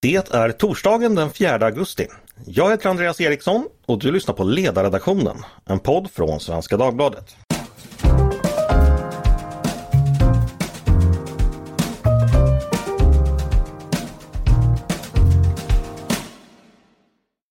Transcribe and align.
Det 0.00 0.34
är 0.34 0.52
torsdagen 0.52 1.14
den 1.14 1.30
4 1.30 1.66
augusti. 1.66 2.06
Jag 2.46 2.70
heter 2.70 2.90
Andreas 2.90 3.20
Eriksson 3.20 3.66
och 3.86 3.98
du 3.98 4.12
lyssnar 4.12 4.34
på 4.34 4.44
Ledarredaktionen, 4.44 5.36
en 5.64 5.78
podd 5.78 6.10
från 6.10 6.40
Svenska 6.40 6.76
Dagbladet. 6.76 7.36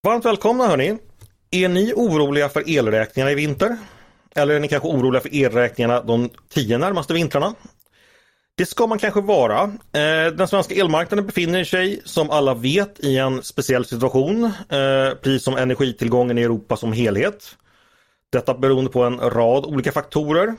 Varmt 0.04 0.26
välkomna 0.26 0.68
hörni! 0.68 0.98
Är 1.52 1.70
ni 1.70 1.94
oroliga 1.96 2.50
för 2.50 2.70
elräkningarna 2.70 3.32
i 3.32 3.36
vinter? 3.36 3.78
Eller 4.36 4.56
är 4.56 4.60
ni 4.60 4.68
kanske 4.68 4.90
oroliga 4.90 5.22
för 5.22 5.36
elräkningarna 5.36 6.04
de 6.04 6.30
tio 6.50 6.78
närmaste 6.78 7.14
vintrarna? 7.14 7.54
Det 8.58 8.66
ska 8.66 8.88
man 8.88 9.00
kanske 9.00 9.22
vara. 9.22 9.64
Eh, 9.64 10.34
den 10.34 10.48
svenska 10.48 10.76
elmarknaden 10.76 11.26
befinner 11.26 11.64
sig 11.64 12.02
som 12.06 12.30
alla 12.30 12.54
vet 12.54 13.00
i 13.00 13.18
en 13.18 13.44
speciell 13.44 13.86
situation. 13.86 14.44
Eh, 14.44 15.16
precis 15.22 15.44
som 15.44 15.58
energitillgången 15.58 16.38
i 16.38 16.42
Europa 16.42 16.78
som 16.78 16.94
helhet. 16.94 17.58
Detta 18.32 18.54
beroende 18.54 18.92
på 18.92 19.04
en 19.04 19.20
rad 19.20 19.66
olika 19.66 19.92
faktorer. 19.92 20.56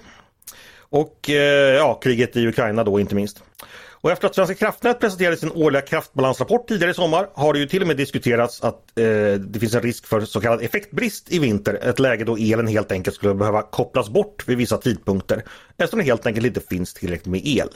Och 0.80 1.30
eh, 1.30 1.74
ja, 1.74 1.94
kriget 1.94 2.36
i 2.36 2.46
Ukraina 2.46 2.84
då 2.84 3.00
inte 3.00 3.14
minst. 3.14 3.42
Och 4.00 4.10
efter 4.10 4.28
att 4.28 4.34
Svenska 4.34 4.54
kraftnät 4.54 5.00
presenterade 5.00 5.36
sin 5.36 5.52
årliga 5.52 5.82
kraftbalansrapport 5.82 6.68
tidigare 6.68 6.90
i 6.90 6.94
sommar 6.94 7.28
har 7.34 7.52
det 7.52 7.58
ju 7.58 7.66
till 7.66 7.82
och 7.82 7.88
med 7.88 7.96
diskuterats 7.96 8.62
att 8.62 8.98
eh, 8.98 9.04
det 9.40 9.60
finns 9.60 9.74
en 9.74 9.82
risk 9.82 10.06
för 10.06 10.20
så 10.20 10.40
kallad 10.40 10.62
effektbrist 10.62 11.32
i 11.32 11.38
vinter. 11.38 11.74
Ett 11.74 11.98
läge 11.98 12.24
då 12.24 12.36
elen 12.36 12.66
helt 12.66 12.92
enkelt 12.92 13.16
skulle 13.16 13.34
behöva 13.34 13.62
kopplas 13.62 14.08
bort 14.08 14.48
vid 14.48 14.58
vissa 14.58 14.78
tidpunkter 14.78 15.44
eftersom 15.76 15.98
det 15.98 16.04
helt 16.04 16.26
enkelt 16.26 16.46
inte 16.46 16.60
finns 16.60 16.94
tillräckligt 16.94 17.26
med 17.26 17.46
el. 17.46 17.68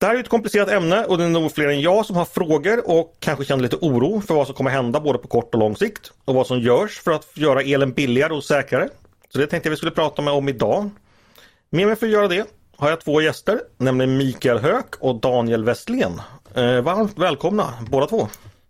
Det 0.00 0.06
här 0.06 0.14
är 0.14 0.20
ett 0.20 0.28
komplicerat 0.28 0.68
ämne 0.68 1.04
och 1.04 1.18
det 1.18 1.24
är 1.24 1.28
nog 1.28 1.52
fler 1.52 1.68
än 1.68 1.80
jag 1.80 2.06
som 2.06 2.16
har 2.16 2.24
frågor 2.24 2.90
och 2.90 3.16
kanske 3.20 3.44
känner 3.44 3.62
lite 3.62 3.76
oro 3.76 4.20
för 4.20 4.34
vad 4.34 4.46
som 4.46 4.56
kommer 4.56 4.70
hända 4.70 5.00
både 5.00 5.18
på 5.18 5.28
kort 5.28 5.54
och 5.54 5.60
lång 5.60 5.76
sikt 5.76 6.12
och 6.24 6.34
vad 6.34 6.46
som 6.46 6.60
görs 6.60 7.00
för 7.00 7.10
att 7.10 7.36
göra 7.36 7.62
elen 7.62 7.92
billigare 7.92 8.32
och 8.32 8.44
säkrare. 8.44 8.88
Så 9.28 9.38
det 9.38 9.46
tänkte 9.46 9.66
jag 9.66 9.70
vi 9.70 9.76
skulle 9.76 9.92
prata 9.92 10.22
med 10.22 10.34
om 10.34 10.48
idag. 10.48 10.90
Med 11.70 11.86
mig 11.86 11.96
för 11.96 12.06
att 12.06 12.12
göra 12.12 12.28
det 12.28 12.46
har 12.82 12.90
jag 12.90 13.00
två 13.00 13.20
gäster, 13.20 13.60
nämligen 13.78 14.16
Mikael 14.16 14.58
Höök 14.58 14.94
och 15.00 15.20
Daniel 15.20 15.64
Westlén. 15.64 16.20
Eh, 16.54 16.80
varmt 16.80 17.18
välkomna 17.18 17.74
båda 17.90 18.06
två. 18.06 18.28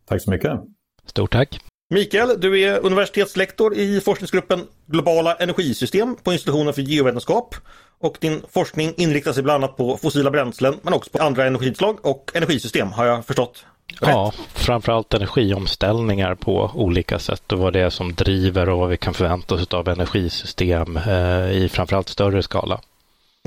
Tack 0.09 0.23
så 0.23 0.31
mycket. 0.31 0.61
Stort 1.07 1.33
tack. 1.33 1.61
Mikael, 1.95 2.41
du 2.41 2.61
är 2.61 2.87
universitetslektor 2.87 3.77
i 3.77 4.01
forskningsgruppen 4.01 4.67
Globala 4.87 5.35
energisystem 5.35 6.17
på 6.23 6.33
institutionen 6.33 6.75
för 6.75 6.83
geovetenskap. 6.83 7.55
Och 8.01 8.17
din 8.21 8.43
forskning 8.51 8.95
inriktar 8.97 9.33
sig 9.33 9.43
bland 9.43 9.65
annat 9.65 9.77
på 9.77 9.97
fossila 9.97 10.31
bränslen 10.31 10.75
men 10.83 10.93
också 10.93 11.11
på 11.11 11.25
andra 11.25 11.47
energislag 11.47 12.07
och 12.07 12.31
energisystem 12.35 12.93
har 12.93 13.05
jag 13.07 13.27
förstått. 13.27 13.65
Rätt. 14.01 14.11
Ja, 14.11 14.33
framförallt 14.55 15.15
energiomställningar 15.15 16.35
på 16.35 16.71
olika 16.75 17.19
sätt 17.19 17.53
och 17.53 17.59
vad 17.59 17.73
det 17.73 17.81
är 17.81 17.91
som 17.91 18.15
driver 18.15 18.69
och 18.69 18.79
vad 18.79 18.89
vi 18.89 18.97
kan 18.97 19.15
förvänta 19.15 19.55
oss 19.55 19.75
av 19.75 19.89
energisystem 19.89 20.97
eh, 20.97 21.53
i 21.53 21.69
framförallt 21.73 22.09
större 22.09 22.43
skala. 22.43 22.81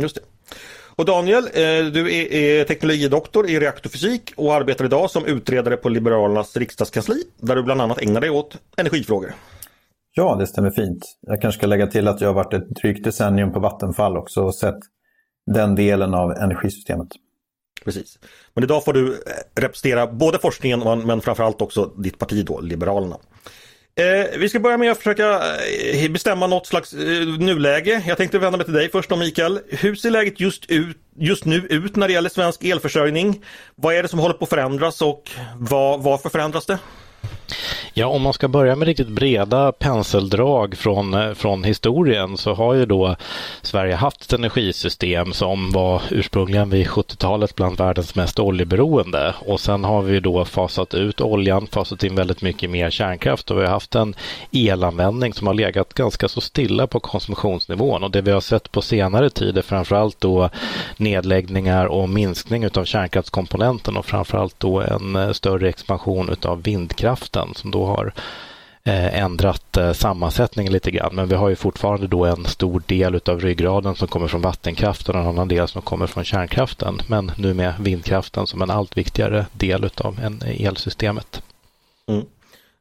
Just 0.01 0.15
det. 0.15 0.21
Och 0.95 1.05
Daniel, 1.05 1.43
eh, 1.43 1.85
du 1.91 2.15
är 2.15 2.63
teknologidoktor 2.63 3.49
i 3.49 3.59
reaktorfysik 3.59 4.33
och 4.35 4.53
arbetar 4.53 4.85
idag 4.85 5.11
som 5.11 5.25
utredare 5.25 5.77
på 5.77 5.89
Liberalernas 5.89 6.57
riksdagskansli 6.57 7.23
där 7.37 7.55
du 7.55 7.63
bland 7.63 7.81
annat 7.81 8.01
ägnar 8.01 8.21
dig 8.21 8.29
åt 8.29 8.57
energifrågor. 8.77 9.33
Ja, 10.13 10.35
det 10.35 10.47
stämmer 10.47 10.71
fint. 10.71 11.17
Jag 11.21 11.41
kanske 11.41 11.59
ska 11.59 11.67
lägga 11.67 11.87
till 11.87 12.07
att 12.07 12.21
jag 12.21 12.29
har 12.29 12.33
varit 12.33 12.53
ett 12.53 12.69
drygt 12.69 13.03
decennium 13.03 13.53
på 13.53 13.59
Vattenfall 13.59 14.17
också 14.17 14.41
och 14.41 14.55
sett 14.55 14.79
den 15.45 15.75
delen 15.75 16.13
av 16.13 16.31
energisystemet. 16.31 17.07
Precis. 17.85 18.19
Men 18.53 18.63
idag 18.63 18.85
får 18.85 18.93
du 18.93 19.13
eh, 19.13 19.61
representera 19.61 20.07
både 20.07 20.39
forskningen 20.39 21.01
men 21.05 21.21
framförallt 21.21 21.61
också 21.61 21.85
ditt 21.85 22.19
parti 22.19 22.45
då, 22.45 22.61
Liberalerna. 22.61 23.17
Eh, 23.97 24.39
vi 24.39 24.49
ska 24.49 24.59
börja 24.59 24.77
med 24.77 24.91
att 24.91 24.97
försöka 24.97 25.41
eh, 25.93 26.11
bestämma 26.11 26.47
något 26.47 26.67
slags 26.67 26.93
eh, 26.93 27.27
nuläge. 27.27 28.03
Jag 28.07 28.17
tänkte 28.17 28.39
vända 28.39 28.57
mig 28.57 28.65
till 28.65 28.73
dig 28.73 28.89
först 28.91 29.09
då 29.09 29.15
Mikael. 29.15 29.59
Hur 29.69 29.95
ser 29.95 30.11
läget 30.11 30.39
just, 30.39 30.65
ut, 30.71 30.97
just 31.15 31.45
nu 31.45 31.55
ut 31.55 31.95
när 31.95 32.07
det 32.07 32.13
gäller 32.13 32.29
svensk 32.29 32.63
elförsörjning? 32.63 33.43
Vad 33.75 33.95
är 33.95 34.03
det 34.03 34.09
som 34.09 34.19
håller 34.19 34.35
på 34.35 34.43
att 34.43 34.49
förändras 34.49 35.01
och 35.01 35.31
vad, 35.57 36.03
varför 36.03 36.29
förändras 36.29 36.65
det? 36.65 36.77
Ja, 37.97 38.07
om 38.07 38.21
man 38.21 38.33
ska 38.33 38.47
börja 38.47 38.75
med 38.75 38.85
riktigt 38.85 39.07
breda 39.07 39.71
penseldrag 39.71 40.77
från, 40.77 41.13
eh, 41.13 41.33
från 41.33 41.63
historien 41.63 42.37
så 42.37 42.53
har 42.53 42.73
ju 42.73 42.85
då 42.85 43.15
Sverige 43.61 43.95
haft 43.95 44.21
ett 44.21 44.33
energisystem 44.33 45.33
som 45.33 45.71
var 45.71 46.01
ursprungligen 46.09 46.69
vid 46.69 46.87
70-talet 46.87 47.55
bland 47.55 47.77
världens 47.77 48.15
mest 48.15 48.39
oljeberoende. 48.39 49.35
Och 49.39 49.59
sen 49.59 49.83
har 49.83 50.01
vi 50.01 50.19
då 50.19 50.45
fasat 50.45 50.93
ut 50.93 51.21
oljan, 51.21 51.67
fasat 51.67 52.03
in 52.03 52.15
väldigt 52.15 52.41
mycket 52.41 52.69
mer 52.69 52.89
kärnkraft 52.89 53.51
och 53.51 53.57
vi 53.57 53.61
har 53.61 53.71
haft 53.71 53.95
en 53.95 54.15
elanvändning 54.51 55.33
som 55.33 55.47
har 55.47 55.53
legat 55.53 55.93
ganska 55.93 56.27
så 56.27 56.41
stilla 56.41 56.87
på 56.87 56.99
konsumtionsnivån. 56.99 58.03
Och 58.03 58.11
det 58.11 58.21
vi 58.21 58.31
har 58.31 58.41
sett 58.41 58.71
på 58.71 58.81
senare 58.81 59.29
tid 59.29 59.57
är 59.57 59.61
framförallt 59.61 60.21
då 60.21 60.49
nedläggningar 60.97 61.85
och 61.85 62.09
minskning 62.09 62.67
av 62.67 62.85
kärnkraftskomponenten 62.85 63.97
och 63.97 64.05
framförallt 64.05 64.59
då 64.59 64.81
en 64.81 65.15
eh, 65.15 65.31
större 65.31 65.69
expansion 65.69 66.29
utav 66.29 66.63
vindkraften 66.63 67.53
som 67.55 67.71
då 67.71 67.84
har 67.85 68.13
eh, 68.83 69.21
ändrat 69.21 69.77
eh, 69.77 69.91
sammansättningen 69.91 70.73
lite 70.73 70.91
grann. 70.91 71.15
Men 71.15 71.27
vi 71.27 71.35
har 71.35 71.49
ju 71.49 71.55
fortfarande 71.55 72.07
då 72.07 72.25
en 72.25 72.45
stor 72.45 72.83
del 72.85 73.19
av 73.25 73.39
ryggraden 73.39 73.95
som 73.95 74.07
kommer 74.07 74.27
från 74.27 74.41
vattenkraften 74.41 75.15
och 75.15 75.21
en 75.21 75.27
annan 75.27 75.47
del 75.47 75.67
som 75.67 75.81
kommer 75.81 76.07
från 76.07 76.23
kärnkraften. 76.23 76.99
Men 77.07 77.31
nu 77.37 77.53
med 77.53 77.73
vindkraften 77.79 78.47
som 78.47 78.61
en 78.61 78.69
allt 78.69 78.97
viktigare 78.97 79.45
del 79.51 79.89
av 79.97 80.19
en 80.19 80.41
elsystemet. 80.41 81.41
Mm. 82.07 82.25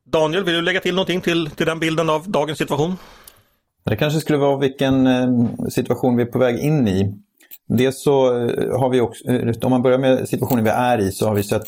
Daniel, 0.07 0.45
vill 0.45 0.55
du 0.55 0.63
lägga 0.63 0.81
till 0.81 0.95
någonting 0.95 1.21
till, 1.21 1.51
till 1.51 1.67
den 1.67 1.79
bilden 1.79 2.11
av 2.11 2.31
dagens 2.31 2.59
situation? 2.59 2.97
Det 3.85 3.97
kanske 3.97 4.21
skulle 4.21 4.39
vara 4.39 4.59
vilken 4.59 5.07
eh, 5.07 5.29
situation 5.71 6.17
vi 6.17 6.23
är 6.23 6.27
på 6.27 6.39
väg 6.39 6.59
in 6.59 6.89
i. 6.89 7.15
Dels 7.69 8.03
så 8.03 8.27
eh, 8.27 8.81
har 8.81 8.89
vi 8.89 9.01
också, 9.01 9.29
eh, 9.29 9.55
om 9.63 9.71
man 9.71 9.83
börjar 9.83 9.99
med 9.99 10.29
situationen 10.29 10.65
vi 10.65 10.71
är 10.71 10.99
i, 10.99 11.11
så 11.11 11.29
har 11.29 11.35
vi 11.35 11.43
sett 11.43 11.63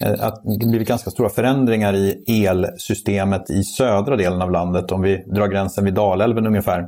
eh, 0.00 0.12
att 0.26 0.42
det 0.60 0.66
blivit 0.66 0.88
ganska 0.88 1.10
stora 1.10 1.28
förändringar 1.28 1.94
i 1.94 2.44
elsystemet 2.46 3.50
i 3.50 3.62
södra 3.62 4.16
delen 4.16 4.42
av 4.42 4.50
landet. 4.50 4.92
Om 4.92 5.02
vi 5.02 5.24
drar 5.26 5.48
gränsen 5.48 5.84
vid 5.84 5.94
Dalälven 5.94 6.46
ungefär. 6.46 6.86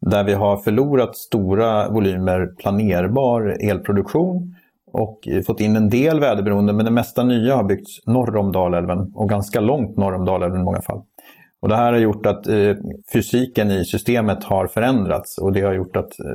Där 0.00 0.24
vi 0.24 0.34
har 0.34 0.56
förlorat 0.56 1.16
stora 1.16 1.88
volymer 1.88 2.46
planerbar 2.46 3.56
elproduktion 3.70 4.54
och 4.92 5.28
fått 5.46 5.60
in 5.60 5.76
en 5.76 5.90
del 5.90 6.20
väderberoende 6.20 6.72
men 6.72 6.84
det 6.84 6.90
mesta 6.90 7.22
nya 7.22 7.56
har 7.56 7.64
byggts 7.64 8.06
norr 8.06 8.36
om 8.36 8.52
Dalälven 8.52 9.12
och 9.14 9.28
ganska 9.28 9.60
långt 9.60 9.96
norr 9.96 10.14
om 10.14 10.24
Dalälven 10.24 10.60
i 10.60 10.64
många 10.64 10.82
fall. 10.82 11.02
Och 11.60 11.68
det 11.68 11.76
här 11.76 11.92
har 11.92 11.98
gjort 11.98 12.26
att 12.26 12.46
eh, 12.46 12.76
fysiken 13.12 13.70
i 13.70 13.84
systemet 13.84 14.44
har 14.44 14.66
förändrats 14.66 15.38
och 15.38 15.52
det 15.52 15.60
har 15.60 15.72
gjort 15.72 15.96
att 15.96 16.20
eh, 16.20 16.26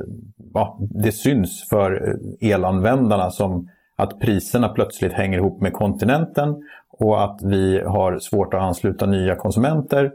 ja, 0.54 0.78
det 0.80 1.12
syns 1.12 1.68
för 1.68 2.08
eh, 2.08 2.50
elanvändarna 2.50 3.30
som 3.30 3.68
att 3.96 4.20
priserna 4.20 4.68
plötsligt 4.68 5.12
hänger 5.12 5.38
ihop 5.38 5.60
med 5.60 5.72
kontinenten 5.72 6.54
och 6.90 7.24
att 7.24 7.40
vi 7.42 7.80
har 7.80 8.18
svårt 8.18 8.54
att 8.54 8.60
ansluta 8.62 9.06
nya 9.06 9.34
konsumenter 9.34 10.12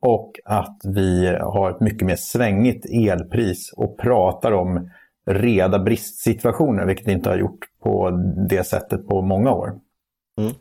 och 0.00 0.32
att 0.44 0.80
vi 0.84 1.36
har 1.40 1.70
ett 1.70 1.80
mycket 1.80 2.06
mer 2.06 2.16
svängigt 2.16 2.86
elpris 2.86 3.72
och 3.76 3.98
pratar 3.98 4.52
om 4.52 4.90
reda 5.26 5.78
bristsituationer, 5.78 6.86
vilket 6.86 7.08
vi 7.08 7.12
inte 7.12 7.30
har 7.30 7.36
gjort 7.36 7.58
på 7.82 8.10
det 8.48 8.64
sättet 8.64 9.08
på 9.08 9.22
många 9.22 9.52
år. 9.52 9.72
Mm. 10.38 10.52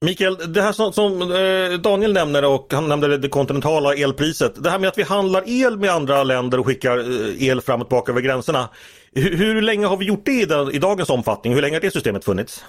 Mikael, 0.00 0.52
det 0.52 0.62
här 0.62 0.72
som, 0.72 0.92
som 0.92 1.22
eh, 1.22 1.78
Daniel 1.80 2.12
nämner 2.12 2.44
och 2.44 2.72
han 2.72 2.88
nämnde 2.88 3.18
det 3.18 3.28
kontinentala 3.28 3.94
elpriset. 3.94 4.62
Det 4.62 4.70
här 4.70 4.78
med 4.78 4.88
att 4.88 4.98
vi 4.98 5.02
handlar 5.02 5.42
el 5.46 5.78
med 5.78 5.90
andra 5.90 6.24
länder 6.24 6.60
och 6.60 6.66
skickar 6.66 6.98
eh, 6.98 7.48
el 7.48 7.60
fram 7.60 7.80
och 7.80 7.88
tillbaka 7.88 8.12
över 8.12 8.20
gränserna. 8.20 8.68
Hur, 9.16 9.36
hur 9.36 9.62
länge 9.62 9.86
har 9.86 9.96
vi 9.96 10.04
gjort 10.04 10.24
det 10.24 10.32
i, 10.32 10.44
den, 10.44 10.74
i, 10.74 10.78
dagens 10.78 11.10
omfattning? 11.10 11.54
Hur 11.54 11.62
länge 11.62 11.76
har 11.76 11.80
det 11.80 11.90
systemet 11.90 12.24
funnits? 12.24 12.64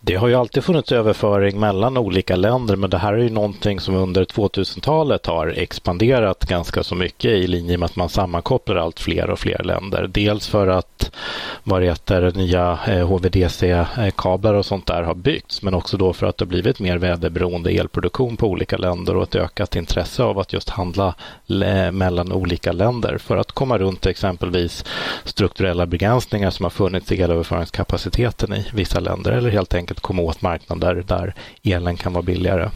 Det 0.00 0.14
har 0.14 0.28
ju 0.28 0.34
alltid 0.34 0.64
funnits 0.64 0.92
överföring 0.92 1.60
mellan 1.60 1.96
olika 1.96 2.36
länder 2.36 2.76
men 2.76 2.90
det 2.90 2.98
här 2.98 3.12
är 3.12 3.18
ju 3.18 3.30
någonting 3.30 3.80
som 3.80 3.94
under 3.94 4.24
2000-talet 4.24 5.26
har 5.26 5.46
expanderat 5.46 6.44
ganska 6.44 6.82
så 6.82 6.94
mycket 6.94 7.30
i 7.30 7.46
linje 7.46 7.78
med 7.78 7.86
att 7.86 7.96
man 7.96 8.08
sammankopplar 8.08 8.76
allt 8.76 9.00
fler 9.00 9.30
och 9.30 9.38
fler 9.38 9.62
länder. 9.64 10.06
Dels 10.12 10.48
för 10.48 10.68
att 10.68 11.10
vad 11.62 11.82
det 11.82 11.86
heter, 11.86 12.32
nya 12.34 12.78
eh, 12.86 13.06
HVDC-kablar 13.06 14.54
och 14.54 14.66
sånt 14.66 14.86
där 14.86 15.02
har 15.02 15.14
byggts 15.14 15.62
men 15.62 15.74
också 15.74 15.96
då 15.96 16.12
för 16.12 16.26
att 16.26 16.38
det 16.38 16.46
blivit 16.46 16.80
mer 16.80 16.98
väderberoende 16.98 17.70
elproduktion 17.70 18.36
på 18.36 18.46
olika 18.46 18.76
länder 18.76 19.16
och 19.16 19.22
ett 19.22 19.34
ökat 19.34 19.76
intresse 19.76 20.22
av 20.22 20.38
att 20.38 20.52
just 20.52 20.68
handla 20.68 21.14
eh, 21.48 21.92
mellan 21.92 22.32
olika 22.32 22.72
länder 22.72 23.18
för 23.18 23.36
att 23.36 23.52
komma 23.52 23.78
runt 23.78 24.06
exempelvis 24.06 24.84
strukturella 25.24 25.73
strukturella 25.74 25.86
begränsningar 25.86 26.50
som 26.50 26.64
har 26.64 26.70
funnits 26.70 27.12
i 27.12 27.22
elöverföringskapaciteten 27.22 28.52
i 28.52 28.66
vissa 28.74 29.00
länder 29.00 29.32
eller 29.32 29.50
helt 29.50 29.74
enkelt 29.74 30.00
komma 30.00 30.22
åt 30.22 30.42
marknader 30.42 31.04
där 31.06 31.34
elen 31.64 31.96
kan 31.96 32.12
vara 32.12 32.22
billigare. 32.22 32.70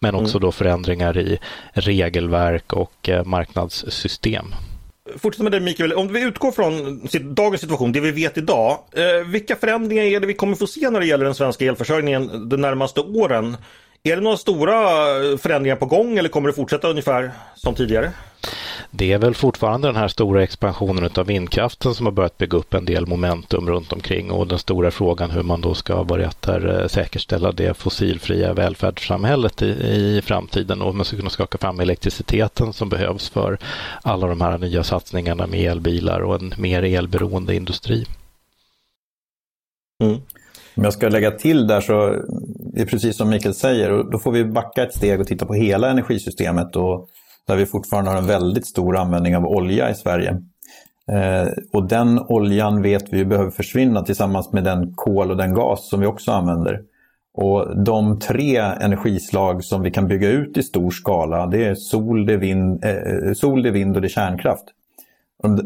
Men 0.00 0.14
också 0.14 0.38
mm. 0.38 0.40
då 0.40 0.52
förändringar 0.52 1.18
i 1.18 1.38
regelverk 1.72 2.72
och 2.72 3.08
eh, 3.08 3.24
marknadssystem. 3.24 4.54
fortsätta 5.16 5.42
med 5.42 5.52
det 5.52 5.60
Mikael, 5.60 5.92
om 5.92 6.12
vi 6.12 6.20
utgår 6.20 6.52
från 6.52 7.00
dagens 7.34 7.60
situation, 7.60 7.92
det 7.92 8.00
vi 8.00 8.10
vet 8.10 8.38
idag. 8.38 8.78
Eh, 8.92 9.26
vilka 9.26 9.56
förändringar 9.56 10.04
är 10.04 10.20
det 10.20 10.26
vi 10.26 10.34
kommer 10.34 10.56
få 10.56 10.66
se 10.66 10.90
när 10.90 11.00
det 11.00 11.06
gäller 11.06 11.24
den 11.24 11.34
svenska 11.34 11.64
elförsörjningen 11.64 12.48
de 12.48 12.56
närmaste 12.56 13.00
åren? 13.00 13.56
Är 14.04 14.16
det 14.16 14.22
några 14.22 14.36
stora 14.36 14.74
förändringar 15.38 15.76
på 15.76 15.86
gång 15.86 16.18
eller 16.18 16.28
kommer 16.28 16.48
det 16.48 16.54
fortsätta 16.54 16.88
ungefär 16.88 17.32
som 17.54 17.74
tidigare? 17.74 18.12
Det 18.90 19.12
är 19.12 19.18
väl 19.18 19.34
fortfarande 19.34 19.88
den 19.88 19.96
här 19.96 20.08
stora 20.08 20.42
expansionen 20.42 21.10
av 21.14 21.26
vindkraften 21.26 21.94
som 21.94 22.06
har 22.06 22.12
börjat 22.12 22.38
bygga 22.38 22.58
upp 22.58 22.74
en 22.74 22.84
del 22.84 23.06
momentum 23.06 23.68
runt 23.68 23.92
omkring 23.92 24.30
och 24.30 24.46
den 24.46 24.58
stora 24.58 24.90
frågan 24.90 25.30
hur 25.30 25.42
man 25.42 25.60
då 25.60 25.74
ska 25.74 26.04
börja 26.04 26.30
där, 26.40 26.88
säkerställa 26.88 27.52
det 27.52 27.74
fossilfria 27.74 28.52
välfärdssamhället 28.52 29.62
i, 29.62 29.66
i 29.66 30.22
framtiden 30.24 30.82
och 30.82 30.94
man 30.94 31.04
ska 31.04 31.16
kunna 31.16 31.30
skaka 31.30 31.58
fram 31.58 31.80
elektriciteten 31.80 32.72
som 32.72 32.88
behövs 32.88 33.28
för 33.28 33.58
alla 34.02 34.26
de 34.26 34.40
här 34.40 34.58
nya 34.58 34.84
satsningarna 34.84 35.46
med 35.46 35.60
elbilar 35.60 36.20
och 36.20 36.34
en 36.34 36.54
mer 36.58 36.82
elberoende 36.82 37.54
industri. 37.54 38.06
Mm. 40.02 40.20
Om 40.74 40.84
jag 40.84 40.92
ska 40.92 41.08
lägga 41.08 41.30
till 41.30 41.66
där 41.66 41.80
så 41.80 42.22
det 42.74 42.80
är 42.80 42.86
precis 42.86 43.16
som 43.16 43.30
Mikael 43.30 43.54
säger, 43.54 44.04
då 44.10 44.18
får 44.18 44.32
vi 44.32 44.44
backa 44.44 44.82
ett 44.82 44.94
steg 44.94 45.20
och 45.20 45.26
titta 45.26 45.46
på 45.46 45.54
hela 45.54 45.90
energisystemet 45.90 46.76
och 46.76 47.08
där 47.46 47.56
vi 47.56 47.66
fortfarande 47.66 48.10
har 48.10 48.18
en 48.18 48.26
väldigt 48.26 48.66
stor 48.66 48.96
användning 48.96 49.36
av 49.36 49.46
olja 49.46 49.90
i 49.90 49.94
Sverige. 49.94 50.42
Eh, 51.12 51.48
och 51.72 51.88
den 51.88 52.18
oljan 52.18 52.82
vet 52.82 53.12
vi 53.12 53.24
behöver 53.24 53.50
försvinna 53.50 54.02
tillsammans 54.02 54.52
med 54.52 54.64
den 54.64 54.94
kol 54.94 55.30
och 55.30 55.36
den 55.36 55.54
gas 55.54 55.88
som 55.88 56.00
vi 56.00 56.06
också 56.06 56.32
använder. 56.32 56.80
Och 57.34 57.84
de 57.84 58.18
tre 58.18 58.56
energislag 58.56 59.64
som 59.64 59.82
vi 59.82 59.90
kan 59.90 60.08
bygga 60.08 60.28
ut 60.28 60.56
i 60.56 60.62
stor 60.62 60.90
skala 60.90 61.46
det 61.46 61.64
är 61.64 61.74
sol, 61.74 62.26
det 62.26 62.32
är 62.32 62.38
vind, 62.38 62.84
eh, 62.84 63.32
sol, 63.34 63.62
det 63.62 63.68
är 63.68 63.72
vind 63.72 63.96
och 63.96 64.02
det 64.02 64.08
är 64.08 64.10
kärnkraft. 64.10 64.64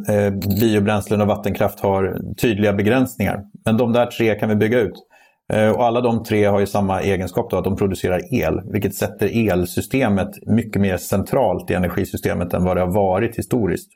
Eh, 0.09 0.31
biobränslen 0.61 1.21
och 1.21 1.27
vattenkraft 1.27 1.81
har 1.81 2.19
tydliga 2.37 2.73
begränsningar. 2.73 3.45
Men 3.65 3.77
de 3.77 3.93
där 3.93 4.07
tre 4.07 4.35
kan 4.35 4.49
vi 4.49 4.55
bygga 4.55 4.81
ut. 4.81 5.07
Eh, 5.53 5.71
och 5.71 5.85
alla 5.85 6.01
de 6.01 6.25
tre 6.25 6.45
har 6.45 6.61
ju 6.61 6.67
samma 6.67 7.01
egenskap 7.01 7.51
då, 7.51 7.57
att 7.57 7.65
de 7.65 7.77
producerar 7.77 8.35
el, 8.35 8.61
vilket 8.73 8.95
sätter 8.95 9.51
elsystemet 9.51 10.31
mycket 10.47 10.83
mer 10.83 10.97
centralt 10.97 11.71
i 11.71 11.75
energisystemet 11.75 12.55
än 12.55 12.65
vad 12.65 12.77
det 12.77 12.81
har 12.81 12.93
varit 12.95 13.39
historiskt. 13.39 13.89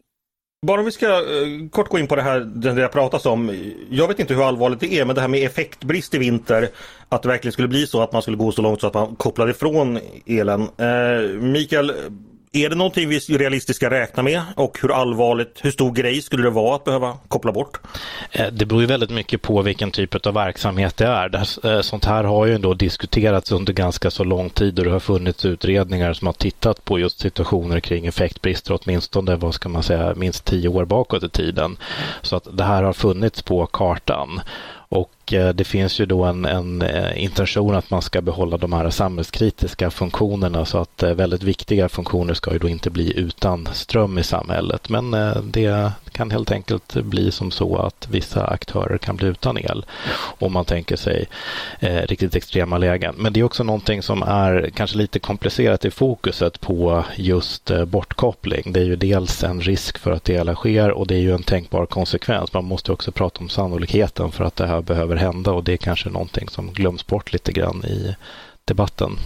Bara 0.67 0.81
om 0.81 0.85
vi 0.85 0.93
ska 0.93 1.07
eh, 1.07 1.69
kort 1.71 1.89
gå 1.89 1.99
in 1.99 2.07
på 2.07 2.17
det 2.17 2.23
här 2.23 2.41
det 2.41 2.73
det 2.73 2.89
pratas 2.89 3.27
om. 3.27 3.57
Jag 3.91 4.09
vet 4.09 4.19
inte 4.19 4.35
hur 4.35 4.49
allvarligt 4.49 4.81
det 4.81 4.93
är 4.93 5.05
men 5.05 5.15
det 5.15 5.21
här 5.21 5.29
med 5.29 5.47
effektbrist 5.47 6.15
i 6.15 6.19
vinter. 6.19 6.69
Att 7.09 7.23
det 7.23 7.29
verkligen 7.29 7.53
skulle 7.53 7.69
bli 7.69 7.87
så 7.87 8.03
att 8.03 8.13
man 8.13 8.23
skulle 8.23 8.37
gå 8.37 8.53
så 8.53 8.63
långt 8.63 8.81
så 8.81 8.87
att 8.87 8.95
man 8.95 9.17
kopplar 9.17 9.51
ifrån 9.51 9.99
elen. 10.27 10.61
Eh, 10.61 11.41
Mikael, 11.41 11.93
är 12.53 12.69
det 12.69 12.77
någonting 12.77 13.09
vi 13.09 13.19
realistiskt 13.19 13.77
ska 13.77 13.91
räkna 13.91 14.23
med 14.23 14.43
och 14.57 14.79
hur 14.83 14.93
allvarligt, 14.93 15.59
hur 15.63 15.71
stor 15.71 15.93
grej 15.93 16.23
skulle 16.23 16.43
det 16.43 16.51
vara 16.51 16.77
att 16.77 16.85
behöva 16.85 17.17
koppla 17.29 17.53
bort? 17.53 17.81
Eh, 18.33 18.47
det 18.53 18.67
beror 18.67 18.81
ju 18.81 18.87
väldigt 18.87 19.11
mycket 19.11 19.43
på 19.43 19.63
vilken 19.63 19.91
typ 19.91 20.27
av 20.27 20.35
verksamhet 20.35 20.97
det 20.97 21.07
är. 21.07 21.37
Eh, 21.67 21.81
sånt 21.81 22.05
här 22.05 22.25
har 22.25 22.47
ju 22.47 22.55
ändå 22.55 22.75
diskuterats 22.75 23.53
under 23.53 23.73
ganska 23.73 24.11
så 24.11 24.25
lång 24.25 24.51
tid 24.51 24.79
och 24.79 24.85
det 24.85 24.91
har 24.91 25.01
funnits 25.01 25.45
utredningar 25.45 26.13
som 26.13 26.27
har 26.27 26.33
tittat 26.33 26.85
på 26.85 26.99
just 26.99 27.21
situationer 27.21 27.81
kring 27.81 28.07
effektbrister 28.07 28.79
åtminstone, 28.83 29.37
vad 29.37 29.55
ska 29.55 29.69
man 29.69 29.83
säga, 29.83 30.15
minst 30.17 30.45
tio 30.45 30.69
år 30.69 30.85
bakåt 30.85 31.23
i 31.23 31.29
tiden. 31.29 31.77
Så 32.23 32.37
att 32.37 32.47
det 32.53 32.65
här 32.65 32.83
har 32.83 32.93
funnits 32.93 33.43
på 33.43 33.67
kartan. 33.67 34.41
Och 34.89 35.11
Eh, 35.33 35.49
det 35.49 35.65
finns 35.65 36.01
ju 36.01 36.07
då 36.07 36.25
en, 36.25 36.45
en, 36.45 36.83
eh, 36.83 37.25
intention 37.25 37.75
att 37.75 37.91
man 37.91 38.03
ska 38.03 38.21
behålla 38.21 38.57
de 38.57 38.73
här 38.73 38.91
samhällskritiska 38.91 39.91
funktionerna 39.91 40.65
så 40.65 40.79
att 40.79 41.03
eh, 41.03 41.15
väldigt 41.15 41.43
viktiga 41.43 41.89
funktioner 41.89 42.35
ska 42.35 42.53
ju 42.53 42.59
då 42.59 42.69
inte 42.69 42.91
bli 42.91 43.19
utan 43.19 43.69
ström 43.73 44.19
i 44.19 44.23
samhället. 44.23 44.89
Men 44.89 45.11
det 45.45 45.93
kan 46.13 46.31
helt 46.31 46.51
enkelt 46.51 46.95
bli 46.95 47.31
som 47.31 47.51
så 47.51 47.77
att 47.77 48.09
vissa 48.11 48.47
aktörer 48.47 48.99
kan 48.99 49.17
bli 49.17 49.29
utan 49.29 49.59
el 49.59 49.85
om 50.39 50.53
man 50.53 50.65
tänker 50.65 50.97
sig 50.97 51.27
eh, 51.81 52.03
riktigt 52.03 52.37
extrema 52.37 52.79
lägen. 52.79 53.15
Men 53.19 53.33
det 53.33 53.41
är 53.41 53.45
också 53.45 53.65
någonting 53.65 54.03
som 54.03 54.23
är 54.23 54.71
kanske 54.75 54.99
lite 54.99 55.19
komplicerat 55.19 55.85
i 55.85 55.91
fokuset 55.91 56.61
på 56.61 57.05
just 57.17 57.71
eh, 57.71 57.85
bortkoppling. 57.85 58.73
Det 58.73 58.81
är 58.81 58.85
ju 58.85 58.97
dels 58.97 59.45
en 59.45 59.61
risk 59.61 59.99
för 59.99 60.13
att 60.13 60.25
det 60.25 60.33
hela 60.33 60.55
sker 60.55 60.91
och 60.91 61.07
det 61.07 61.15
är 61.15 61.21
ju 61.21 61.35
en 61.35 61.43
tänkbar 61.43 61.87
konsekvens. 61.87 62.53
Man 62.53 62.65
måste 62.65 62.93
också 62.93 63.13
prata 63.13 63.41
om 63.41 63.49
sannolikheten 63.49 64.31
för 64.33 64.45
att 64.45 64.57
det 64.57 64.67
här 64.67 64.81
behöver 64.81 65.17
hända 65.21 65.53
och 65.53 65.65
det 65.65 65.73
är 65.73 65.77
kanske 65.77 66.11
någonting 66.11 66.49
som 66.49 66.73
glöms 66.73 67.07
bort 67.07 67.33
lite 67.33 67.53
grann 67.53 67.85
i 67.85 68.17
debatten. 68.65 69.19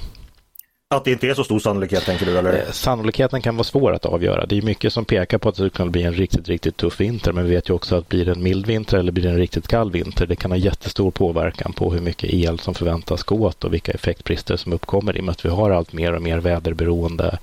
Att 0.95 1.05
det 1.05 1.11
inte 1.11 1.29
är 1.29 1.35
så 1.35 1.45
stor 1.45 1.59
sannolikhet 1.59 2.05
tänker 2.05 2.27
du? 2.27 2.39
Eller? 2.39 2.53
Eh, 2.53 2.71
sannolikheten 2.71 3.43
kan 3.43 3.57
vara 3.57 3.65
svår 3.65 3.93
att 3.93 4.05
avgöra. 4.05 4.47
Det 4.47 4.59
är 4.59 4.63
mycket 4.63 4.93
som 4.93 5.05
pekar 5.05 5.39
på 5.39 5.49
att 5.49 5.57
det 5.57 5.71
kan 5.71 5.91
bli 5.91 6.03
en 6.03 6.15
riktigt, 6.15 6.49
riktigt 6.49 6.77
tuff 6.77 7.01
vinter. 7.01 7.33
Men 7.33 7.45
vi 7.45 7.55
vet 7.55 7.69
ju 7.69 7.75
också 7.75 7.97
att 7.97 8.09
blir 8.09 8.25
det 8.25 8.33
en 8.33 8.43
mild 8.43 8.67
vinter 8.67 8.99
eller 8.99 9.13
blir 9.13 9.25
det 9.25 9.31
en 9.31 9.37
riktigt 9.37 9.69
kall 9.69 9.91
vinter, 9.91 10.27
det 10.27 10.37
kan 10.37 10.51
ha 10.51 10.59
jättestor 10.59 11.11
påverkan 11.11 11.73
på 11.73 11.93
hur 11.93 12.01
mycket 12.01 12.33
el 12.33 12.59
som 12.59 12.75
förväntas 12.75 13.23
gå 13.23 13.37
åt 13.37 13.65
och 13.65 13.75
vilka 13.75 13.93
effektbrister 13.93 14.57
som 14.57 14.73
uppkommer 14.73 15.17
i 15.17 15.21
och 15.21 15.25
med 15.25 15.33
att 15.33 15.45
vi 15.45 15.49
har 15.49 15.71
allt 15.71 15.93
mer 15.93 16.13
och 16.13 16.23
mer 16.23 16.39
väderberoende 16.39 17.39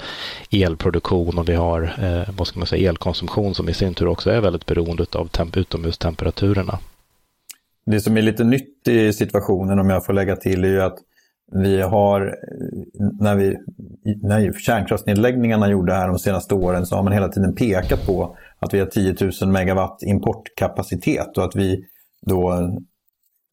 elproduktion 0.51 1.39
och 1.39 1.49
vi 1.49 1.53
har 1.53 1.81
eh, 2.01 2.33
vad 2.35 2.47
ska 2.47 2.59
man 2.59 2.67
säga, 2.67 2.89
elkonsumtion 2.89 3.55
som 3.55 3.69
i 3.69 3.73
sin 3.73 3.93
tur 3.93 4.07
också 4.07 4.29
är 4.29 4.41
väldigt 4.41 4.65
beroende 4.65 5.05
av 5.11 5.27
temp 5.27 5.57
utomhustemperaturerna. 5.57 6.79
Det 7.85 7.99
som 7.99 8.17
är 8.17 8.21
lite 8.21 8.43
nytt 8.43 8.87
i 8.87 9.13
situationen, 9.13 9.79
om 9.79 9.89
jag 9.89 10.05
får 10.05 10.13
lägga 10.13 10.35
till, 10.35 10.63
är 10.63 10.69
ju 10.69 10.81
att 10.81 10.97
vi 11.53 11.81
har, 11.81 12.35
när, 13.19 13.35
vi, 13.35 13.57
när 14.21 14.53
kärnkraftsnedläggningarna 14.53 15.69
gjorde 15.69 15.93
här 15.93 16.07
de 16.07 16.19
senaste 16.19 16.55
åren 16.55 16.85
så 16.85 16.95
har 16.95 17.03
man 17.03 17.13
hela 17.13 17.27
tiden 17.27 17.55
pekat 17.55 18.05
på 18.05 18.37
att 18.59 18.73
vi 18.73 18.79
har 18.79 18.85
10 18.85 19.15
000 19.41 19.51
megawatt 19.51 20.03
importkapacitet 20.03 21.37
och 21.37 21.43
att 21.43 21.55
vi 21.55 21.83
då 22.25 22.69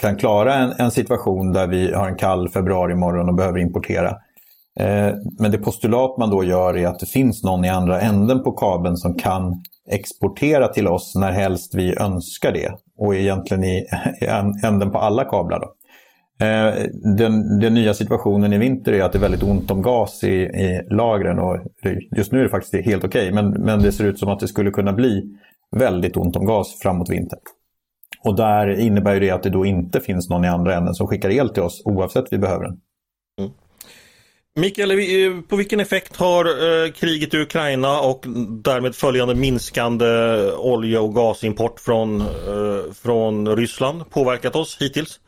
kan 0.00 0.16
klara 0.16 0.54
en, 0.54 0.72
en 0.78 0.90
situation 0.90 1.52
där 1.52 1.66
vi 1.66 1.92
har 1.92 2.08
en 2.08 2.16
kall 2.16 2.48
februari 2.48 2.94
morgon 2.94 3.28
och 3.28 3.34
behöver 3.34 3.58
importera. 3.58 4.16
Eh, 4.78 5.14
men 5.38 5.50
det 5.50 5.58
postulat 5.58 6.18
man 6.18 6.30
då 6.30 6.44
gör 6.44 6.76
är 6.76 6.86
att 6.86 6.98
det 6.98 7.06
finns 7.06 7.44
någon 7.44 7.64
i 7.64 7.68
andra 7.68 8.00
änden 8.00 8.42
på 8.42 8.52
kabeln 8.52 8.96
som 8.96 9.14
kan 9.14 9.62
exportera 9.90 10.68
till 10.68 10.88
oss 10.88 11.14
när 11.14 11.32
helst 11.32 11.74
vi 11.74 11.98
önskar 11.98 12.52
det. 12.52 12.72
Och 12.98 13.14
egentligen 13.14 13.64
i, 13.64 13.86
i 14.20 14.26
änden 14.66 14.90
på 14.90 14.98
alla 14.98 15.24
kablar. 15.24 15.60
Då. 15.60 15.74
Eh, 16.40 16.74
den, 17.16 17.58
den, 17.58 17.74
nya 17.74 17.94
situationen 17.94 18.52
i 18.52 18.58
vinter 18.58 18.92
är 18.92 19.02
att 19.02 19.12
det 19.12 19.18
är 19.18 19.20
väldigt 19.20 19.42
ont 19.42 19.70
om 19.70 19.82
gas 19.82 20.24
i, 20.24 20.34
i 20.34 20.82
lagren. 20.90 21.38
Och 21.38 21.58
just 22.16 22.32
nu 22.32 22.38
är 22.38 22.42
det 22.42 22.50
faktiskt 22.50 22.86
helt 22.86 23.04
okej, 23.04 23.32
okay, 23.32 23.42
men, 23.42 23.62
men 23.62 23.82
det 23.82 23.92
ser 23.92 24.04
ut 24.04 24.18
som 24.18 24.28
att 24.28 24.40
det 24.40 24.48
skulle 24.48 24.70
kunna 24.70 24.92
bli 24.92 25.22
väldigt 25.76 26.16
ont 26.16 26.36
om 26.36 26.46
gas 26.46 26.78
framåt 26.82 27.10
vintern. 27.10 27.40
Och 28.24 28.36
där 28.36 28.80
innebär 28.80 29.20
det 29.20 29.30
att 29.30 29.42
det 29.42 29.50
då 29.50 29.66
inte 29.66 30.00
finns 30.00 30.30
någon 30.30 30.44
i 30.44 30.48
andra 30.48 30.76
änden 30.76 30.94
som 30.94 31.06
skickar 31.06 31.30
el 31.30 31.48
till 31.48 31.62
oss 31.62 31.82
oavsett 31.84 32.24
vi 32.30 32.38
behöver 32.38 32.64
den. 32.64 32.76
Mikael, 34.58 34.90
eh, 34.90 35.40
på 35.48 35.56
vilken 35.56 35.80
effekt 35.80 36.16
har 36.16 36.44
eh, 36.44 36.90
kriget 36.92 37.34
i 37.34 37.38
Ukraina 37.38 38.00
och 38.00 38.24
därmed 38.48 38.94
följande 38.94 39.34
minskande 39.34 40.06
eh, 40.06 40.58
olje 40.58 40.98
och 40.98 41.14
gasimport 41.14 41.80
från, 41.80 42.24
från 43.02 43.56
Ryssland 43.56 44.10
påverkat 44.10 44.56
oss 44.56 44.76
hittills? 44.80 45.20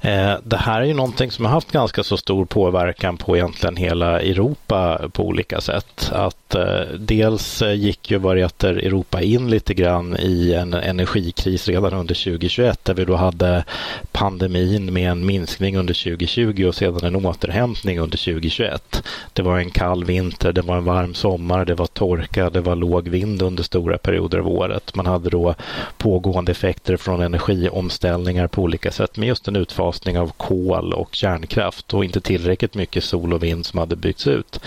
Eh, 0.00 0.34
det 0.44 0.56
här 0.56 0.80
är 0.80 0.84
ju 0.84 0.94
någonting 0.94 1.30
som 1.30 1.44
har 1.44 1.52
haft 1.52 1.72
ganska 1.72 2.02
så 2.02 2.16
stor 2.16 2.44
påverkan 2.44 3.16
på 3.16 3.36
egentligen 3.36 3.76
hela 3.76 4.20
Europa 4.20 5.00
på 5.12 5.26
olika 5.26 5.60
sätt. 5.60 6.10
Att 6.12 6.54
eh, 6.54 6.80
dels 6.98 7.62
eh, 7.62 7.72
gick 7.72 8.10
ju 8.10 8.18
vad 8.18 8.38
Europa 8.38 9.22
in 9.22 9.50
lite 9.50 9.74
grann 9.74 10.16
i 10.16 10.54
en 10.54 10.74
energikris 10.74 11.68
redan 11.68 11.94
under 11.94 12.14
2021 12.24 12.84
där 12.84 12.94
vi 12.94 13.04
då 13.04 13.16
hade 13.16 13.64
pandemin 14.12 14.92
med 14.92 15.10
en 15.10 15.26
minskning 15.26 15.76
under 15.76 15.94
2020 16.04 16.64
och 16.68 16.74
sedan 16.74 17.04
en 17.04 17.26
återhämtning 17.26 17.98
under 18.00 18.18
2021. 18.18 19.02
Det 19.32 19.42
var 19.42 19.58
en 19.58 19.70
kall 19.70 20.04
vinter, 20.04 20.52
det 20.52 20.62
var 20.62 20.76
en 20.76 20.84
varm 20.84 21.14
sommar, 21.14 21.64
det 21.64 21.74
var 21.74 21.86
torka, 21.86 22.50
det 22.50 22.60
var 22.60 22.76
låg 22.76 23.08
vind 23.08 23.42
under 23.42 23.62
stora 23.62 23.98
perioder 23.98 24.38
av 24.38 24.48
året. 24.48 24.94
Man 24.94 25.06
hade 25.06 25.30
då 25.30 25.54
pågående 25.98 26.52
effekter 26.52 26.96
från 26.96 27.22
energiomställningar 27.22 28.46
på 28.46 28.62
olika 28.62 28.90
sätt 28.90 29.16
Men 29.16 29.28
just 29.28 29.48
en 29.54 29.62
utfasning 29.62 30.18
av 30.18 30.32
kol 30.36 30.92
och 30.92 31.14
kärnkraft 31.14 31.94
och 31.94 32.04
inte 32.04 32.20
tillräckligt 32.20 32.74
mycket 32.74 33.04
sol 33.04 33.32
och 33.32 33.42
vind 33.42 33.66
som 33.66 33.78
hade 33.78 33.96
byggts 33.96 34.26
ut. 34.26 34.60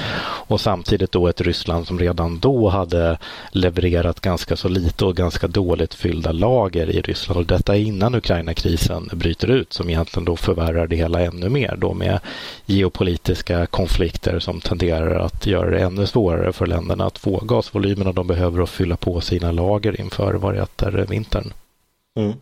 Och 0.47 0.61
samtidigt 0.61 1.11
då 1.11 1.27
ett 1.27 1.41
Ryssland 1.41 1.87
som 1.87 1.99
redan 1.99 2.39
då 2.39 2.69
hade 2.69 3.17
levererat 3.51 4.21
ganska 4.21 4.55
så 4.55 4.67
lite 4.67 5.05
och 5.05 5.15
ganska 5.15 5.47
dåligt 5.47 5.93
fyllda 5.93 6.31
lager 6.31 6.89
i 6.89 7.01
Ryssland. 7.01 7.39
Och 7.39 7.45
detta 7.45 7.75
är 7.75 7.79
innan 7.79 8.15
Ukraina-krisen 8.15 9.09
bryter 9.13 9.47
ut 9.47 9.73
som 9.73 9.89
egentligen 9.89 10.25
då 10.25 10.35
förvärrar 10.35 10.87
det 10.87 10.95
hela 10.95 11.21
ännu 11.21 11.49
mer 11.49 11.75
då 11.77 11.93
med 11.93 12.19
geopolitiska 12.65 13.65
konflikter 13.65 14.39
som 14.39 14.61
tenderar 14.61 15.19
att 15.19 15.45
göra 15.45 15.69
det 15.69 15.79
ännu 15.79 16.05
svårare 16.05 16.53
för 16.53 16.65
länderna 16.65 17.05
att 17.05 17.17
få 17.17 17.39
gasvolymerna 17.39 18.11
de 18.11 18.27
behöver 18.27 18.63
att 18.63 18.69
fylla 18.69 18.97
på 18.97 19.21
sina 19.21 19.51
lager 19.51 20.01
inför 20.01 20.33
vad 20.33 20.53
det 20.53 21.05
vintern. 21.05 21.53
Mm. 22.19 22.33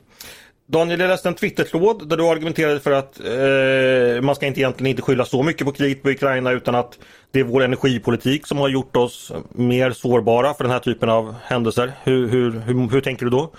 Daniel, 0.67 0.99
jag 0.99 1.07
läste 1.07 1.29
en 1.29 1.35
Twitter-tråd 1.35 2.09
där 2.09 2.17
du 2.17 2.27
argumenterade 2.29 2.79
för 2.79 2.91
att 2.91 3.19
eh, 3.19 4.21
man 4.21 4.35
ska 4.35 4.45
inte 4.45 4.59
egentligen 4.59 4.89
inte 4.89 5.01
skylla 5.01 5.25
så 5.25 5.43
mycket 5.43 5.67
på 5.67 5.73
kriget 5.73 6.03
på 6.03 6.09
Ukraina 6.09 6.51
utan 6.51 6.75
att 6.75 6.99
det 7.31 7.39
är 7.39 7.43
vår 7.43 7.63
energipolitik 7.63 8.47
som 8.47 8.57
har 8.57 8.69
gjort 8.69 8.95
oss 8.95 9.31
mer 9.49 9.91
sårbara 9.91 10.53
för 10.53 10.63
den 10.63 10.73
här 10.73 10.79
typen 10.79 11.09
av 11.09 11.35
händelser. 11.43 11.91
Hur, 12.03 12.27
hur, 12.27 12.51
hur, 12.51 12.89
hur 12.89 13.01
tänker 13.01 13.25
du 13.25 13.29
då? 13.29 13.51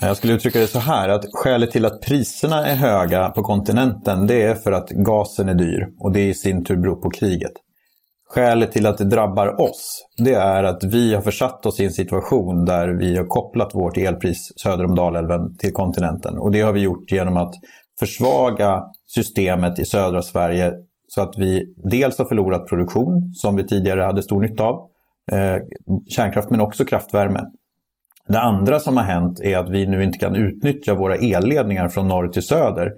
Jag 0.00 0.16
skulle 0.16 0.32
uttrycka 0.32 0.58
det 0.58 0.66
så 0.66 0.78
här 0.78 1.08
att 1.08 1.24
skälet 1.32 1.70
till 1.70 1.84
att 1.84 2.00
priserna 2.00 2.66
är 2.66 2.74
höga 2.74 3.28
på 3.28 3.42
kontinenten 3.42 4.26
det 4.26 4.42
är 4.42 4.54
för 4.54 4.72
att 4.72 4.88
gasen 4.90 5.48
är 5.48 5.54
dyr 5.54 5.88
och 5.98 6.12
det 6.12 6.28
i 6.28 6.34
sin 6.34 6.64
tur 6.64 6.76
beror 6.76 6.96
på 6.96 7.10
kriget. 7.10 7.52
Skälet 8.34 8.72
till 8.72 8.86
att 8.86 8.98
det 8.98 9.04
drabbar 9.04 9.60
oss 9.60 10.06
det 10.16 10.34
är 10.34 10.64
att 10.64 10.84
vi 10.84 11.14
har 11.14 11.22
försatt 11.22 11.66
oss 11.66 11.80
i 11.80 11.84
en 11.84 11.90
situation 11.90 12.64
där 12.64 12.88
vi 12.88 13.16
har 13.16 13.24
kopplat 13.24 13.74
vårt 13.74 13.96
elpris 13.96 14.52
söder 14.62 14.84
om 14.84 14.94
Dalälven 14.94 15.56
till 15.56 15.72
kontinenten. 15.72 16.38
Och 16.38 16.52
det 16.52 16.60
har 16.60 16.72
vi 16.72 16.80
gjort 16.80 17.12
genom 17.12 17.36
att 17.36 17.54
försvaga 17.98 18.82
systemet 19.06 19.78
i 19.78 19.84
södra 19.84 20.22
Sverige 20.22 20.72
så 21.08 21.22
att 21.22 21.34
vi 21.38 21.74
dels 21.90 22.18
har 22.18 22.24
förlorat 22.24 22.68
produktion 22.68 23.32
som 23.34 23.56
vi 23.56 23.66
tidigare 23.66 24.00
hade 24.00 24.22
stor 24.22 24.40
nytta 24.40 24.64
av, 24.64 24.88
eh, 25.32 25.56
kärnkraft 26.08 26.50
men 26.50 26.60
också 26.60 26.84
kraftvärme. 26.84 27.40
Det 28.28 28.40
andra 28.40 28.80
som 28.80 28.96
har 28.96 29.04
hänt 29.04 29.40
är 29.40 29.58
att 29.58 29.70
vi 29.70 29.86
nu 29.86 30.02
inte 30.02 30.18
kan 30.18 30.36
utnyttja 30.36 30.94
våra 30.94 31.14
elledningar 31.14 31.88
från 31.88 32.08
norr 32.08 32.28
till 32.28 32.42
söder 32.42 32.92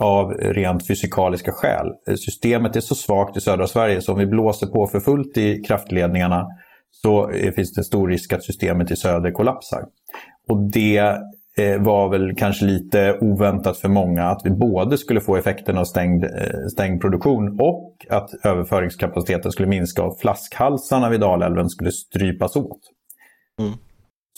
av 0.00 0.32
rent 0.32 0.86
fysikaliska 0.86 1.52
skäl. 1.52 1.86
Systemet 2.16 2.76
är 2.76 2.80
så 2.80 2.94
svagt 2.94 3.36
i 3.36 3.40
södra 3.40 3.66
Sverige 3.66 4.00
så 4.00 4.12
om 4.12 4.18
vi 4.18 4.26
blåser 4.26 4.66
på 4.66 4.86
för 4.86 5.00
fullt 5.00 5.38
i 5.38 5.62
kraftledningarna 5.62 6.46
så 6.90 7.30
finns 7.56 7.72
det 7.72 7.84
stor 7.84 8.08
risk 8.08 8.32
att 8.32 8.44
systemet 8.44 8.90
i 8.90 8.96
söder 8.96 9.30
kollapsar. 9.30 9.84
Och 10.48 10.70
det 10.70 10.98
eh, 11.58 11.80
var 11.80 12.08
väl 12.08 12.34
kanske 12.36 12.64
lite 12.64 13.18
oväntat 13.20 13.76
för 13.76 13.88
många 13.88 14.24
att 14.24 14.40
vi 14.44 14.50
både 14.50 14.98
skulle 14.98 15.20
få 15.20 15.36
effekten 15.36 15.78
av 15.78 15.84
stängd, 15.84 16.24
eh, 16.24 16.66
stängd 16.72 17.00
produktion 17.00 17.60
och 17.60 17.96
att 18.10 18.30
överföringskapaciteten 18.44 19.52
skulle 19.52 19.68
minska 19.68 20.02
och 20.02 20.20
flaskhalsarna 20.20 21.10
vid 21.10 21.20
Dalälven 21.20 21.68
skulle 21.68 21.92
strypas 21.92 22.56
åt. 22.56 22.80
Mm 23.60 23.72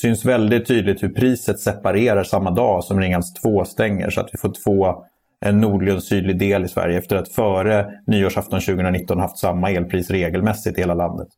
syns 0.03 0.25
väldigt 0.25 0.67
tydligt 0.67 1.03
hur 1.03 1.09
priset 1.09 1.61
separerar 1.61 2.25
samma 2.25 2.51
dag 2.51 2.85
som 2.85 3.01
Ringhals 3.01 3.35
2 3.35 3.65
stänger 3.65 4.11
så 4.11 4.21
att 4.21 4.31
vi 4.33 4.39
får 4.39 4.53
två 4.65 5.05
en 5.43 5.61
nordlig 5.61 5.95
och 5.95 6.03
sydlig 6.03 6.39
del 6.39 6.65
i 6.65 6.69
Sverige 6.69 6.99
efter 6.99 7.17
att 7.17 7.33
före 7.33 7.87
nyårsafton 8.07 8.61
2019 8.61 9.21
haft 9.21 9.39
samma 9.39 9.71
elpris 9.71 10.11
regelmässigt 10.11 10.79
i 10.79 10.81
hela 10.81 10.95
landet. 10.95 11.29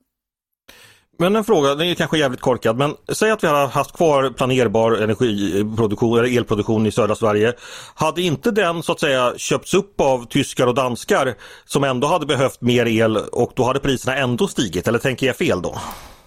Men 1.19 1.37
en 1.37 1.45
fråga, 1.45 1.75
den 1.75 1.89
är 1.89 1.95
kanske 1.95 2.19
jävligt 2.19 2.41
korkad, 2.41 2.77
men 2.77 2.95
säg 3.13 3.31
att 3.31 3.45
vi 3.45 3.49
hade 3.49 3.67
haft 3.67 3.97
kvar 3.97 4.31
planerbar 4.37 4.93
energiproduktion 4.93 6.19
eller 6.19 6.37
elproduktion 6.37 6.87
i 6.87 6.91
södra 6.91 7.15
Sverige. 7.15 7.53
Hade 7.95 8.23
inte 8.23 8.51
den 8.51 8.83
så 8.83 8.93
att 8.93 9.01
säga 9.01 9.33
köpts 9.37 9.75
upp 9.75 10.01
av 10.01 10.27
tyskar 10.27 10.67
och 10.67 10.75
danskar 10.75 11.35
som 11.65 11.85
ändå 11.85 12.07
hade 12.07 12.27
behövt 12.27 12.61
mer 12.61 12.87
el 12.87 13.17
och 13.17 13.53
då 13.57 13.65
hade 13.65 13.81
priserna 13.81 14.17
ändå 14.17 14.49
stigit? 14.49 14.89
Eller 14.89 14.99
tänker 14.99 15.27
jag 15.27 15.37
fel 15.37 15.63
då? 15.63 15.75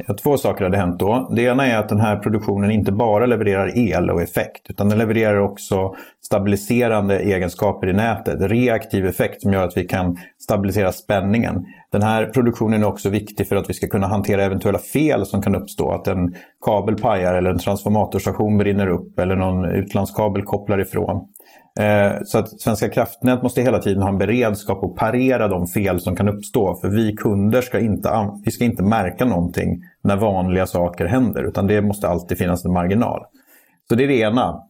Ja, 0.07 0.13
två 0.24 0.38
saker 0.38 0.63
hade 0.63 0.77
hänt 0.77 1.00
då. 1.00 1.31
Det 1.36 1.41
ena 1.41 1.67
är 1.67 1.77
att 1.77 1.89
den 1.89 2.00
här 2.00 2.15
produktionen 2.15 2.72
inte 2.72 2.91
bara 2.91 3.25
levererar 3.25 3.77
el 3.77 4.10
och 4.10 4.22
effekt 4.22 4.69
utan 4.69 4.89
den 4.89 4.98
levererar 4.98 5.39
också 5.39 5.96
stabiliserande 6.27 7.19
egenskaper 7.19 7.88
i 7.88 7.93
nätet. 7.93 8.41
Reaktiv 8.41 9.05
effekt 9.05 9.41
som 9.41 9.53
gör 9.53 9.63
att 9.63 9.77
vi 9.77 9.84
kan 9.88 10.17
stabilisera 10.39 10.91
spänningen. 10.91 11.65
Den 11.91 12.01
här 12.01 12.25
produktionen 12.25 12.84
är 12.84 12.88
också 12.88 13.10
viktig 13.10 13.48
för 13.48 13.55
att 13.55 13.69
vi 13.69 13.74
ska 13.74 13.88
kunna 13.88 14.07
hantera 14.07 14.43
eventuella 14.43 14.79
fel 14.79 15.25
som 15.25 15.41
kan 15.41 15.55
uppstå. 15.55 15.91
Att 15.91 16.07
en 16.07 16.36
kabel 16.65 16.96
pajar 16.96 17.34
eller 17.34 17.50
en 17.50 17.60
transformatorstation 17.60 18.57
brinner 18.57 18.88
upp 18.88 19.19
eller 19.19 19.36
någon 19.36 19.65
utlandskabel 19.65 20.43
kopplar 20.43 20.81
ifrån. 20.81 21.27
Eh, 21.79 22.12
så 22.25 22.38
att 22.38 22.62
Svenska 22.62 22.89
kraftnät 22.89 23.43
måste 23.43 23.62
hela 23.62 23.79
tiden 23.79 24.01
ha 24.01 24.10
en 24.10 24.17
beredskap 24.17 24.84
och 24.84 24.98
parera 24.98 25.48
de 25.48 25.67
fel 25.67 26.00
som 26.00 26.15
kan 26.15 26.29
uppstå. 26.29 26.75
För 26.81 26.89
vi 26.89 27.15
kunder 27.15 27.62
ska 27.62 27.79
inte, 27.79 28.29
vi 28.46 28.51
ska 28.51 28.63
inte 28.63 28.84
märka 28.84 29.25
någonting 29.25 29.81
när 30.03 30.17
vanliga 30.17 30.65
saker 30.65 31.05
händer. 31.05 31.43
Utan 31.43 31.67
det 31.67 31.81
måste 31.81 32.07
alltid 32.07 32.38
finnas 32.38 32.65
en 32.65 32.74
marginal. 32.74 33.22
Så 33.89 33.96
det 33.96 34.03
är 34.03 34.07
det 34.07 34.19
ena. 34.19 34.63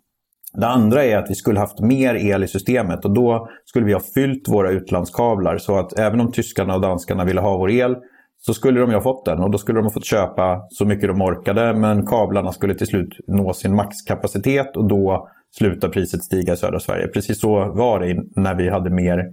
Det 0.53 0.67
andra 0.67 1.03
är 1.03 1.17
att 1.17 1.29
vi 1.29 1.35
skulle 1.35 1.59
haft 1.59 1.79
mer 1.79 2.15
el 2.15 2.43
i 2.43 2.47
systemet 2.47 3.05
och 3.05 3.11
då 3.11 3.49
skulle 3.65 3.85
vi 3.85 3.93
ha 3.93 4.01
fyllt 4.15 4.47
våra 4.47 4.71
utlandskablar 4.71 5.57
så 5.57 5.79
att 5.79 5.99
även 5.99 6.19
om 6.19 6.31
tyskarna 6.31 6.75
och 6.75 6.81
danskarna 6.81 7.25
ville 7.25 7.41
ha 7.41 7.57
vår 7.57 7.71
el 7.71 7.95
så 8.39 8.53
skulle 8.53 8.79
de 8.79 8.89
ju 8.89 8.95
ha 8.95 9.01
fått 9.01 9.25
den 9.25 9.39
och 9.39 9.51
då 9.51 9.57
skulle 9.57 9.79
de 9.79 9.83
ha 9.83 9.91
fått 9.91 10.05
köpa 10.05 10.61
så 10.69 10.85
mycket 10.85 11.09
de 11.09 11.21
orkade 11.21 11.73
men 11.73 12.05
kablarna 12.05 12.51
skulle 12.51 12.75
till 12.75 12.87
slut 12.87 13.17
nå 13.27 13.53
sin 13.53 13.75
maxkapacitet 13.75 14.77
och 14.77 14.87
då 14.87 15.29
slutar 15.57 15.89
priset 15.89 16.23
stiga 16.23 16.53
i 16.53 16.57
södra 16.57 16.79
Sverige. 16.79 17.07
Precis 17.07 17.39
så 17.39 17.71
var 17.73 17.99
det 17.99 18.23
när 18.35 18.55
vi 18.55 18.69
hade 18.69 18.89
mer, 18.89 19.25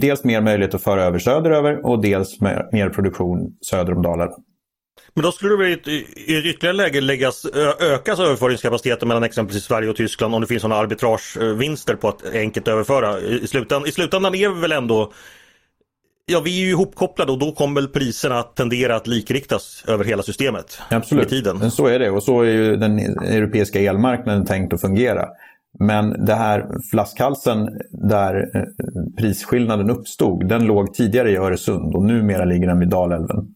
dels 0.00 0.24
mer 0.24 0.40
möjlighet 0.40 0.74
att 0.74 0.82
föra 0.82 1.02
över 1.02 1.18
söderöver 1.18 1.86
och 1.86 2.02
dels 2.02 2.40
mer 2.40 2.90
produktion 2.90 3.52
söder 3.70 3.94
om 3.94 4.02
Dalarna. 4.02 4.32
Men 5.14 5.22
då 5.22 5.32
skulle 5.32 5.64
det 5.64 5.70
i 5.70 5.72
ett, 5.72 5.88
ytterligare 6.44 6.76
läge 6.76 7.00
läggas, 7.00 7.46
ökas 7.80 8.20
överföringskapaciteten 8.20 9.08
mellan 9.08 9.24
exempelvis 9.24 9.64
Sverige 9.64 9.90
och 9.90 9.96
Tyskland 9.96 10.34
om 10.34 10.40
det 10.40 10.46
finns 10.46 10.62
sådana 10.62 10.80
arbitragevinster 10.80 11.94
på 11.94 12.08
att 12.08 12.34
enkelt 12.34 12.68
överföra. 12.68 13.20
I 13.20 13.46
slutändan, 13.46 13.88
I 13.88 13.92
slutändan 13.92 14.34
är 14.34 14.48
vi 14.48 14.60
väl 14.60 14.72
ändå 14.72 15.12
Ja, 16.26 16.40
vi 16.40 16.60
är 16.60 16.64
ju 16.64 16.70
ihopkopplade 16.70 17.32
och 17.32 17.38
då 17.38 17.52
kommer 17.52 17.80
väl 17.80 17.88
priserna 17.88 18.38
att 18.38 18.56
tendera 18.56 18.96
att 18.96 19.06
likriktas 19.06 19.84
över 19.88 20.04
hela 20.04 20.22
systemet. 20.22 20.78
Absolut, 20.90 21.28
tiden. 21.28 21.70
så 21.70 21.86
är 21.86 21.98
det 21.98 22.10
och 22.10 22.22
så 22.22 22.42
är 22.42 22.52
ju 22.52 22.76
den 22.76 22.98
europeiska 22.98 23.80
elmarknaden 23.80 24.46
tänkt 24.46 24.72
att 24.72 24.80
fungera. 24.80 25.28
Men 25.78 26.24
det 26.24 26.34
här 26.34 26.66
flaskhalsen 26.90 27.68
där 27.90 28.50
eh, 28.56 28.62
prisskillnaden 29.18 29.90
uppstod, 29.90 30.48
den 30.48 30.64
låg 30.64 30.94
tidigare 30.94 31.30
i 31.30 31.36
Öresund 31.36 31.94
och 31.94 32.04
numera 32.04 32.44
ligger 32.44 32.66
den 32.66 32.78
vid 32.78 32.88
Dalälven. 32.88 33.54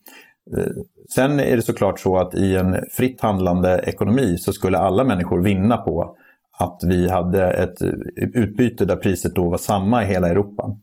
Sen 1.10 1.40
är 1.40 1.56
det 1.56 1.62
såklart 1.62 2.00
så 2.00 2.16
att 2.18 2.34
i 2.34 2.56
en 2.56 2.76
fritt 2.92 3.20
handlande 3.20 3.80
ekonomi 3.86 4.36
så 4.38 4.52
skulle 4.52 4.78
alla 4.78 5.04
människor 5.04 5.42
vinna 5.42 5.76
på 5.76 6.16
att 6.58 6.80
vi 6.84 7.08
hade 7.08 7.50
ett 7.50 7.82
utbyte 8.16 8.84
där 8.84 8.96
priset 8.96 9.34
då 9.34 9.50
var 9.50 9.58
samma 9.58 10.02
i 10.02 10.06
hela 10.06 10.28
Europa. 10.28 10.76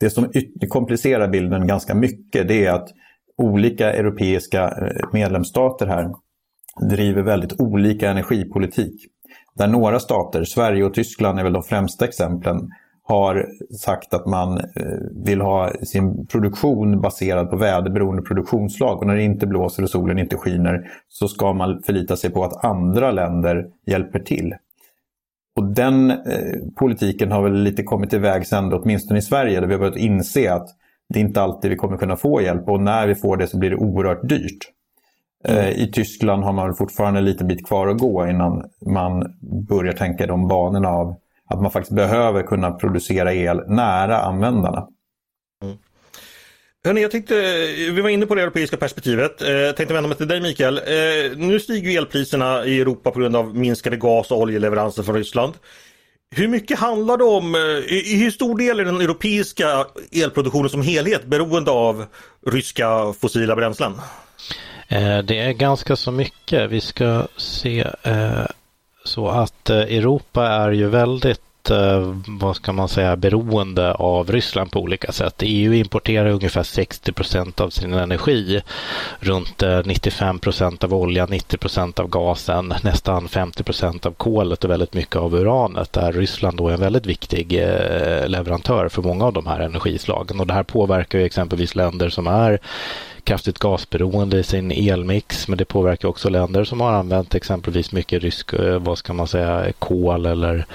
Det 0.00 0.10
som 0.10 0.32
komplicerar 0.68 1.28
bilden 1.28 1.66
ganska 1.66 1.94
mycket 1.94 2.48
det 2.48 2.66
är 2.66 2.72
att 2.72 2.88
olika 3.36 3.92
europeiska 3.92 4.64
eh, 4.64 5.08
medlemsstater 5.12 5.86
här 5.86 6.10
driver 6.90 7.22
väldigt 7.22 7.60
olika 7.60 8.10
energipolitik. 8.10 9.06
Där 9.54 9.66
några 9.66 10.00
stater, 10.00 10.44
Sverige 10.44 10.84
och 10.84 10.94
Tyskland 10.94 11.38
är 11.38 11.44
väl 11.44 11.52
de 11.52 11.62
främsta 11.62 12.04
exemplen, 12.04 12.70
har 13.08 13.46
sagt 13.78 14.14
att 14.14 14.26
man 14.26 14.58
eh, 14.58 14.98
vill 15.24 15.40
ha 15.40 15.72
sin 15.82 16.26
produktion 16.26 17.00
baserad 17.00 17.50
på 17.50 17.56
väderberoende 17.56 18.22
produktionslag. 18.22 18.98
Och 18.98 19.06
när 19.06 19.16
det 19.16 19.22
inte 19.22 19.46
blåser 19.46 19.82
och 19.82 19.90
solen 19.90 20.18
inte 20.18 20.36
skiner 20.36 20.90
så 21.08 21.28
ska 21.28 21.52
man 21.52 21.82
förlita 21.82 22.16
sig 22.16 22.30
på 22.30 22.44
att 22.44 22.64
andra 22.64 23.10
länder 23.10 23.66
hjälper 23.86 24.18
till. 24.18 24.54
Och 25.56 25.64
den 25.64 26.10
eh, 26.10 26.16
politiken 26.76 27.32
har 27.32 27.42
väl 27.42 27.62
lite 27.62 27.82
kommit 27.82 28.10
till 28.10 28.20
vägs 28.20 28.52
ände, 28.52 28.76
åtminstone 28.76 29.18
i 29.18 29.22
Sverige, 29.22 29.60
där 29.60 29.66
vi 29.66 29.74
har 29.74 29.80
börjat 29.80 29.96
inse 29.96 30.52
att 30.52 30.68
det 31.08 31.18
är 31.18 31.24
inte 31.24 31.42
alltid 31.42 31.70
vi 31.70 31.76
kommer 31.76 31.96
kunna 31.96 32.16
få 32.16 32.42
hjälp 32.42 32.68
och 32.68 32.80
när 32.80 33.06
vi 33.06 33.14
får 33.14 33.36
det 33.36 33.46
så 33.46 33.58
blir 33.58 33.70
det 33.70 33.76
oerhört 33.76 34.28
dyrt. 34.28 34.58
Mm. 35.44 35.66
I 35.66 35.90
Tyskland 35.92 36.44
har 36.44 36.52
man 36.52 36.74
fortfarande 36.74 37.18
en 37.18 37.24
liten 37.24 37.48
bit 37.48 37.66
kvar 37.66 37.88
att 37.88 37.98
gå 37.98 38.26
innan 38.26 38.64
man 38.86 39.36
börjar 39.68 39.92
tänka 39.92 40.26
de 40.26 40.48
banorna 40.48 40.88
av 40.88 41.16
att 41.48 41.62
man 41.62 41.70
faktiskt 41.70 41.96
behöver 41.96 42.42
kunna 42.42 42.70
producera 42.70 43.34
el 43.34 43.62
nära 43.68 44.18
användarna. 44.18 44.88
Hörrni, 46.84 47.02
jag 47.02 47.10
tänkte, 47.10 47.34
vi 47.76 48.00
var 48.00 48.08
inne 48.08 48.26
på 48.26 48.34
det 48.34 48.42
europeiska 48.42 48.76
perspektivet. 48.76 49.42
Eh, 49.42 49.50
jag 49.50 49.76
tänkte 49.76 49.94
vända 49.94 50.08
mig 50.08 50.16
till 50.16 50.28
dig 50.28 50.40
Mikael. 50.40 50.78
Eh, 50.78 51.36
nu 51.36 51.60
stiger 51.60 51.98
elpriserna 51.98 52.64
i 52.64 52.80
Europa 52.80 53.10
på 53.10 53.20
grund 53.20 53.36
av 53.36 53.56
minskade 53.56 53.96
gas 53.96 54.30
och 54.30 54.38
oljeleveranser 54.38 55.02
från 55.02 55.14
Ryssland. 55.14 55.54
Hur 56.36 56.48
mycket 56.48 56.78
handlar 56.78 57.16
det 57.16 57.24
om, 57.24 57.54
eh, 57.54 57.60
i 57.94 58.20
hur 58.22 58.30
stor 58.30 58.58
del 58.58 58.80
är 58.80 58.84
den 58.84 59.00
europeiska 59.00 59.86
elproduktionen 60.12 60.70
som 60.70 60.82
helhet 60.82 61.24
beroende 61.24 61.70
av 61.70 62.04
ryska 62.46 63.12
fossila 63.20 63.56
bränslen? 63.56 63.92
Det 65.24 65.38
är 65.38 65.52
ganska 65.52 65.96
så 65.96 66.12
mycket. 66.12 66.70
Vi 66.70 66.80
ska 66.80 67.26
se 67.36 67.86
så 69.08 69.28
att 69.28 69.70
eh, 69.70 69.76
Europa 69.76 70.46
är 70.46 70.70
ju 70.70 70.88
väldigt 70.88 71.70
eh, 71.70 72.14
vad 72.26 72.56
ska 72.56 72.72
man 72.72 72.88
säga, 72.88 73.16
beroende 73.16 73.94
av 73.94 74.32
Ryssland 74.32 74.70
på 74.70 74.80
olika 74.80 75.12
sätt. 75.12 75.34
EU 75.40 75.74
importerar 75.74 76.30
ungefär 76.30 76.62
60 76.62 77.12
procent 77.12 77.60
av 77.60 77.70
sin 77.70 77.92
energi, 77.92 78.60
runt 79.20 79.62
eh, 79.62 79.80
95 79.84 80.38
procent 80.38 80.84
av 80.84 80.94
oljan, 80.94 81.28
90 81.30 81.56
procent 81.56 81.98
av 81.98 82.08
gasen, 82.08 82.74
nästan 82.82 83.28
50 83.28 83.62
procent 83.62 84.06
av 84.06 84.12
kolet 84.12 84.64
och 84.64 84.70
väldigt 84.70 84.94
mycket 84.94 85.16
av 85.16 85.34
uranet, 85.34 85.92
där 85.92 86.12
Ryssland 86.12 86.56
då 86.56 86.68
är 86.68 86.74
en 86.74 86.80
väldigt 86.80 87.06
viktig 87.06 87.52
leverantör 88.26 88.88
för 88.88 89.02
många 89.02 89.24
av 89.24 89.32
de 89.32 89.46
här 89.46 89.60
energislagen. 89.60 90.40
Och 90.40 90.46
det 90.46 90.54
här 90.54 90.62
påverkar 90.62 91.18
ju 91.18 91.24
exempelvis 91.24 91.74
länder 91.74 92.08
som 92.08 92.26
är 92.26 92.60
kraftigt 93.28 93.58
gasberoende 93.58 94.38
i 94.38 94.42
sin 94.42 94.70
elmix 94.70 95.48
men 95.48 95.58
det 95.58 95.64
påverkar 95.64 96.08
också 96.08 96.28
länder 96.28 96.64
som 96.64 96.80
har 96.80 96.92
använt 96.92 97.34
exempelvis 97.34 97.92
mycket 97.92 98.22
rysk, 98.22 98.52
eh, 98.52 98.78
vad 98.78 98.98
ska 98.98 99.12
man 99.12 99.28
säga, 99.28 99.72
kol 99.78 100.26
eller 100.26 100.66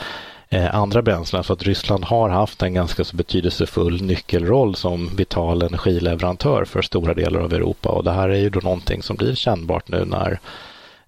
eh, 0.50 0.76
andra 0.76 1.02
bränslen. 1.02 1.44
Så 1.44 1.54
att 1.54 1.64
Ryssland 1.64 2.06
har 2.06 2.30
haft 2.30 2.62
en 2.62 2.74
ganska 2.74 3.04
så 3.04 3.16
betydelsefull 3.16 4.02
nyckelroll 4.02 4.76
som 4.76 5.16
vital 5.16 5.62
energileverantör 5.62 6.66
för 6.66 6.82
stora 6.82 7.14
delar 7.14 7.40
av 7.40 7.54
Europa 7.54 7.90
och 7.90 8.04
det 8.04 8.12
här 8.12 8.30
är 8.30 8.40
ju 8.40 8.50
då 8.50 8.60
någonting 8.60 9.04
som 9.04 9.16
blir 9.16 9.36
kännbart 9.36 9.88
nu 9.88 10.06
när 10.06 10.40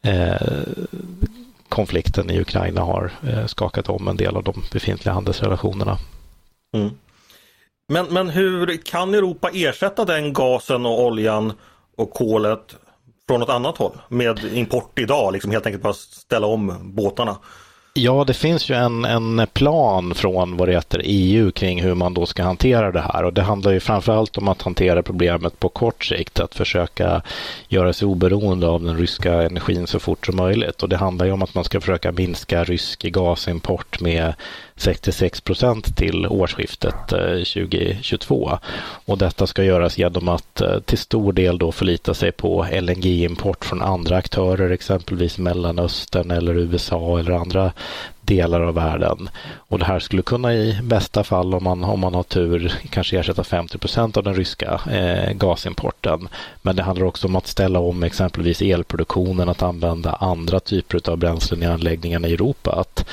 eh, 0.02 0.64
konflikten 1.70 2.32
i 2.32 2.40
Ukraina 2.40 2.82
har 2.82 3.12
eh, 3.28 3.46
skakat 3.46 3.90
om 3.90 4.08
en 4.08 4.18
del 4.18 4.36
av 4.36 4.44
de 4.44 4.64
befintliga 4.72 5.14
handelsrelationerna. 5.14 5.98
Mm. 6.74 6.92
Men, 7.88 8.06
men 8.06 8.30
hur 8.30 8.78
kan 8.78 9.14
Europa 9.14 9.50
ersätta 9.54 10.06
den 10.06 10.34
gasen 10.34 10.86
och 10.86 11.04
oljan 11.04 11.54
och 11.96 12.12
kolet 12.12 12.76
från 13.28 13.40
något 13.40 13.50
annat 13.50 13.78
håll 13.78 13.98
med 14.08 14.40
import 14.54 15.00
idag? 15.00 15.34
Liksom 15.34 15.52
helt 15.52 15.66
enkelt 15.66 15.84
bara 15.84 15.94
ställa 15.94 16.48
om 16.48 16.78
båtarna. 16.96 17.38
Ja, 17.98 18.24
det 18.28 18.34
finns 18.34 18.70
ju 18.70 18.76
en, 18.76 19.06
en 19.06 19.48
plan 19.54 20.16
från 20.16 20.58
vad 20.58 20.68
det 20.68 20.74
heter 20.74 21.02
EU 21.04 21.52
kring 21.52 21.82
hur 21.82 21.96
man 21.96 22.14
då 22.14 22.26
ska 22.26 22.44
hantera 22.44 22.92
det 22.92 23.02
här 23.02 23.24
och 23.24 23.34
det 23.34 23.42
handlar 23.42 23.72
ju 23.72 23.80
framförallt 23.80 24.38
om 24.38 24.48
att 24.48 24.62
hantera 24.62 25.04
problemet 25.04 25.60
på 25.60 25.70
kort 25.70 26.06
sikt, 26.06 26.40
att 26.40 26.56
försöka 26.56 27.22
göra 27.68 27.94
sig 27.94 28.06
oberoende 28.06 28.68
av 28.68 28.84
den 28.84 28.98
ryska 28.98 29.34
energin 29.34 29.88
så 29.88 30.00
fort 30.00 30.26
som 30.26 30.36
möjligt 30.36 30.84
och 30.84 30.90
det 30.90 30.98
handlar 30.98 31.26
ju 31.26 31.32
om 31.32 31.42
att 31.42 31.56
man 31.56 31.64
ska 31.64 31.82
försöka 31.82 32.12
minska 32.12 32.64
rysk 32.64 33.02
gasimport 33.02 34.02
med 34.02 34.34
66 34.78 35.42
procent 35.42 35.98
till 35.98 36.28
årsskiftet 36.28 37.12
eh, 37.12 37.20
2022. 37.20 38.60
Och 39.06 39.18
detta 39.18 39.48
ska 39.48 39.64
göras 39.64 39.98
genom 39.98 40.28
att 40.28 40.62
eh, 40.62 40.80
till 40.80 40.98
stor 40.98 41.34
del 41.34 41.58
då 41.58 41.72
förlita 41.72 42.14
sig 42.14 42.32
på 42.32 42.68
LNG-import 42.72 43.66
från 43.66 43.82
andra 43.82 44.18
aktörer, 44.18 44.70
exempelvis 44.70 45.38
Mellanöstern 45.38 46.32
eller 46.32 46.58
USA 46.58 47.20
eller 47.20 47.32
andra 47.32 47.72
delar 48.26 48.62
av 48.62 48.74
världen. 48.74 49.30
Och 49.58 49.80
det 49.80 49.86
här 49.86 50.00
skulle 50.00 50.22
kunna 50.22 50.54
i 50.54 50.80
bästa 50.84 51.24
fall, 51.24 51.54
om 51.54 51.64
man, 51.64 51.84
om 51.84 52.00
man 52.00 52.14
har 52.14 52.24
tur, 52.24 52.74
kanske 52.90 53.20
ersätta 53.20 53.44
50 53.44 53.78
procent 53.78 54.18
av 54.18 54.24
den 54.24 54.36
ryska 54.36 54.82
eh, 54.92 55.34
gasimporten. 55.34 56.28
Men 56.62 56.76
det 56.76 56.84
handlar 56.84 57.06
också 57.06 57.28
om 57.28 57.36
att 57.36 57.48
ställa 57.48 57.80
om 57.80 58.04
exempelvis 58.04 58.62
elproduktionen, 58.62 59.50
att 59.50 59.64
använda 59.64 60.14
andra 60.14 60.60
typer 60.60 61.10
av 61.10 61.18
bränslen 61.18 61.64
i 61.64 61.66
anläggningarna 61.66 62.28
i 62.28 62.34
Europa, 62.34 62.72
att 62.72 63.06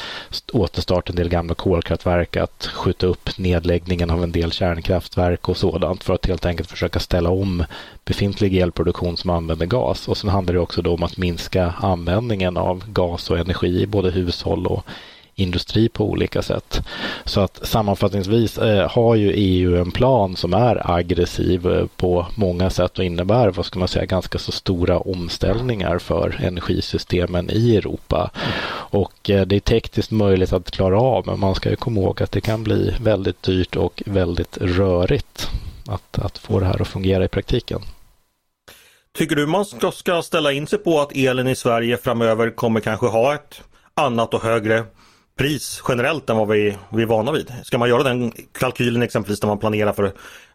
återstarta 0.52 1.12
en 1.12 1.16
del 1.16 1.28
gamla 1.28 1.54
kolkraftverk, 1.54 2.36
att 2.36 2.66
skjuta 2.66 3.06
upp 3.06 3.38
nedläggningen 3.38 4.10
av 4.10 4.22
en 4.22 4.32
del 4.32 4.52
kärnkraftverk 4.52 5.48
och 5.48 5.56
sådant 5.56 6.04
för 6.04 6.14
att 6.14 6.26
helt 6.26 6.46
enkelt 6.46 6.70
försöka 6.70 7.00
ställa 7.00 7.30
om 7.30 7.64
befintlig 8.04 8.56
elproduktion 8.56 9.16
som 9.16 9.30
använder 9.30 9.66
gas. 9.66 10.08
Och 10.08 10.16
sen 10.16 10.30
handlar 10.30 10.54
det 10.54 10.60
också 10.60 10.82
då 10.82 10.94
om 10.94 11.02
att 11.02 11.16
minska 11.16 11.74
användningen 11.78 12.56
av 12.56 12.84
gas 12.86 13.30
och 13.30 13.38
energi 13.38 13.82
i 13.82 13.86
både 13.86 14.10
hushåll 14.10 14.66
och 14.66 14.86
industri 15.34 15.88
på 15.88 16.04
olika 16.04 16.42
sätt. 16.42 16.82
Så 17.24 17.40
att 17.40 17.66
sammanfattningsvis 17.66 18.58
eh, 18.58 18.90
har 18.90 19.14
ju 19.14 19.32
EU 19.32 19.76
en 19.76 19.90
plan 19.90 20.36
som 20.36 20.54
är 20.54 20.90
aggressiv 20.90 21.66
eh, 21.66 21.86
på 21.96 22.26
många 22.34 22.70
sätt 22.70 22.98
och 22.98 23.04
innebär, 23.04 23.48
vad 23.50 23.66
ska 23.66 23.78
man 23.78 23.88
säga, 23.88 24.04
ganska 24.04 24.38
så 24.38 24.52
stora 24.52 24.98
omställningar 24.98 25.98
för 25.98 26.40
energisystemen 26.42 27.50
i 27.50 27.76
Europa. 27.76 28.30
Och 28.74 29.30
eh, 29.30 29.46
det 29.46 29.56
är 29.56 29.60
tekniskt 29.60 30.10
möjligt 30.10 30.52
att 30.52 30.70
klara 30.70 31.00
av, 31.00 31.26
men 31.26 31.40
man 31.40 31.54
ska 31.54 31.70
ju 31.70 31.76
komma 31.76 32.00
ihåg 32.00 32.22
att 32.22 32.32
det 32.32 32.40
kan 32.40 32.64
bli 32.64 32.94
väldigt 33.00 33.42
dyrt 33.42 33.76
och 33.76 34.02
väldigt 34.06 34.58
rörigt 34.58 35.50
att, 35.88 36.18
att 36.18 36.38
få 36.38 36.60
det 36.60 36.66
här 36.66 36.82
att 36.82 36.88
fungera 36.88 37.24
i 37.24 37.28
praktiken. 37.28 37.80
Tycker 39.14 39.36
du 39.36 39.46
man 39.46 39.64
ska, 39.64 39.90
ska 39.90 40.22
ställa 40.22 40.52
in 40.52 40.66
sig 40.66 40.78
på 40.78 41.00
att 41.00 41.12
elen 41.12 41.48
i 41.48 41.56
Sverige 41.56 41.96
framöver 41.96 42.50
kommer 42.50 42.80
kanske 42.80 43.06
ha 43.06 43.34
ett 43.34 43.62
annat 43.94 44.34
och 44.34 44.42
högre 44.42 44.84
pris 45.36 45.82
generellt 45.88 46.30
än 46.30 46.36
vad 46.36 46.48
vi, 46.48 46.76
vi 46.92 47.02
är 47.02 47.06
vana 47.06 47.32
vid? 47.32 47.52
Ska 47.64 47.78
man 47.78 47.88
göra 47.88 48.02
den 48.02 48.32
kalkylen 48.52 49.02
exempelvis 49.02 49.42
när 49.42 49.48
man 49.48 49.58
planerar 49.58 49.92
för 49.92 50.12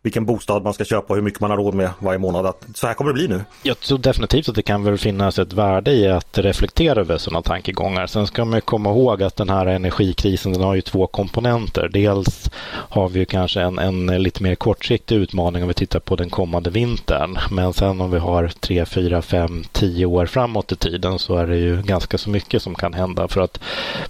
vilken 0.08 0.26
bostad 0.26 0.64
man 0.64 0.74
ska 0.74 0.86
köpa 0.86 1.08
och 1.08 1.16
hur 1.16 1.24
mycket 1.24 1.42
man 1.42 1.50
har 1.50 1.58
råd 1.58 1.74
med 1.74 1.90
varje 2.00 2.20
månad. 2.20 2.46
Att 2.46 2.66
så 2.74 2.88
här 2.88 2.94
kommer 2.94 3.12
det 3.12 3.14
bli 3.14 3.28
nu. 3.28 3.42
Jag 3.64 3.80
tror 3.80 3.98
definitivt 3.98 4.50
att 4.50 4.56
det 4.56 4.62
kan 4.62 4.84
väl 4.84 4.98
finnas 4.98 5.40
ett 5.40 5.54
värde 5.54 5.92
i 5.92 6.08
att 6.08 6.38
reflektera 6.38 7.00
över 7.00 7.18
sådana 7.18 7.42
tankegångar. 7.42 8.08
Sen 8.08 8.28
ska 8.28 8.46
man 8.46 8.62
komma 8.62 8.90
ihåg 8.90 9.24
att 9.24 9.36
den 9.36 9.50
här 9.50 9.66
energikrisen 9.66 10.54
den 10.54 10.64
har 10.64 10.76
ju 10.76 10.82
två 10.82 11.08
komponenter. 11.08 11.90
Dels 11.94 12.50
har 12.70 13.10
vi 13.10 13.26
kanske 13.26 13.62
en, 13.62 13.80
en 13.80 14.24
lite 14.24 14.44
mer 14.44 14.56
kortsiktig 14.56 15.16
utmaning 15.16 15.62
om 15.62 15.68
vi 15.68 15.74
tittar 15.74 16.00
på 16.00 16.16
den 16.16 16.30
kommande 16.30 16.70
vintern. 16.70 17.38
Men 17.52 17.74
sen 17.74 18.02
om 18.02 18.12
vi 18.12 18.20
har 18.20 18.48
tre, 18.60 18.86
fyra, 18.86 19.22
fem, 19.22 19.64
tio 19.72 20.05
år 20.05 20.25
framåt 20.25 20.72
i 20.72 20.75
tiden 20.75 21.20
så 21.20 21.36
är 21.36 21.48
det 21.48 21.58
ju 21.58 21.81
ganska 21.81 22.18
så 22.18 22.29
mycket 22.29 22.62
som 22.62 22.75
kan 22.75 22.94
hända. 22.94 23.27
För 23.27 23.42
att 23.42 23.60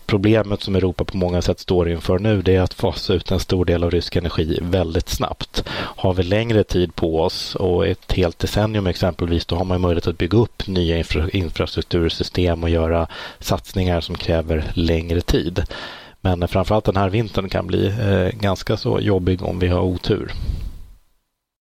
problemet 0.06 0.62
som 0.62 0.76
Europa 0.76 1.04
på 1.04 1.18
många 1.18 1.42
sätt 1.42 1.60
står 1.60 1.90
inför 1.90 2.20
nu 2.20 2.42
det 2.42 2.56
är 2.56 2.62
att 2.62 2.74
fasa 2.74 3.14
ut 3.14 3.32
en 3.32 3.40
stor 3.40 3.66
del 3.66 3.84
av 3.84 3.92
rysk 3.92 4.16
energi 4.16 4.60
väldigt 4.62 5.10
snabbt. 5.10 5.64
Har 5.96 6.14
vi 6.14 6.24
längre 6.24 6.64
tid 6.64 6.96
på 6.96 7.22
oss 7.22 7.56
och 7.56 7.88
ett 7.88 8.12
helt 8.12 8.40
decennium 8.40 8.88
exempelvis, 8.88 9.46
då 9.46 9.56
har 9.56 9.66
man 9.66 9.82
möjlighet 9.82 10.08
att 10.08 10.18
bygga 10.18 10.38
upp 10.38 10.68
nya 10.68 10.98
infra 10.98 11.30
infrastruktursystem 11.30 12.64
och 12.64 12.70
göra 12.70 13.08
satsningar 13.40 14.02
som 14.02 14.16
kräver 14.16 14.72
längre 14.74 15.22
tid. 15.22 15.64
Men 16.22 16.48
framförallt 16.48 16.86
den 16.86 16.98
här 16.98 17.10
vintern 17.10 17.50
kan 17.50 17.68
bli 17.68 17.88
eh, 17.88 18.40
ganska 18.40 18.78
så 18.78 19.00
jobbig 19.00 19.44
om 19.44 19.60
vi 19.60 19.68
har 19.68 19.82
otur. 19.82 20.32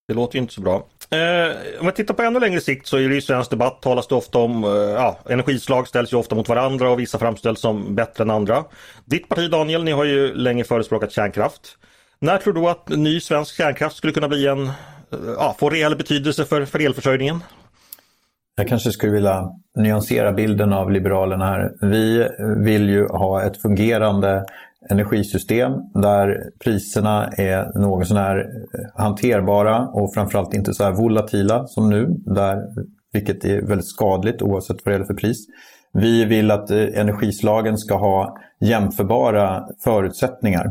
Det 0.09 0.15
låter 0.15 0.39
inte 0.39 0.55
så 0.55 0.61
bra. 0.61 0.87
Eh, 1.11 1.81
om 1.81 1.87
vi 1.87 1.93
tittar 1.93 2.15
på 2.15 2.23
ännu 2.23 2.41
längre 2.41 2.61
sikt 2.61 2.87
så 2.87 2.97
är 2.97 3.09
det 3.09 3.17
i 3.17 3.21
svensk 3.21 3.51
debatt 3.51 3.83
talas 3.83 4.09
det 4.09 4.15
ofta 4.15 4.39
om 4.39 4.65
eh, 4.65 4.71
ja, 4.71 5.19
energislag 5.29 5.89
ställs 5.89 6.13
ju 6.13 6.17
ofta 6.17 6.35
mot 6.35 6.49
varandra 6.49 6.91
och 6.91 7.01
vissa 7.01 7.19
framställs 7.19 7.61
som 7.61 7.95
bättre 7.95 8.23
än 8.23 8.31
andra. 8.31 8.65
Ditt 9.05 9.29
parti 9.29 9.51
Daniel, 9.51 9.85
ni 9.85 9.91
har 9.91 10.05
ju 10.05 10.35
länge 10.35 10.65
förespråkat 10.65 11.13
kärnkraft. 11.13 11.79
När 12.21 12.39
tror 12.39 12.55
du 12.55 12.69
att 12.69 12.89
ny 12.89 13.21
svensk 13.21 13.57
kärnkraft 13.57 13.97
skulle 13.97 14.13
kunna 14.13 14.29
bli 14.29 14.47
en, 14.47 14.67
eh, 14.67 14.73
ja, 15.37 15.57
få 15.59 15.71
reell 15.71 15.97
betydelse 15.97 16.45
för, 16.45 16.65
för 16.65 16.79
elförsörjningen? 16.79 17.41
Jag 18.57 18.69
kanske 18.69 18.93
skulle 18.93 19.13
vilja 19.13 19.51
nyansera 19.79 20.33
bilden 20.33 20.73
av 20.73 20.91
Liberalerna 20.91 21.47
här. 21.47 21.73
Vi 21.81 22.29
vill 22.65 22.89
ju 22.89 23.07
ha 23.07 23.43
ett 23.43 23.63
fungerande 23.63 24.45
energisystem 24.91 25.73
där 25.95 26.51
priserna 26.65 27.27
är 27.27 27.79
något 27.79 28.09
sånär 28.09 28.37
eh, 28.39 29.03
hanterbara 29.03 29.89
och 29.89 30.15
framförallt 30.15 30.55
inte 30.55 30.75
så 30.75 30.85
här 30.85 30.93
volatila 30.93 31.67
som 31.67 31.91
nu, 31.91 32.07
där, 32.09 32.57
vilket 33.13 33.45
är 33.45 33.63
väldigt 33.63 33.89
skadligt 33.89 34.43
oavsett 34.43 34.77
vad 34.85 34.93
det 34.93 34.93
gäller 34.93 35.07
för 35.07 35.15
pris. 35.15 35.47
Vi 35.93 36.25
vill 36.25 36.51
att 36.51 36.71
eh, 36.71 36.79
energislagen 36.79 37.79
ska 37.79 37.97
ha 37.97 38.37
jämförbara 38.61 39.65
förutsättningar 39.85 40.67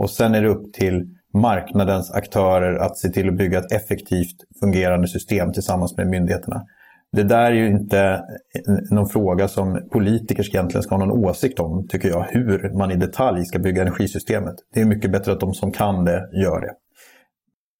och 0.00 0.10
sen 0.10 0.34
är 0.34 0.42
det 0.42 0.48
upp 0.48 0.72
till 0.72 1.06
marknadens 1.34 2.10
aktörer 2.10 2.76
att 2.78 2.98
se 2.98 3.08
till 3.08 3.28
att 3.28 3.36
bygga 3.36 3.58
ett 3.58 3.72
effektivt 3.72 4.36
fungerande 4.60 5.08
system 5.08 5.52
tillsammans 5.52 5.96
med 5.96 6.06
myndigheterna. 6.06 6.62
Det 7.12 7.22
där 7.22 7.44
är 7.44 7.54
ju 7.54 7.66
inte 7.66 8.22
någon 8.90 9.08
fråga 9.08 9.48
som 9.48 9.88
politiker 9.92 10.48
egentligen 10.48 10.82
ska 10.82 10.94
ha 10.94 11.06
någon 11.06 11.24
åsikt 11.24 11.60
om, 11.60 11.88
tycker 11.88 12.08
jag, 12.08 12.26
hur 12.30 12.78
man 12.78 12.90
i 12.90 12.96
detalj 12.96 13.44
ska 13.44 13.58
bygga 13.58 13.82
energisystemet. 13.82 14.54
Det 14.74 14.80
är 14.80 14.84
mycket 14.84 15.12
bättre 15.12 15.32
att 15.32 15.40
de 15.40 15.54
som 15.54 15.72
kan 15.72 16.04
det 16.04 16.28
gör 16.42 16.60
det. 16.60 16.72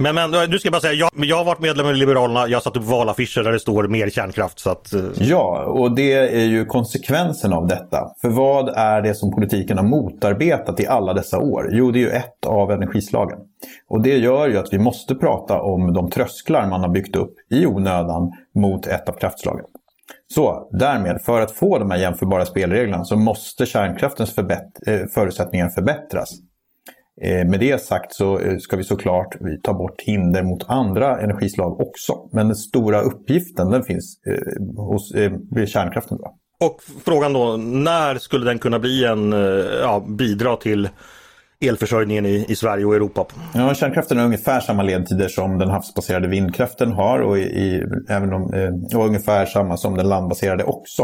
Men, 0.01 0.15
men 0.15 0.51
du 0.51 0.59
ska 0.59 0.71
bara 0.71 0.81
säga, 0.81 0.93
jag, 0.93 1.11
jag 1.25 1.37
har 1.37 1.45
varit 1.45 1.61
medlem 1.61 1.87
i 1.87 1.95
Liberalerna. 1.95 2.49
Jag 2.49 2.57
har 2.57 2.63
satt 2.63 2.77
upp 2.77 2.85
valaffischer 2.85 3.43
där 3.43 3.53
det 3.53 3.61
står 3.61 3.89
mer 3.89 4.11
kärnkraft. 4.11 4.59
Så 4.59 4.71
att. 4.71 4.93
Eh. 4.93 5.01
Ja, 5.19 5.65
och 5.65 5.95
det 5.95 6.13
är 6.13 6.45
ju 6.45 6.65
konsekvensen 6.65 7.53
av 7.53 7.67
detta. 7.67 8.15
För 8.21 8.29
vad 8.29 8.69
är 8.69 9.03
det 9.03 9.15
som 9.15 9.31
politiken 9.35 9.79
har 9.79 9.85
motarbetat 9.85 10.81
i 10.81 10.87
alla 10.87 11.15
dessa 11.15 11.39
år? 11.39 11.69
Jo, 11.73 11.91
det 11.91 11.99
är 11.99 12.01
ju 12.01 12.11
ett 12.11 12.47
av 12.47 12.71
energislagen. 12.71 13.39
Och 13.89 14.03
det 14.03 14.17
gör 14.17 14.49
ju 14.49 14.59
att 14.59 14.73
vi 14.73 14.79
måste 14.79 15.15
prata 15.15 15.61
om 15.61 15.93
de 15.93 16.11
trösklar 16.11 16.67
man 16.67 16.81
har 16.81 16.89
byggt 16.89 17.17
upp 17.17 17.35
i 17.51 17.67
onödan 17.67 18.33
mot 18.55 18.87
ett 18.87 19.09
av 19.09 19.13
kraftslagen. 19.13 19.65
Så 20.35 20.69
därmed, 20.73 21.23
för 21.23 21.41
att 21.41 21.51
få 21.51 21.79
de 21.79 21.91
här 21.91 21.99
jämförbara 21.99 22.47
spelreglerna 22.47 23.05
så 23.05 23.17
måste 23.17 23.67
kärnkraftens 23.67 24.37
förbätt- 24.37 24.87
eh, 24.87 25.01
förutsättningar 25.15 25.69
förbättras. 25.69 26.31
Eh, 27.23 27.49
med 27.49 27.61
det 27.61 27.83
sagt 27.83 28.15
så 28.15 28.39
eh, 28.39 28.59
ska 28.59 28.77
vi 28.77 28.85
såklart 28.85 29.37
ta 29.63 29.75
bort 29.75 30.01
hinder 30.01 30.43
mot 30.43 30.65
andra 30.69 31.21
energislag 31.21 31.81
också. 31.81 32.29
Men 32.33 32.47
den 32.47 32.57
stora 32.57 33.01
uppgiften 33.01 33.71
den 33.71 33.83
finns 33.83 34.21
eh, 34.27 34.83
hos 34.85 35.13
kärnkraften. 35.67 36.19
Då. 36.19 36.37
Och 36.67 36.81
frågan 37.05 37.33
då, 37.33 37.57
när 37.57 38.19
skulle 38.19 38.45
den 38.45 38.59
kunna 38.59 38.79
bli 38.79 39.05
en, 39.05 39.33
ja, 39.83 40.05
bidra 40.09 40.57
till 40.57 40.89
elförsörjningen 41.61 42.27
i, 42.27 42.47
i 42.49 42.57
Sverige 42.57 42.85
och 42.85 42.95
Europa? 42.95 43.27
Ja, 43.55 43.75
kärnkraften 43.75 44.19
har 44.19 44.25
ungefär 44.25 44.61
samma 44.61 44.83
ledtider 44.83 45.29
som 45.29 45.59
den 45.59 45.71
havsbaserade 45.71 46.29
vindkraften 46.29 46.93
har 46.93 47.19
och, 47.19 47.39
i, 47.39 47.83
även 48.09 48.33
om, 48.33 48.55
eh, 48.55 48.99
och 48.99 49.07
ungefär 49.07 49.47
samma 49.47 49.77
som 49.77 49.97
den 49.97 50.09
landbaserade 50.09 50.65
också. 50.65 51.03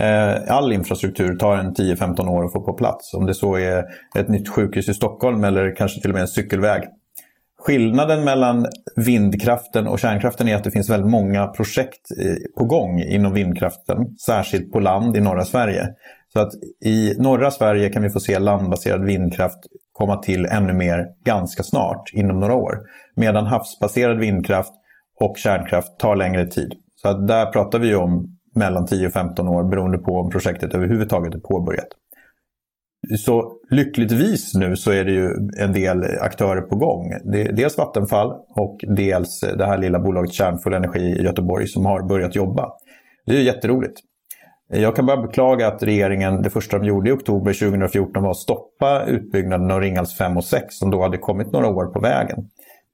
Eh, 0.00 0.54
all 0.56 0.72
infrastruktur 0.72 1.36
tar 1.36 1.56
en 1.56 1.74
10-15 1.74 2.28
år 2.28 2.44
att 2.44 2.52
få 2.52 2.60
på 2.60 2.72
plats. 2.72 3.14
Om 3.14 3.26
det 3.26 3.34
så 3.34 3.56
är 3.56 3.84
ett 4.18 4.28
nytt 4.28 4.48
sjukhus 4.48 4.88
i 4.88 4.94
Stockholm 4.94 5.44
eller 5.44 5.76
kanske 5.76 6.00
till 6.00 6.10
och 6.10 6.14
med 6.14 6.22
en 6.22 6.28
cykelväg. 6.28 6.82
Skillnaden 7.58 8.24
mellan 8.24 8.66
vindkraften 8.96 9.86
och 9.86 9.98
kärnkraften 9.98 10.48
är 10.48 10.56
att 10.56 10.64
det 10.64 10.70
finns 10.70 10.90
väldigt 10.90 11.10
många 11.10 11.46
projekt 11.46 12.10
eh, 12.20 12.34
på 12.58 12.64
gång 12.64 13.00
inom 13.00 13.32
vindkraften, 13.32 13.96
särskilt 14.26 14.72
på 14.72 14.80
land 14.80 15.16
i 15.16 15.20
norra 15.20 15.44
Sverige. 15.44 15.88
Så 16.32 16.40
att 16.40 16.52
i 16.84 17.14
norra 17.18 17.50
Sverige 17.50 17.88
kan 17.88 18.02
vi 18.02 18.10
få 18.10 18.20
se 18.20 18.38
landbaserad 18.38 19.04
vindkraft 19.04 19.58
komma 19.98 20.16
till 20.16 20.46
ännu 20.46 20.72
mer 20.72 21.06
ganska 21.24 21.62
snart, 21.62 22.10
inom 22.12 22.40
några 22.40 22.54
år. 22.54 22.78
Medan 23.16 23.46
havsbaserad 23.46 24.18
vindkraft 24.18 24.72
och 25.20 25.36
kärnkraft 25.38 25.98
tar 25.98 26.16
längre 26.16 26.46
tid. 26.46 26.72
Så 27.02 27.08
att 27.08 27.28
där 27.28 27.46
pratar 27.46 27.78
vi 27.78 27.94
om 27.94 28.38
mellan 28.54 28.86
10 28.86 29.06
och 29.06 29.12
15 29.12 29.48
år 29.48 29.70
beroende 29.70 29.98
på 29.98 30.12
om 30.12 30.30
projektet 30.30 30.74
överhuvudtaget 30.74 31.34
är 31.34 31.38
påbörjat. 31.38 31.88
Så 33.18 33.52
lyckligtvis 33.70 34.54
nu 34.54 34.76
så 34.76 34.90
är 34.90 35.04
det 35.04 35.12
ju 35.12 35.30
en 35.60 35.72
del 35.72 36.04
aktörer 36.20 36.60
på 36.60 36.76
gång. 36.76 37.12
Dels 37.56 37.78
Vattenfall 37.78 38.32
och 38.56 38.78
dels 38.96 39.40
det 39.40 39.66
här 39.66 39.78
lilla 39.78 39.98
bolaget 39.98 40.32
Kärnfull 40.32 40.74
Energi 40.74 41.20
i 41.20 41.22
Göteborg 41.22 41.66
som 41.66 41.86
har 41.86 42.08
börjat 42.08 42.36
jobba. 42.36 42.70
Det 43.26 43.36
är 43.36 43.42
jätteroligt. 43.42 44.00
Jag 44.70 44.96
kan 44.96 45.06
bara 45.06 45.22
beklaga 45.22 45.68
att 45.68 45.82
regeringen, 45.82 46.42
det 46.42 46.50
första 46.50 46.78
de 46.78 46.86
gjorde 46.86 47.10
i 47.10 47.12
oktober 47.12 47.52
2014 47.52 48.22
var 48.22 48.30
att 48.30 48.36
stoppa 48.36 49.04
utbyggnaden 49.04 49.70
av 49.70 49.80
Ringhals 49.80 50.16
5 50.16 50.36
och 50.36 50.44
6 50.44 50.74
som 50.74 50.90
då 50.90 51.02
hade 51.02 51.18
kommit 51.18 51.52
några 51.52 51.68
år 51.68 51.86
på 51.86 52.00
vägen. 52.00 52.48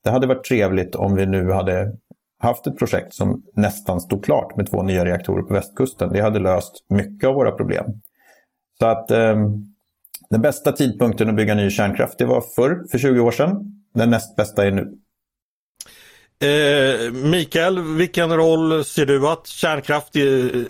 Det 0.04 0.10
hade 0.10 0.26
varit 0.26 0.44
trevligt 0.44 0.94
om 0.94 1.14
vi 1.14 1.26
nu 1.26 1.50
hade 1.50 1.92
haft 2.38 2.66
ett 2.66 2.78
projekt 2.78 3.14
som 3.14 3.42
nästan 3.54 4.00
stod 4.00 4.24
klart 4.24 4.56
med 4.56 4.70
två 4.70 4.82
nya 4.82 5.04
reaktorer 5.04 5.42
på 5.42 5.54
västkusten. 5.54 6.12
Det 6.12 6.20
hade 6.20 6.38
löst 6.38 6.72
mycket 6.88 7.28
av 7.28 7.34
våra 7.34 7.50
problem. 7.50 7.84
Så 8.78 8.86
att 8.86 9.10
eh, 9.10 9.36
den 10.30 10.42
bästa 10.42 10.72
tidpunkten 10.72 11.28
att 11.28 11.36
bygga 11.36 11.54
ny 11.54 11.70
kärnkraft 11.70 12.18
det 12.18 12.24
var 12.24 12.42
förr, 12.56 12.84
för 12.90 12.98
20 12.98 13.20
år 13.20 13.30
sedan. 13.30 13.82
Den 13.94 14.10
näst 14.10 14.36
bästa 14.36 14.66
är 14.66 14.70
nu. 14.70 14.98
Eh, 16.44 17.12
Mikael, 17.12 17.80
vilken 17.80 18.36
roll 18.36 18.84
ser 18.84 19.06
du 19.06 19.28
att 19.28 19.46
kärnkraft, 19.46 20.16
eh, 20.16 20.22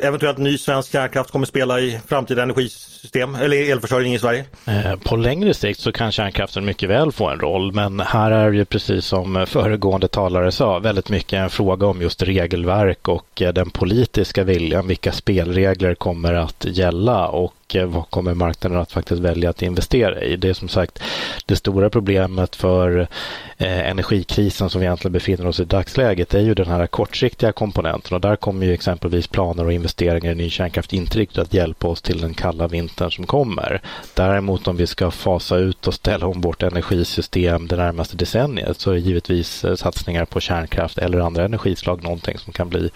eventuellt 0.09 0.39
ny 0.39 0.59
svensk 0.59 0.93
kärnkraft 0.93 1.31
kommer 1.31 1.47
spela 1.47 1.81
i 1.81 2.01
framtida 2.09 2.43
energisystem 2.43 3.35
eller 3.35 3.71
elförsörjning 3.73 4.15
i 4.15 4.19
Sverige? 4.19 4.45
Eh, 4.67 4.97
på 4.97 5.17
längre 5.17 5.55
sikt 5.55 5.81
så 5.81 5.93
kan 5.93 6.13
kärnkraften 6.13 6.65
mycket 6.65 6.89
väl 6.89 7.13
få 7.13 7.29
en 7.29 7.41
roll 7.41 7.73
men 7.73 8.01
här 8.01 8.31
är 8.31 8.51
det 8.51 8.57
ju 8.57 8.65
precis 8.65 9.07
som 9.07 9.47
föregående 9.49 10.09
talare 10.09 10.53
sa 10.53 10.79
väldigt 10.79 11.09
mycket 11.09 11.33
en 11.33 11.51
fråga 11.51 11.87
om 11.87 12.03
just 12.03 12.23
regelverk 12.23 13.09
och 13.09 13.43
eh, 13.43 13.53
den 13.53 13.71
politiska 13.71 14.45
viljan. 14.45 14.87
Vilka 14.87 15.13
spelregler 15.13 15.95
kommer 15.95 16.35
att 16.35 16.65
gälla 16.69 17.29
och 17.29 17.55
och 17.65 17.93
vad 17.93 18.11
kommer 18.11 18.35
marknaden 18.35 18.79
att 18.79 18.93
faktiskt 18.93 19.21
välja 19.21 19.51
att 19.51 19.63
investera 19.63 20.23
i? 20.23 20.37
Det 20.37 20.49
är 20.49 20.55
som 20.55 20.69
sagt 20.69 21.03
det 21.47 21.57
stora 21.57 21.91
problemet 21.91 22.57
för 22.57 23.09
eh, 23.57 23.89
energikrisen 23.89 24.71
som 24.71 24.81
vi 24.81 24.87
egentligen 24.87 25.13
befinner 25.13 25.47
oss 25.47 25.61
i 25.61 25.65
dagsläget 25.65 26.35
är 26.35 26.41
ju 26.41 26.55
den 26.55 26.67
här 26.67 26.87
kortsiktiga 26.87 27.53
komponenten 27.53 28.15
och 28.15 28.21
där 28.21 28.37
kommer 28.37 28.67
ju 28.67 28.73
exempelvis 28.73 29.27
planer 29.27 29.65
och 29.65 29.73
investeringar 29.73 30.33
i 30.33 30.35
ny 30.35 30.51
kärnkraft 30.51 30.93
inte 30.93 31.19
riktigt 31.19 31.39
att 31.39 31.55
hjälpa 31.55 31.89
oss 31.89 32.03
till 32.03 32.21
den 32.21 32.35
kalla 32.35 32.69
vintern 32.69 33.11
som 33.11 33.27
kommer. 33.27 33.81
Däremot 34.15 34.69
om 34.69 34.77
vi 34.77 34.87
ska 34.87 35.11
fasa 35.11 35.57
ut 35.57 35.87
och 35.87 35.95
ställa 35.95 36.27
om 36.27 36.41
vårt 36.41 36.63
energisystem 36.63 37.69
det 37.69 37.77
närmaste 37.77 38.17
decenniet 38.17 38.81
så 38.81 38.91
är 38.91 38.97
givetvis 38.97 39.65
eh, 39.65 39.75
satsningar 39.75 40.25
på 40.25 40.41
kärnkraft 40.41 40.99
eller 40.99 41.19
andra 41.19 41.45
energislag 41.45 42.03
någonting 42.03 42.39
som 42.39 42.53
kan 42.53 42.69
bli 42.69 42.91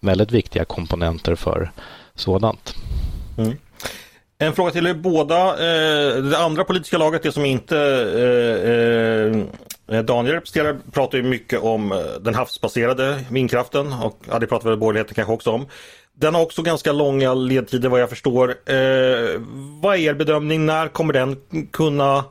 väldigt 0.00 0.32
viktiga 0.32 0.64
komponenter 0.64 1.34
för 1.34 1.70
sådant. 2.14 2.74
Mm. 3.38 3.56
En 4.42 4.52
fråga 4.52 4.70
till 4.70 4.86
er 4.86 4.94
båda. 4.94 5.48
Eh, 5.50 6.22
det 6.22 6.38
andra 6.38 6.64
politiska 6.64 6.98
laget, 6.98 7.22
det 7.22 7.32
som 7.32 7.44
inte 7.44 7.78
eh, 9.88 9.96
eh, 9.96 10.04
Daniel 10.04 10.34
representerar, 10.34 10.76
pratar 10.92 11.18
ju 11.18 11.24
mycket 11.24 11.60
om 11.60 12.04
den 12.20 12.34
havsbaserade 12.34 13.24
vindkraften 13.30 13.92
och 13.92 14.18
ja, 14.30 14.38
det 14.38 14.46
pratar 14.46 14.68
väl 14.68 14.78
borgerligheten 14.78 15.14
kanske 15.14 15.32
också 15.32 15.50
om. 15.50 15.66
Den 16.14 16.34
har 16.34 16.42
också 16.42 16.62
ganska 16.62 16.92
långa 16.92 17.34
ledtider 17.34 17.88
vad 17.88 18.00
jag 18.00 18.10
förstår. 18.10 18.54
vad 19.82 19.94
är 19.94 19.98
er 19.98 20.14
bedömning? 20.14 20.66
När 20.66 20.88
kommer 20.88 21.12
den 21.12 21.36
kunna 21.70 22.24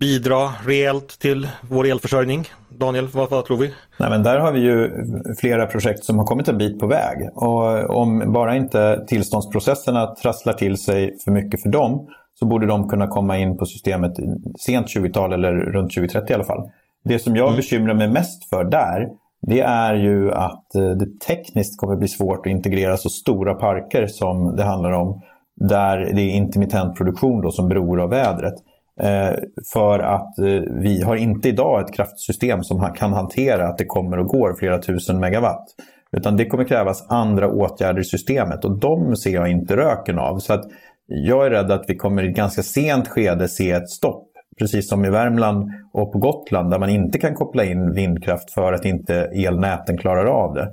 bidra 0.00 0.48
rejält 0.66 1.18
till 1.18 1.48
vår 1.60 1.86
elförsörjning? 1.86 2.44
Daniel, 2.68 3.06
vad, 3.06 3.30
vad, 3.30 3.44
tror 3.44 3.56
vi? 3.56 3.74
Nej, 3.98 4.10
men 4.10 4.22
där 4.22 4.38
har 4.38 4.52
vi 4.52 4.60
ju 4.60 4.90
flera 5.40 5.66
projekt 5.66 6.04
som 6.04 6.18
har 6.18 6.26
kommit 6.26 6.48
en 6.48 6.58
bit 6.58 6.78
på 6.80 6.86
väg. 6.86 7.28
Och 7.34 7.90
om 7.96 8.32
bara 8.32 8.56
inte 8.56 9.04
tillståndsprocesserna 9.08 10.14
trasslar 10.14 10.52
till 10.52 10.76
sig 10.76 11.16
för 11.24 11.30
mycket 11.30 11.62
för 11.62 11.68
dem 11.68 12.08
så 12.34 12.46
borde 12.46 12.66
de 12.66 12.88
kunna 12.88 13.06
komma 13.06 13.38
in 13.38 13.58
på 13.58 13.66
systemet 13.66 14.12
sent 14.58 14.86
20-tal 14.86 15.32
eller 15.32 15.52
runt 15.52 15.94
2030 15.94 16.30
i 16.30 16.34
alla 16.34 16.44
fall. 16.44 16.70
Det 17.04 17.18
som 17.18 17.36
jag 17.36 17.46
mm. 17.46 17.56
bekymrar 17.56 17.94
mig 17.94 18.08
mest 18.08 18.48
för 18.48 18.64
där 18.64 19.08
det 19.46 19.60
är 19.60 19.94
ju 19.94 20.32
att 20.32 20.74
eh, 20.74 20.90
det 20.90 21.20
tekniskt 21.26 21.80
kommer 21.80 21.96
bli 21.96 22.08
svårt 22.08 22.46
att 22.46 22.50
integrera 22.50 22.96
så 22.96 23.08
stora 23.08 23.54
parker 23.54 24.06
som 24.06 24.56
det 24.56 24.64
handlar 24.64 24.90
om 24.90 25.20
där 25.56 25.98
det 25.98 26.22
är 26.22 26.30
intermittent 26.30 26.96
produktion 26.96 27.40
då 27.40 27.50
som 27.50 27.68
beror 27.68 28.00
av 28.00 28.10
vädret. 28.10 28.54
Eh, 29.00 29.34
för 29.72 29.98
att 29.98 30.38
eh, 30.38 30.62
vi 30.82 31.02
har 31.02 31.16
inte 31.16 31.48
idag 31.48 31.80
ett 31.80 31.94
kraftsystem 31.94 32.64
som 32.64 32.94
kan 32.94 33.12
hantera 33.12 33.68
att 33.68 33.78
det 33.78 33.84
kommer 33.84 34.18
och 34.18 34.26
går 34.26 34.54
flera 34.58 34.78
tusen 34.78 35.20
megawatt. 35.20 35.64
Utan 36.16 36.36
det 36.36 36.46
kommer 36.46 36.64
krävas 36.64 37.06
andra 37.08 37.48
åtgärder 37.48 38.00
i 38.00 38.04
systemet 38.04 38.64
och 38.64 38.78
de 38.78 39.16
ser 39.16 39.34
jag 39.34 39.50
inte 39.50 39.76
röken 39.76 40.18
av. 40.18 40.38
Så 40.38 40.52
att 40.52 40.64
jag 41.06 41.46
är 41.46 41.50
rädd 41.50 41.70
att 41.70 41.84
vi 41.88 41.96
kommer 41.96 42.24
i 42.24 42.28
ett 42.28 42.36
ganska 42.36 42.62
sent 42.62 43.08
skede 43.08 43.48
se 43.48 43.70
ett 43.70 43.90
stopp. 43.90 44.22
Precis 44.58 44.88
som 44.88 45.04
i 45.04 45.10
Värmland 45.10 45.70
och 45.92 46.12
på 46.12 46.18
Gotland 46.18 46.70
där 46.70 46.78
man 46.78 46.90
inte 46.90 47.18
kan 47.18 47.34
koppla 47.34 47.64
in 47.64 47.92
vindkraft 47.92 48.50
för 48.50 48.72
att 48.72 48.84
inte 48.84 49.14
elnäten 49.14 49.98
klarar 49.98 50.24
av 50.24 50.54
det. 50.54 50.72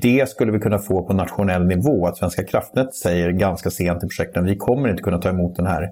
Det 0.00 0.28
skulle 0.28 0.52
vi 0.52 0.58
kunna 0.58 0.78
få 0.78 1.06
på 1.06 1.12
nationell 1.12 1.66
nivå. 1.66 2.06
Att 2.06 2.16
Svenska 2.16 2.44
kraftnät 2.44 2.94
säger 2.94 3.30
ganska 3.30 3.70
sent 3.70 4.04
i 4.04 4.06
projekten 4.06 4.44
vi 4.44 4.56
kommer 4.56 4.88
inte 4.88 5.02
kunna 5.02 5.18
ta 5.18 5.28
emot 5.28 5.56
den 5.56 5.66
här 5.66 5.88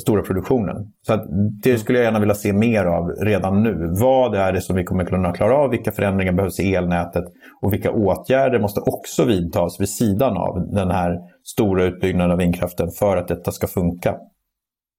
stora 0.00 0.22
produktionen. 0.22 0.92
Så 1.06 1.26
det 1.62 1.78
skulle 1.78 1.98
jag 1.98 2.04
gärna 2.04 2.20
vilja 2.20 2.34
se 2.34 2.52
mer 2.52 2.84
av 2.84 3.10
redan 3.10 3.62
nu. 3.62 3.94
Vad 4.00 4.34
är 4.34 4.52
det 4.52 4.60
som 4.60 4.76
vi 4.76 4.84
kommer 4.84 5.04
kunna 5.04 5.32
klara 5.32 5.56
av? 5.56 5.70
Vilka 5.70 5.92
förändringar 5.92 6.32
behövs 6.32 6.60
i 6.60 6.74
elnätet? 6.74 7.24
Och 7.62 7.72
vilka 7.72 7.90
åtgärder 7.90 8.60
måste 8.60 8.80
också 8.80 9.24
vidtas 9.24 9.80
vid 9.80 9.88
sidan 9.88 10.36
av 10.36 10.68
den 10.74 10.90
här 10.90 11.18
stora 11.44 11.84
utbyggnaden 11.84 12.32
av 12.32 12.38
vindkraften 12.38 12.90
för 12.90 13.16
att 13.16 13.28
detta 13.28 13.52
ska 13.52 13.66
funka? 13.66 14.16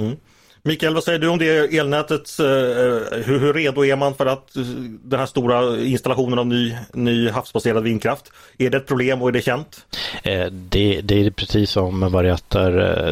Mm. 0.01 0.15
Mikael, 0.63 0.93
vad 0.93 1.03
säger 1.03 1.19
du 1.19 1.27
om 1.27 1.37
det 1.37 1.77
elnätet? 1.77 2.39
Eh, 2.39 2.45
eh, 2.45 3.23
hur, 3.25 3.39
hur, 3.39 3.53
redo 3.53 3.85
är 3.85 3.95
man 3.95 4.15
för 4.15 4.25
att 4.25 4.55
eh, 4.55 4.63
den 5.03 5.19
här 5.19 5.25
stora 5.25 5.77
installationen 5.81 6.39
av 6.39 6.47
ny, 6.47 6.75
ny 6.93 7.29
havsbaserad 7.29 7.83
vindkraft? 7.83 8.31
Är 8.57 8.69
det 8.69 8.77
ett 8.77 8.87
problem 8.87 9.21
och 9.21 9.27
är 9.27 9.31
det 9.31 9.41
känt? 9.41 9.85
Det, 10.51 11.01
det 11.01 11.25
är 11.25 11.31
precis 11.31 11.69
som 11.69 12.11
vad 12.11 12.25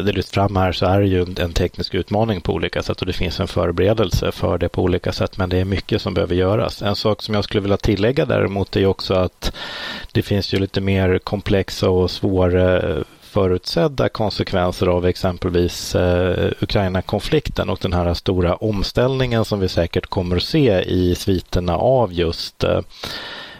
det 0.04 0.12
lyft 0.12 0.34
fram 0.34 0.56
här 0.56 0.72
så 0.72 0.86
är 0.86 1.00
det 1.00 1.06
ju 1.06 1.26
en 1.38 1.52
teknisk 1.52 1.94
utmaning 1.94 2.40
på 2.40 2.52
olika 2.52 2.82
sätt 2.82 3.00
och 3.00 3.06
det 3.06 3.12
finns 3.12 3.40
en 3.40 3.48
förberedelse 3.48 4.32
för 4.32 4.58
det 4.58 4.68
på 4.68 4.82
olika 4.82 5.12
sätt 5.12 5.38
men 5.38 5.48
det 5.48 5.58
är 5.58 5.64
mycket 5.64 6.02
som 6.02 6.14
behöver 6.14 6.34
göras. 6.34 6.82
En 6.82 6.96
sak 6.96 7.22
som 7.22 7.34
jag 7.34 7.44
skulle 7.44 7.60
vilja 7.60 7.76
tillägga 7.76 8.24
däremot 8.24 8.76
är 8.76 8.86
också 8.86 9.14
att 9.14 9.52
det 10.12 10.22
finns 10.22 10.54
ju 10.54 10.58
lite 10.58 10.80
mer 10.80 11.18
komplexa 11.18 11.90
och 11.90 12.10
svåra 12.10 13.04
oförutsedda 13.28 14.08
konsekvenser 14.08 14.86
av 14.86 15.06
exempelvis 15.06 15.94
eh, 15.94 16.52
Ukraina-konflikten 16.60 17.70
och 17.70 17.78
den 17.82 17.92
här 17.92 18.14
stora 18.14 18.54
omställningen 18.54 19.44
som 19.44 19.60
vi 19.60 19.68
säkert 19.68 20.06
kommer 20.06 20.36
att 20.36 20.42
se 20.42 20.80
i 20.80 21.14
sviterna 21.14 21.76
av 21.76 22.12
just 22.12 22.64
eh, 22.64 22.80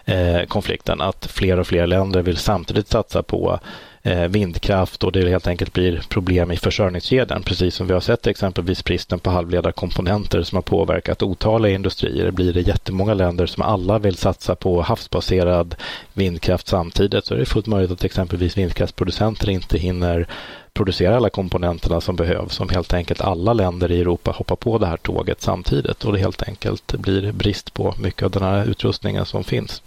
eh, 0.05 0.45
konflikten. 0.47 1.01
Att 1.01 1.27
fler 1.27 1.59
och 1.59 1.67
fler 1.67 1.87
länder 1.87 2.23
vill 2.23 2.37
samtidigt 2.37 2.89
satsa 2.89 3.23
på 3.23 3.61
Eh, 4.03 4.29
vindkraft 4.29 5.05
och 5.05 5.13
det 5.13 5.29
helt 5.29 5.47
enkelt 5.47 5.73
blir 5.73 6.03
problem 6.09 6.51
i 6.51 6.57
försörjningskedjan. 6.57 7.43
Precis 7.43 7.75
som 7.75 7.87
vi 7.87 7.93
har 7.93 8.01
sett 8.01 8.27
exempelvis 8.27 8.85
bristen 8.85 9.19
på 9.19 9.31
halvledarkomponenter 9.31 10.43
som 10.43 10.57
har 10.57 10.63
påverkat 10.63 11.23
otaliga 11.23 11.75
industrier. 11.75 12.31
Blir 12.31 12.53
det 12.53 12.61
jättemånga 12.61 13.15
länder 13.15 13.47
som 13.47 13.63
alla 13.63 13.99
vill 13.99 14.17
satsa 14.17 14.55
på 14.55 14.83
havsbaserad 14.83 15.75
vindkraft 16.13 16.69
samtidigt 16.69 17.27
så 17.27 17.35
är 17.35 17.39
det 17.39 17.47
fullt 17.47 17.67
möjligt 17.67 17.91
att 17.91 18.05
exempelvis 18.05 18.59
vindkraftsproducenter 18.59 19.51
inte 19.51 19.79
hinner 19.79 20.29
producera 20.73 21.17
alla 21.17 21.31
komponenterna 21.31 22.01
som 22.01 22.17
behövs 22.17 22.61
om 22.61 22.69
helt 22.69 22.95
enkelt 22.95 23.21
alla 23.21 23.53
länder 23.53 23.93
i 23.93 24.01
Europa 24.01 24.31
hoppar 24.31 24.57
på 24.57 24.79
det 24.79 24.87
här 24.87 24.97
tåget 24.97 25.41
samtidigt 25.41 26.05
och 26.05 26.13
det 26.13 26.19
helt 26.19 26.43
enkelt 26.43 26.93
blir 26.93 27.33
brist 27.33 27.75
på 27.75 27.95
mycket 28.03 28.23
av 28.23 28.31
den 28.31 28.43
här 28.43 28.67
utrustningen 28.67 29.27
som 29.27 29.45
finns. 29.45 29.83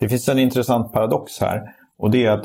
Det 0.00 0.08
finns 0.08 0.28
en 0.28 0.38
intressant 0.38 0.92
paradox 0.92 1.40
här. 1.40 1.81
Och 2.02 2.10
det 2.10 2.24
är 2.24 2.30
att 2.30 2.44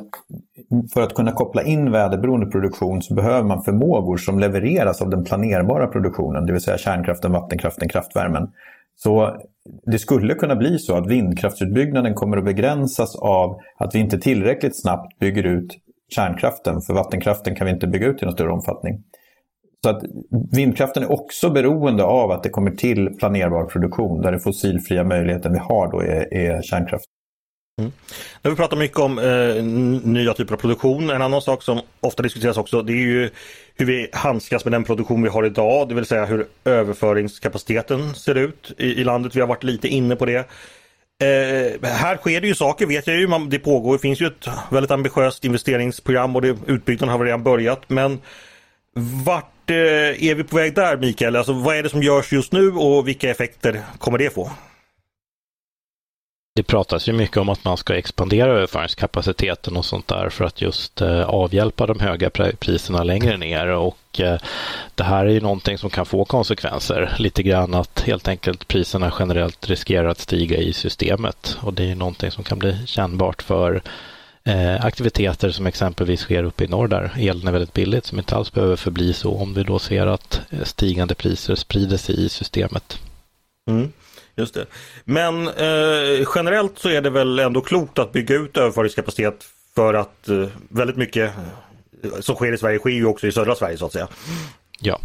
för 0.93 1.01
att 1.01 1.13
kunna 1.13 1.31
koppla 1.31 1.63
in 1.63 1.91
väderberoende 1.91 2.45
produktion 2.45 3.01
så 3.01 3.13
behöver 3.13 3.47
man 3.47 3.63
förmågor 3.63 4.17
som 4.17 4.39
levereras 4.39 5.01
av 5.01 5.09
den 5.09 5.23
planerbara 5.23 5.87
produktionen, 5.87 6.45
det 6.45 6.53
vill 6.53 6.61
säga 6.61 6.77
kärnkraften, 6.77 7.31
vattenkraften, 7.31 7.89
kraftvärmen. 7.89 8.47
Så 8.95 9.37
det 9.85 9.99
skulle 9.99 10.33
kunna 10.33 10.55
bli 10.55 10.79
så 10.79 10.97
att 10.97 11.07
vindkraftsutbyggnaden 11.07 12.13
kommer 12.13 12.37
att 12.37 12.45
begränsas 12.45 13.15
av 13.15 13.59
att 13.77 13.95
vi 13.95 13.99
inte 13.99 14.19
tillräckligt 14.19 14.81
snabbt 14.81 15.19
bygger 15.19 15.43
ut 15.43 15.77
kärnkraften, 16.15 16.81
för 16.81 16.93
vattenkraften 16.93 17.55
kan 17.55 17.67
vi 17.67 17.73
inte 17.73 17.87
bygga 17.87 18.07
ut 18.07 18.21
i 18.21 18.25
någon 18.25 18.33
större 18.33 18.51
omfattning. 18.51 19.03
Så 19.83 19.89
att 19.89 20.03
vindkraften 20.51 21.03
är 21.03 21.11
också 21.11 21.49
beroende 21.49 22.03
av 22.03 22.31
att 22.31 22.43
det 22.43 22.49
kommer 22.49 22.71
till 22.71 23.15
planerbar 23.19 23.65
produktion 23.65 24.21
där 24.21 24.31
den 24.31 24.39
fossilfria 24.39 25.03
möjligheten 25.03 25.53
vi 25.53 25.59
har 25.59 25.91
då 25.91 25.99
är, 25.99 26.33
är 26.33 26.61
kärnkraft. 26.61 27.05
Mm. 27.77 27.91
När 28.41 28.51
vi 28.51 28.57
pratar 28.57 28.77
mycket 28.77 28.99
om 28.99 29.19
eh, 29.19 29.63
nya 30.03 30.33
typer 30.33 30.53
av 30.53 30.57
produktion, 30.57 31.09
en 31.09 31.21
annan 31.21 31.41
sak 31.41 31.63
som 31.63 31.81
ofta 31.99 32.23
diskuteras 32.23 32.57
också 32.57 32.81
det 32.81 32.93
är 32.93 32.95
ju 32.95 33.29
hur 33.75 33.85
vi 33.85 34.09
handskas 34.13 34.65
med 34.65 34.71
den 34.71 34.83
produktion 34.83 35.23
vi 35.23 35.29
har 35.29 35.45
idag, 35.45 35.89
det 35.89 35.95
vill 35.95 36.05
säga 36.05 36.25
hur 36.25 36.47
överföringskapaciteten 36.65 38.15
ser 38.15 38.35
ut 38.35 38.71
i, 38.77 38.85
i 38.85 39.03
landet. 39.03 39.35
Vi 39.35 39.39
har 39.39 39.47
varit 39.47 39.63
lite 39.63 39.87
inne 39.87 40.15
på 40.15 40.25
det. 40.25 40.49
Eh, 41.19 41.89
här 41.89 42.17
sker 42.17 42.41
det 42.41 42.47
ju 42.47 42.55
saker 42.55 42.85
vet 42.85 43.07
jag 43.07 43.17
ju, 43.17 43.27
man, 43.27 43.49
det 43.49 43.59
pågår, 43.59 43.93
det 43.93 43.99
finns 43.99 44.21
ju 44.21 44.27
ett 44.27 44.47
väldigt 44.71 44.91
ambitiöst 44.91 45.45
investeringsprogram 45.45 46.35
och 46.35 46.41
det, 46.41 46.57
utbyggnaden 46.67 47.09
har 47.09 47.25
redan 47.25 47.43
börjat 47.43 47.89
men 47.89 48.19
vart 49.25 49.69
eh, 49.69 50.25
är 50.25 50.35
vi 50.35 50.43
på 50.43 50.55
väg 50.55 50.75
där 50.75 50.97
Mikael? 50.97 51.35
Alltså 51.35 51.53
vad 51.53 51.75
är 51.75 51.83
det 51.83 51.89
som 51.89 52.03
görs 52.03 52.31
just 52.31 52.51
nu 52.51 52.71
och 52.71 53.07
vilka 53.07 53.29
effekter 53.29 53.81
kommer 53.99 54.17
det 54.17 54.33
få? 54.33 54.51
Det 56.57 56.63
pratas 56.63 57.09
ju 57.09 57.13
mycket 57.13 57.37
om 57.37 57.49
att 57.49 57.65
man 57.65 57.77
ska 57.77 57.95
expandera 57.95 58.51
överföringskapaciteten 58.51 59.77
och 59.77 59.85
sånt 59.85 60.07
där 60.07 60.29
för 60.29 60.45
att 60.45 60.61
just 60.61 61.01
eh, 61.01 61.21
avhjälpa 61.21 61.85
de 61.85 61.99
höga 61.99 62.29
priserna 62.59 63.03
längre 63.03 63.37
ner 63.37 63.67
och 63.67 64.19
eh, 64.19 64.39
det 64.95 65.03
här 65.03 65.25
är 65.25 65.29
ju 65.29 65.41
någonting 65.41 65.77
som 65.77 65.89
kan 65.89 66.05
få 66.05 66.25
konsekvenser. 66.25 67.15
Lite 67.19 67.43
grann 67.43 67.73
att 67.73 67.99
helt 67.99 68.27
enkelt 68.27 68.67
priserna 68.67 69.13
generellt 69.19 69.69
riskerar 69.69 70.07
att 70.07 70.19
stiga 70.19 70.57
i 70.57 70.73
systemet 70.73 71.57
och 71.61 71.73
det 71.73 71.91
är 71.91 71.95
någonting 71.95 72.31
som 72.31 72.43
kan 72.43 72.59
bli 72.59 72.77
kännbart 72.85 73.41
för 73.41 73.81
eh, 74.43 74.85
aktiviteter 74.85 75.49
som 75.49 75.67
exempelvis 75.67 76.21
sker 76.21 76.43
uppe 76.43 76.63
i 76.63 76.67
norr 76.67 76.87
där 76.87 77.11
elen 77.17 77.47
är 77.47 77.51
väldigt 77.51 77.73
billigt 77.73 78.05
som 78.05 78.17
inte 78.17 78.35
alls 78.35 78.53
behöver 78.53 78.75
förbli 78.75 79.13
så 79.13 79.37
om 79.37 79.53
vi 79.53 79.63
då 79.63 79.79
ser 79.79 80.07
att 80.07 80.41
stigande 80.63 81.15
priser 81.15 81.55
sprider 81.55 81.97
sig 81.97 82.25
i 82.25 82.29
systemet. 82.29 82.99
Mm. 83.69 83.91
Just 84.37 84.53
det. 84.53 84.65
Men 85.03 85.47
eh, 85.47 86.27
generellt 86.35 86.79
så 86.79 86.89
är 86.89 87.01
det 87.01 87.09
väl 87.09 87.39
ändå 87.39 87.61
klokt 87.61 87.99
att 87.99 88.11
bygga 88.11 88.35
ut 88.35 88.57
överföringskapacitet 88.57 89.45
för 89.75 89.93
att 89.93 90.29
eh, 90.29 90.47
väldigt 90.69 90.97
mycket 90.97 91.31
eh, 92.03 92.19
som 92.19 92.35
sker 92.35 92.53
i 92.53 92.57
Sverige 92.57 92.79
sker 92.79 92.89
ju 92.89 93.05
också 93.05 93.27
i 93.27 93.31
södra 93.31 93.55
Sverige 93.55 93.77
så 93.77 93.85
att 93.85 93.93
säga. 93.93 94.07
Ja, 94.79 94.99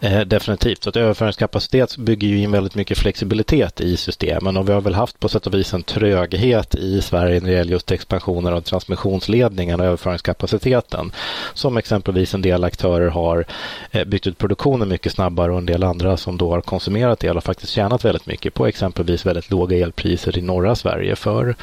eh, 0.00 0.20
definitivt. 0.20 0.82
Så 0.82 0.88
att 0.88 0.96
överföringskapacitet 0.96 1.96
bygger 1.96 2.28
ju 2.28 2.38
in 2.38 2.52
väldigt 2.52 2.74
mycket 2.74 2.98
flexibilitet 2.98 3.80
i 3.80 3.96
systemen 3.96 4.56
och 4.56 4.68
vi 4.68 4.72
har 4.72 4.80
väl 4.80 4.94
haft 4.94 5.20
på 5.20 5.28
sätt 5.28 5.46
och 5.46 5.54
vis 5.54 5.74
en 5.74 5.82
tröghet 5.82 6.74
i 6.74 7.02
Sverige 7.02 7.40
när 7.40 7.50
det 7.50 7.56
gäller 7.56 7.72
just 7.72 7.90
expansioner 7.90 8.52
av 8.52 8.60
transmissionsledningen 8.60 9.80
och 9.80 9.86
överföringskapaciteten. 9.86 11.12
Som 11.54 11.76
exempelvis 11.76 12.34
en 12.34 12.42
del 12.42 12.64
aktörer 12.64 13.08
har 13.08 13.44
eh, 13.90 14.04
byggt 14.04 14.26
ut 14.26 14.38
produktionen 14.38 14.88
mycket 14.88 15.12
snabbare 15.12 15.52
och 15.52 15.58
en 15.58 15.66
del 15.66 15.82
andra 15.82 16.16
som 16.16 16.38
då 16.38 16.50
har 16.50 16.60
konsumerat 16.60 17.24
el 17.24 17.36
har 17.36 17.40
faktiskt 17.40 17.72
tjänat 17.72 18.04
väldigt 18.04 18.26
mycket 18.26 18.54
på 18.54 18.66
exempelvis 18.66 19.26
väldigt 19.26 19.50
låga 19.50 19.76
elpriser 19.76 20.38
i 20.38 20.42
norra 20.42 20.74
Sverige 20.74 21.16
för 21.16 21.56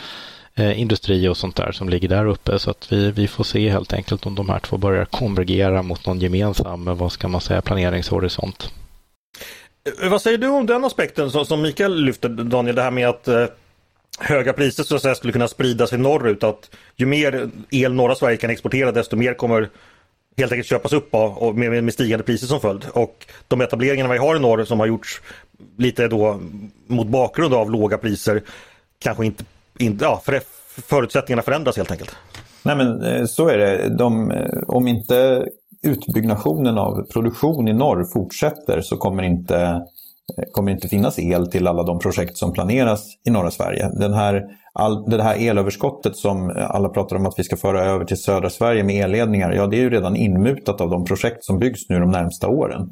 eh, 0.55 0.79
industri 0.79 1.27
och 1.27 1.37
sånt 1.37 1.55
där 1.55 1.71
som 1.71 1.89
ligger 1.89 2.09
där 2.09 2.25
uppe. 2.25 2.59
Så 2.59 2.69
att 2.71 2.91
vi, 2.91 3.11
vi 3.11 3.27
får 3.27 3.43
se 3.43 3.69
helt 3.69 3.93
enkelt 3.93 4.25
om 4.25 4.35
de 4.35 4.49
här 4.49 4.59
två 4.59 4.77
börjar 4.77 5.05
konvergera 5.05 5.81
mot 5.81 6.05
någon 6.05 6.19
gemensam, 6.19 6.87
eh, 6.87 6.93
vad 6.93 7.11
ska 7.11 7.27
man 7.27 7.41
säga, 7.41 7.61
planeringshorisont. 7.61 8.73
Eh, 10.01 10.09
vad 10.09 10.21
säger 10.21 10.37
du 10.37 10.47
om 10.47 10.65
den 10.65 10.85
aspekten 10.85 11.31
som, 11.31 11.45
som 11.45 11.61
Mikael 11.61 12.03
lyfter 12.03 12.29
Daniel, 12.29 12.75
det 12.75 12.81
här 12.81 12.91
med 12.91 13.09
att 13.09 13.27
eh, 13.27 13.45
höga 14.19 14.53
priser 14.53 14.83
så 14.83 14.95
att 14.95 15.01
säga, 15.01 15.15
skulle 15.15 15.33
kunna 15.33 15.47
sprida 15.47 15.87
sig 15.87 15.99
norrut. 15.99 16.43
Att 16.43 16.69
ju 16.95 17.05
mer 17.05 17.49
el 17.69 17.93
norra 17.93 18.15
Sverige 18.15 18.37
kan 18.37 18.49
exportera 18.49 18.91
desto 18.91 19.15
mer 19.15 19.33
kommer 19.33 19.69
helt 20.37 20.51
enkelt 20.51 20.67
köpas 20.67 20.93
upp 20.93 21.15
av 21.15 21.37
och 21.37 21.55
med, 21.55 21.83
med 21.83 21.93
stigande 21.93 22.23
priser 22.23 22.47
som 22.47 22.61
följd. 22.61 22.85
Och 22.93 23.25
de 23.47 23.61
etableringarna 23.61 24.13
vi 24.13 24.19
har 24.19 24.35
i 24.35 24.39
norr 24.39 24.63
som 24.63 24.79
har 24.79 24.87
gjorts 24.87 25.21
lite 25.77 26.07
då 26.07 26.39
mot 26.87 27.07
bakgrund 27.07 27.53
av 27.53 27.71
låga 27.71 27.97
priser 27.97 28.41
kanske 28.99 29.25
inte 29.25 29.43
inte, 29.79 30.05
ja, 30.05 30.21
för 30.25 30.41
förutsättningarna 30.81 31.41
förändras 31.41 31.77
helt 31.77 31.91
enkelt. 31.91 32.15
Nej 32.63 32.75
men 32.75 33.01
eh, 33.01 33.25
så 33.25 33.47
är 33.47 33.57
det. 33.57 33.97
De, 33.97 34.31
eh, 34.31 34.59
om 34.67 34.87
inte 34.87 35.45
utbyggnationen 35.83 36.77
av 36.77 37.03
produktion 37.13 37.67
i 37.67 37.73
norr 37.73 38.05
fortsätter 38.13 38.81
så 38.81 38.97
kommer 38.97 39.23
inte 39.23 39.57
eh, 40.37 40.51
kommer 40.51 40.71
inte 40.71 40.87
finnas 40.87 41.19
el 41.19 41.51
till 41.51 41.67
alla 41.67 41.83
de 41.83 41.99
projekt 41.99 42.37
som 42.37 42.53
planeras 42.53 43.05
i 43.27 43.29
norra 43.29 43.51
Sverige. 43.51 43.89
Den 43.99 44.13
här, 44.13 44.43
all, 44.73 45.09
det 45.09 45.23
här 45.23 45.49
elöverskottet 45.49 46.15
som 46.15 46.65
alla 46.69 46.89
pratar 46.89 47.15
om 47.15 47.25
att 47.25 47.39
vi 47.39 47.43
ska 47.43 47.57
föra 47.57 47.85
över 47.85 48.05
till 48.05 48.21
södra 48.21 48.49
Sverige 48.49 48.83
med 48.83 49.05
elledningar, 49.05 49.51
ja 49.51 49.67
det 49.67 49.77
är 49.77 49.81
ju 49.81 49.89
redan 49.89 50.15
inmutat 50.15 50.81
av 50.81 50.89
de 50.89 51.05
projekt 51.05 51.43
som 51.43 51.59
byggs 51.59 51.89
nu 51.89 51.99
de 51.99 52.11
närmsta 52.11 52.47
åren. 52.47 52.89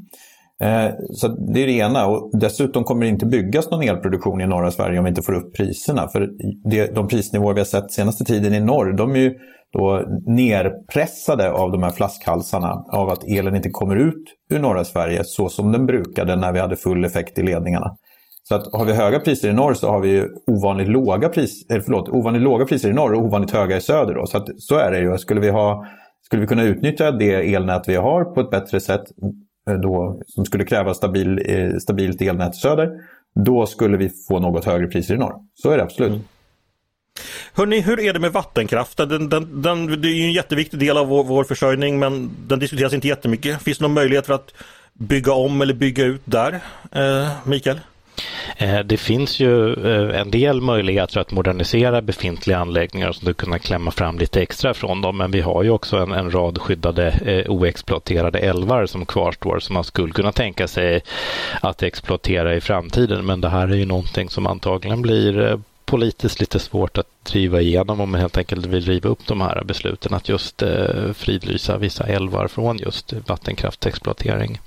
Eh, 0.61 0.91
så 1.13 1.27
det 1.27 1.63
är 1.63 1.67
det 1.67 1.73
ena. 1.73 2.07
Och 2.07 2.39
dessutom 2.39 2.83
kommer 2.83 3.05
det 3.05 3.09
inte 3.09 3.25
byggas 3.25 3.71
någon 3.71 3.83
elproduktion 3.83 4.41
i 4.41 4.47
norra 4.47 4.71
Sverige 4.71 4.99
om 4.99 5.05
vi 5.05 5.09
inte 5.09 5.21
får 5.21 5.33
upp 5.33 5.55
priserna. 5.55 6.07
För 6.07 6.29
det, 6.69 6.95
de 6.95 7.07
prisnivåer 7.07 7.53
vi 7.53 7.59
har 7.59 7.65
sett 7.65 7.91
senaste 7.91 8.23
tiden 8.23 8.53
i 8.53 8.59
norr, 8.59 8.93
de 8.97 9.11
är 9.11 9.19
ju 9.19 9.33
då 9.73 10.05
nerpressade 10.25 11.51
av 11.51 11.71
de 11.71 11.83
här 11.83 11.91
flaskhalsarna. 11.91 12.85
Av 12.91 13.09
att 13.09 13.23
elen 13.23 13.55
inte 13.55 13.69
kommer 13.69 13.95
ut 13.95 14.23
ur 14.53 14.59
norra 14.59 14.83
Sverige 14.83 15.21
så 15.23 15.49
som 15.49 15.71
den 15.71 15.85
brukade 15.85 16.35
när 16.35 16.53
vi 16.53 16.59
hade 16.59 16.75
full 16.75 17.05
effekt 17.05 17.39
i 17.39 17.43
ledningarna. 17.43 17.95
Så 18.43 18.55
att 18.55 18.73
har 18.73 18.85
vi 18.85 18.93
höga 18.93 19.19
priser 19.19 19.49
i 19.49 19.53
norr 19.53 19.73
så 19.73 19.89
har 19.89 19.99
vi 19.99 20.27
ovanligt 20.47 20.87
låga, 20.87 21.29
pris, 21.29 21.69
eh, 21.69 21.81
förlåt, 21.85 22.09
ovanligt 22.09 22.41
låga 22.41 22.65
priser 22.65 22.89
i 22.89 22.93
norr 22.93 23.13
och 23.13 23.25
ovanligt 23.25 23.51
höga 23.51 23.77
i 23.77 23.81
söder. 23.81 24.13
Då. 24.13 24.25
Så, 24.25 24.37
att, 24.37 24.47
så 24.57 24.75
är 24.75 24.91
det 24.91 24.99
ju. 24.99 25.17
Skulle 25.17 25.41
vi, 25.41 25.49
ha, 25.49 25.85
skulle 26.25 26.41
vi 26.41 26.47
kunna 26.47 26.63
utnyttja 26.63 27.11
det 27.11 27.53
elnät 27.53 27.83
vi 27.87 27.95
har 27.95 28.25
på 28.25 28.41
ett 28.41 28.49
bättre 28.49 28.79
sätt 28.79 29.03
Eh, 29.69 29.75
då, 29.75 30.21
som 30.27 30.45
skulle 30.45 30.65
kräva 30.65 30.93
stabil, 30.93 31.41
eh, 31.45 31.77
stabilt 31.77 32.21
elnät 32.21 32.55
söder, 32.55 32.89
då 33.45 33.65
skulle 33.65 33.97
vi 33.97 34.11
få 34.27 34.39
något 34.39 34.65
högre 34.65 34.87
priser 34.87 35.13
i 35.13 35.17
norr. 35.17 35.35
Så 35.53 35.69
är 35.69 35.77
det 35.77 35.83
absolut. 35.83 36.09
Mm. 36.09 36.23
Hörrni, 37.53 37.79
hur 37.79 37.99
är 37.99 38.13
det 38.13 38.19
med 38.19 38.31
vattenkraften? 38.31 39.09
Den, 39.09 39.29
den, 39.29 39.61
den, 39.61 40.01
det 40.01 40.07
är 40.07 40.13
ju 40.13 40.23
en 40.23 40.33
jätteviktig 40.33 40.79
del 40.79 40.97
av 40.97 41.07
vår, 41.07 41.23
vår 41.23 41.43
försörjning 41.43 41.99
men 41.99 42.31
den 42.47 42.59
diskuteras 42.59 42.93
inte 42.93 43.07
jättemycket. 43.07 43.61
Finns 43.61 43.77
det 43.77 43.83
någon 43.83 43.93
möjlighet 43.93 44.25
för 44.25 44.33
att 44.33 44.53
bygga 44.93 45.33
om 45.33 45.61
eller 45.61 45.73
bygga 45.73 46.05
ut 46.05 46.21
där? 46.25 46.59
Eh, 46.91 47.29
Mikael? 47.43 47.79
Eh, 48.57 48.79
det 48.79 48.97
finns 48.97 49.39
ju 49.39 49.73
eh, 49.73 50.19
en 50.21 50.31
del 50.31 50.61
möjligheter 50.61 51.19
att 51.19 51.31
modernisera 51.31 52.01
befintliga 52.01 52.57
anläggningar 52.57 53.09
och 53.09 53.15
så 53.15 53.33
kunna 53.33 53.59
klämma 53.59 53.91
fram 53.91 54.17
lite 54.17 54.41
extra 54.41 54.73
från 54.73 55.01
dem. 55.01 55.17
Men 55.17 55.31
vi 55.31 55.41
har 55.41 55.63
ju 55.63 55.69
också 55.69 55.97
en, 55.97 56.11
en 56.11 56.31
rad 56.31 56.57
skyddade 56.61 57.07
eh, 57.09 57.51
oexploaterade 57.51 58.39
älvar 58.39 58.85
som 58.85 59.05
kvarstår 59.05 59.59
som 59.59 59.73
man 59.73 59.83
skulle 59.83 60.13
kunna 60.13 60.31
tänka 60.31 60.67
sig 60.67 61.01
att 61.61 61.83
exploatera 61.83 62.55
i 62.55 62.61
framtiden. 62.61 63.25
Men 63.25 63.41
det 63.41 63.49
här 63.49 63.67
är 63.67 63.75
ju 63.75 63.85
någonting 63.85 64.29
som 64.29 64.47
antagligen 64.47 65.01
blir 65.01 65.41
eh, 65.41 65.59
politiskt 65.85 66.39
lite 66.39 66.59
svårt 66.59 66.97
att 66.97 67.07
driva 67.23 67.61
igenom 67.61 68.01
om 68.01 68.11
man 68.11 68.21
helt 68.21 68.37
enkelt 68.37 68.65
vill 68.65 68.85
riva 68.85 69.09
upp 69.09 69.27
de 69.27 69.41
här 69.41 69.63
besluten 69.63 70.13
att 70.13 70.29
just 70.29 70.63
fridlysa 71.13 71.77
vissa 71.77 72.03
älvar 72.03 72.47
från 72.47 72.77
just 72.77 73.13
vattenkraftsexploatering. 73.27 74.59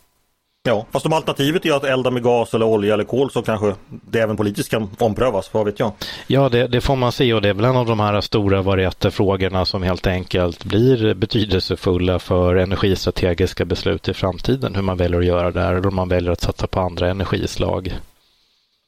Ja, 0.66 0.87
fast 0.90 1.07
om 1.07 1.12
alternativet 1.12 1.66
är 1.66 1.72
att 1.72 1.85
elda 1.85 2.11
med 2.11 2.22
gas 2.22 2.55
eller 2.55 2.66
olja 2.66 2.94
eller 2.94 3.05
kol 3.05 3.31
så 3.31 3.42
kanske 3.42 3.74
det 3.88 4.20
även 4.20 4.37
politiskt 4.37 4.70
kan 4.70 4.90
omprövas, 4.98 5.55
vad 5.55 5.64
vet 5.64 5.79
jag? 5.81 5.92
Ja, 6.27 6.48
det, 6.48 6.66
det 6.66 6.81
får 6.81 6.96
man 6.96 7.12
se 7.12 7.35
och 7.35 7.42
det 7.42 7.48
är 7.48 7.55
väl 7.55 7.64
en 7.64 7.77
av 7.77 7.87
de 7.87 8.00
här 8.00 8.20
stora 8.20 8.62
varietterfrågorna 8.62 9.64
som 9.64 9.83
helt 9.83 10.07
enkelt 10.07 10.64
blir 10.64 11.14
betydelsefulla 11.14 12.18
för 12.18 12.57
energistrategiska 12.57 13.64
beslut 13.64 14.09
i 14.09 14.14
framtiden, 14.14 14.74
hur 14.74 14.83
man 14.83 14.96
väljer 14.96 15.18
att 15.18 15.27
göra 15.27 15.50
där 15.50 15.74
eller 15.74 15.88
om 15.88 15.94
man 15.94 16.09
väljer 16.09 16.33
att 16.33 16.40
satsa 16.40 16.66
på 16.66 16.81
andra 16.81 17.11
energislag. 17.11 17.98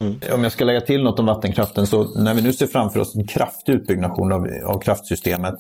Mm. 0.01 0.17
Om 0.33 0.43
jag 0.43 0.53
ska 0.53 0.65
lägga 0.65 0.81
till 0.81 1.03
något 1.03 1.19
om 1.19 1.27
vattenkraften 1.27 1.87
så 1.87 2.23
när 2.23 2.35
vi 2.35 2.43
nu 2.43 2.53
ser 2.53 2.67
framför 2.67 3.01
oss 3.01 3.17
en 3.17 3.27
kraftig 3.27 3.73
utbyggnation 3.73 4.33
av, 4.33 4.49
av 4.67 4.81
kraftsystemet 4.81 5.55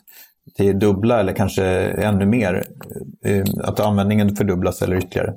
till 0.56 0.78
dubbla 0.78 1.20
eller 1.20 1.32
kanske 1.32 1.64
ännu 1.90 2.26
mer, 2.26 2.66
eh, 3.24 3.44
att 3.64 3.80
användningen 3.80 4.36
fördubblas 4.36 4.82
eller 4.82 4.96
ytterligare 4.96 5.32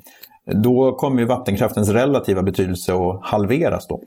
då 0.54 0.96
kommer 0.96 1.20
ju 1.20 1.26
vattenkraftens 1.26 1.90
relativa 1.90 2.44
betydelse 2.44 2.94
att 2.94 3.20
halveras 3.24 3.88
då. 3.88 4.02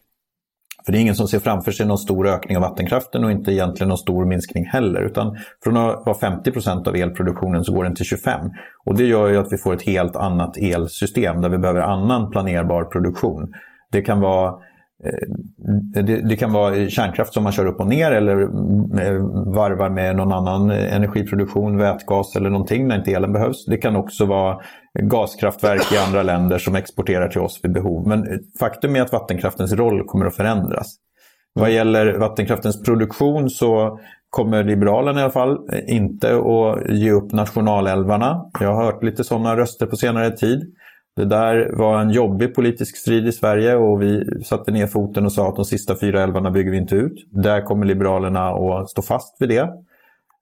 För 0.85 0.92
det 0.92 0.98
är 0.98 1.00
ingen 1.00 1.14
som 1.14 1.28
ser 1.28 1.38
framför 1.38 1.72
sig 1.72 1.87
någon 1.87 1.98
stor 1.98 2.28
ökning 2.28 2.57
av 2.57 2.62
vattenkraften 2.62 3.24
och 3.24 3.31
inte 3.31 3.52
egentligen 3.52 3.88
någon 3.88 3.98
stor 3.98 4.24
minskning 4.24 4.64
heller. 4.64 5.00
Utan 5.00 5.37
från 5.64 5.76
att 5.76 6.02
vara 6.07 6.18
50 6.18 6.50
procent 6.50 6.88
av 6.88 6.96
elproduktionen 6.96 7.64
så 7.64 7.72
går 7.72 7.85
den 7.85 7.94
till 7.94 8.05
25. 8.05 8.50
Och 8.85 8.96
det 8.96 9.05
gör 9.05 9.28
ju 9.28 9.37
att 9.37 9.52
vi 9.52 9.59
får 9.59 9.74
ett 9.74 9.83
helt 9.83 10.16
annat 10.16 10.57
elsystem 10.57 11.40
där 11.40 11.48
vi 11.48 11.59
behöver 11.59 11.81
annan 11.81 12.31
planerbar 12.31 12.85
produktion. 12.85 13.52
Det 13.92 14.02
kan 14.02 14.20
vara 14.20 14.48
eh, 15.05 16.02
det, 16.02 16.28
det, 16.28 16.37
kan 16.37 16.52
vara 16.52 16.88
kärnkraft 16.88 17.33
som 17.33 17.42
man 17.42 17.52
kör 17.52 17.66
upp 17.66 17.81
och 17.81 17.87
ner 17.87 18.11
eller 18.11 18.42
eh, 18.42 19.22
varvar 19.55 19.90
med 19.90 20.16
någon 20.16 20.33
annan 20.33 20.70
energiproduktion, 20.70 21.78
vätgas 21.78 22.37
eller 22.37 22.50
någonting 22.50 22.88
när 22.88 22.98
inte 22.98 23.12
elen 23.12 23.33
behövs. 23.33 23.66
Det 23.66 23.76
kan 23.76 23.96
också 23.96 24.26
vara 24.26 24.59
gaskraftverk 25.00 25.92
i 25.92 25.96
andra 25.96 26.22
länder 26.22 26.59
som 26.59 26.74
exporterar 26.74 27.28
till 27.28 27.40
oss 27.40 27.61
vid 27.62 27.72
behov. 27.72 28.09
Men 28.09 28.26
faktum 28.59 28.96
är 28.96 29.00
att 29.00 29.12
vattenkraftens 29.12 29.72
roll 29.72 30.05
kommer 30.07 30.26
att 30.26 30.37
förändras. 30.37 30.96
Vad 31.55 31.70
gäller 31.70 32.18
vattenkraftens 32.18 32.83
produktion 32.83 33.50
så 33.50 33.98
kommer 34.31 34.64
Liberalerna 34.64 35.20
i 35.20 35.22
alla 35.22 35.33
fall 35.33 35.59
inte 35.87 36.37
att 36.37 36.90
ge 36.90 37.11
upp 37.11 37.33
nationalälvarna. 37.33 38.50
Jag 38.61 38.74
har 38.74 38.85
hört 38.85 39.02
lite 39.02 39.24
sådana 39.24 39.57
röster 39.57 39.87
på 39.87 39.96
senare 39.96 40.31
tid. 40.31 40.74
Det 41.16 41.24
där 41.24 41.76
var 41.78 42.00
en 42.00 42.11
jobbig 42.11 42.55
politisk 42.55 42.96
strid 42.96 43.26
i 43.26 43.33
Sverige 43.33 43.76
och 43.76 44.02
vi 44.02 44.24
satte 44.44 44.70
ner 44.70 44.87
foten 44.87 45.24
och 45.24 45.33
sa 45.33 45.48
att 45.48 45.57
de 45.57 45.64
sista 45.64 45.96
fyra 46.00 46.22
älvarna 46.22 46.50
bygger 46.50 46.70
vi 46.70 46.76
inte 46.76 46.94
ut. 46.94 47.26
Där 47.31 47.62
kommer 47.62 47.87
Liberalerna 47.87 48.48
att 48.48 48.90
stå 48.90 49.02
fast 49.02 49.37
vid 49.40 49.48
det. 49.48 49.68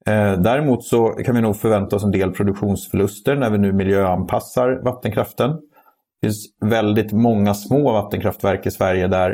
Eh, 0.07 0.33
däremot 0.33 0.85
så 0.85 1.09
kan 1.09 1.35
vi 1.35 1.41
nog 1.41 1.57
förvänta 1.57 1.97
oss 1.97 2.05
en 2.05 2.11
del 2.11 2.33
produktionsförluster 2.33 3.37
när 3.37 3.51
vi 3.51 3.59
nu 3.59 3.73
miljöanpassar 3.73 4.81
vattenkraften. 4.85 5.51
Det 5.51 6.27
finns 6.27 6.47
väldigt 6.65 7.13
många 7.13 7.55
små 7.55 7.93
vattenkraftverk 7.93 8.67
i 8.67 8.71
Sverige 8.71 9.09
där 9.09 9.31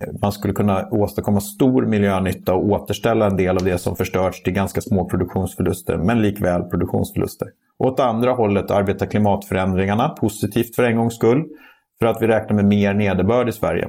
eh, 0.00 0.08
man 0.22 0.32
skulle 0.32 0.54
kunna 0.54 0.88
åstadkomma 0.90 1.40
stor 1.40 1.86
miljönytta 1.86 2.54
och 2.54 2.64
återställa 2.64 3.26
en 3.26 3.36
del 3.36 3.56
av 3.56 3.64
det 3.64 3.78
som 3.78 3.96
förstörts 3.96 4.42
till 4.42 4.52
ganska 4.52 4.80
små 4.80 5.08
produktionsförluster, 5.08 5.96
men 5.96 6.22
likväl 6.22 6.62
produktionsförluster. 6.62 7.48
Och 7.78 7.86
åt 7.86 8.00
andra 8.00 8.32
hållet 8.32 8.70
arbetar 8.70 9.06
klimatförändringarna 9.06 10.08
positivt 10.08 10.76
för 10.76 10.82
en 10.82 10.96
gångs 10.96 11.14
skull, 11.14 11.44
för 11.98 12.06
att 12.06 12.22
vi 12.22 12.26
räknar 12.26 12.56
med 12.56 12.64
mer 12.64 12.94
nederbörd 12.94 13.48
i 13.48 13.52
Sverige. 13.52 13.88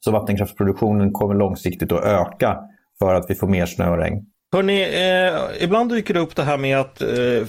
Så 0.00 0.10
vattenkraftsproduktionen 0.10 1.12
kommer 1.12 1.34
långsiktigt 1.34 1.92
att 1.92 2.04
öka 2.04 2.58
för 2.98 3.14
att 3.14 3.24
vi 3.28 3.34
får 3.34 3.46
mer 3.46 3.66
snö 3.66 3.90
och 3.90 3.98
regn. 3.98 4.26
Hörrni, 4.52 4.82
eh, 4.82 5.64
ibland 5.64 5.90
dyker 5.90 6.14
det 6.14 6.20
upp 6.20 6.36
det 6.36 6.42
här 6.42 6.56
med 6.56 6.78
att 6.78 7.02
eh, 7.02 7.08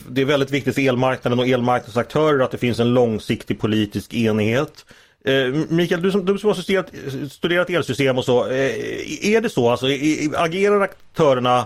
det 0.10 0.22
är 0.22 0.26
väldigt 0.26 0.52
viktigt 0.52 0.76
för 0.76 0.82
elmarknaden 0.82 1.40
och 1.40 1.48
elmarknadsaktörer 1.48 2.44
att 2.44 2.52
det 2.52 2.58
finns 2.58 2.80
en 2.80 2.94
långsiktig 2.94 3.60
politisk 3.60 4.14
enighet. 4.14 4.86
Eh, 5.26 5.48
Mikael, 5.70 6.02
du 6.02 6.12
som, 6.12 6.26
du 6.26 6.38
som 6.38 6.48
har 6.48 6.56
studerat, 6.56 6.92
studerat 7.32 7.70
elsystem 7.70 8.18
och 8.18 8.26
så. 8.26 8.46
Eh, 8.46 9.34
är 9.34 9.42
det 9.42 9.50
så? 9.50 9.70
Alltså, 9.70 9.88
agerar 10.36 10.82
aktörerna 10.82 11.66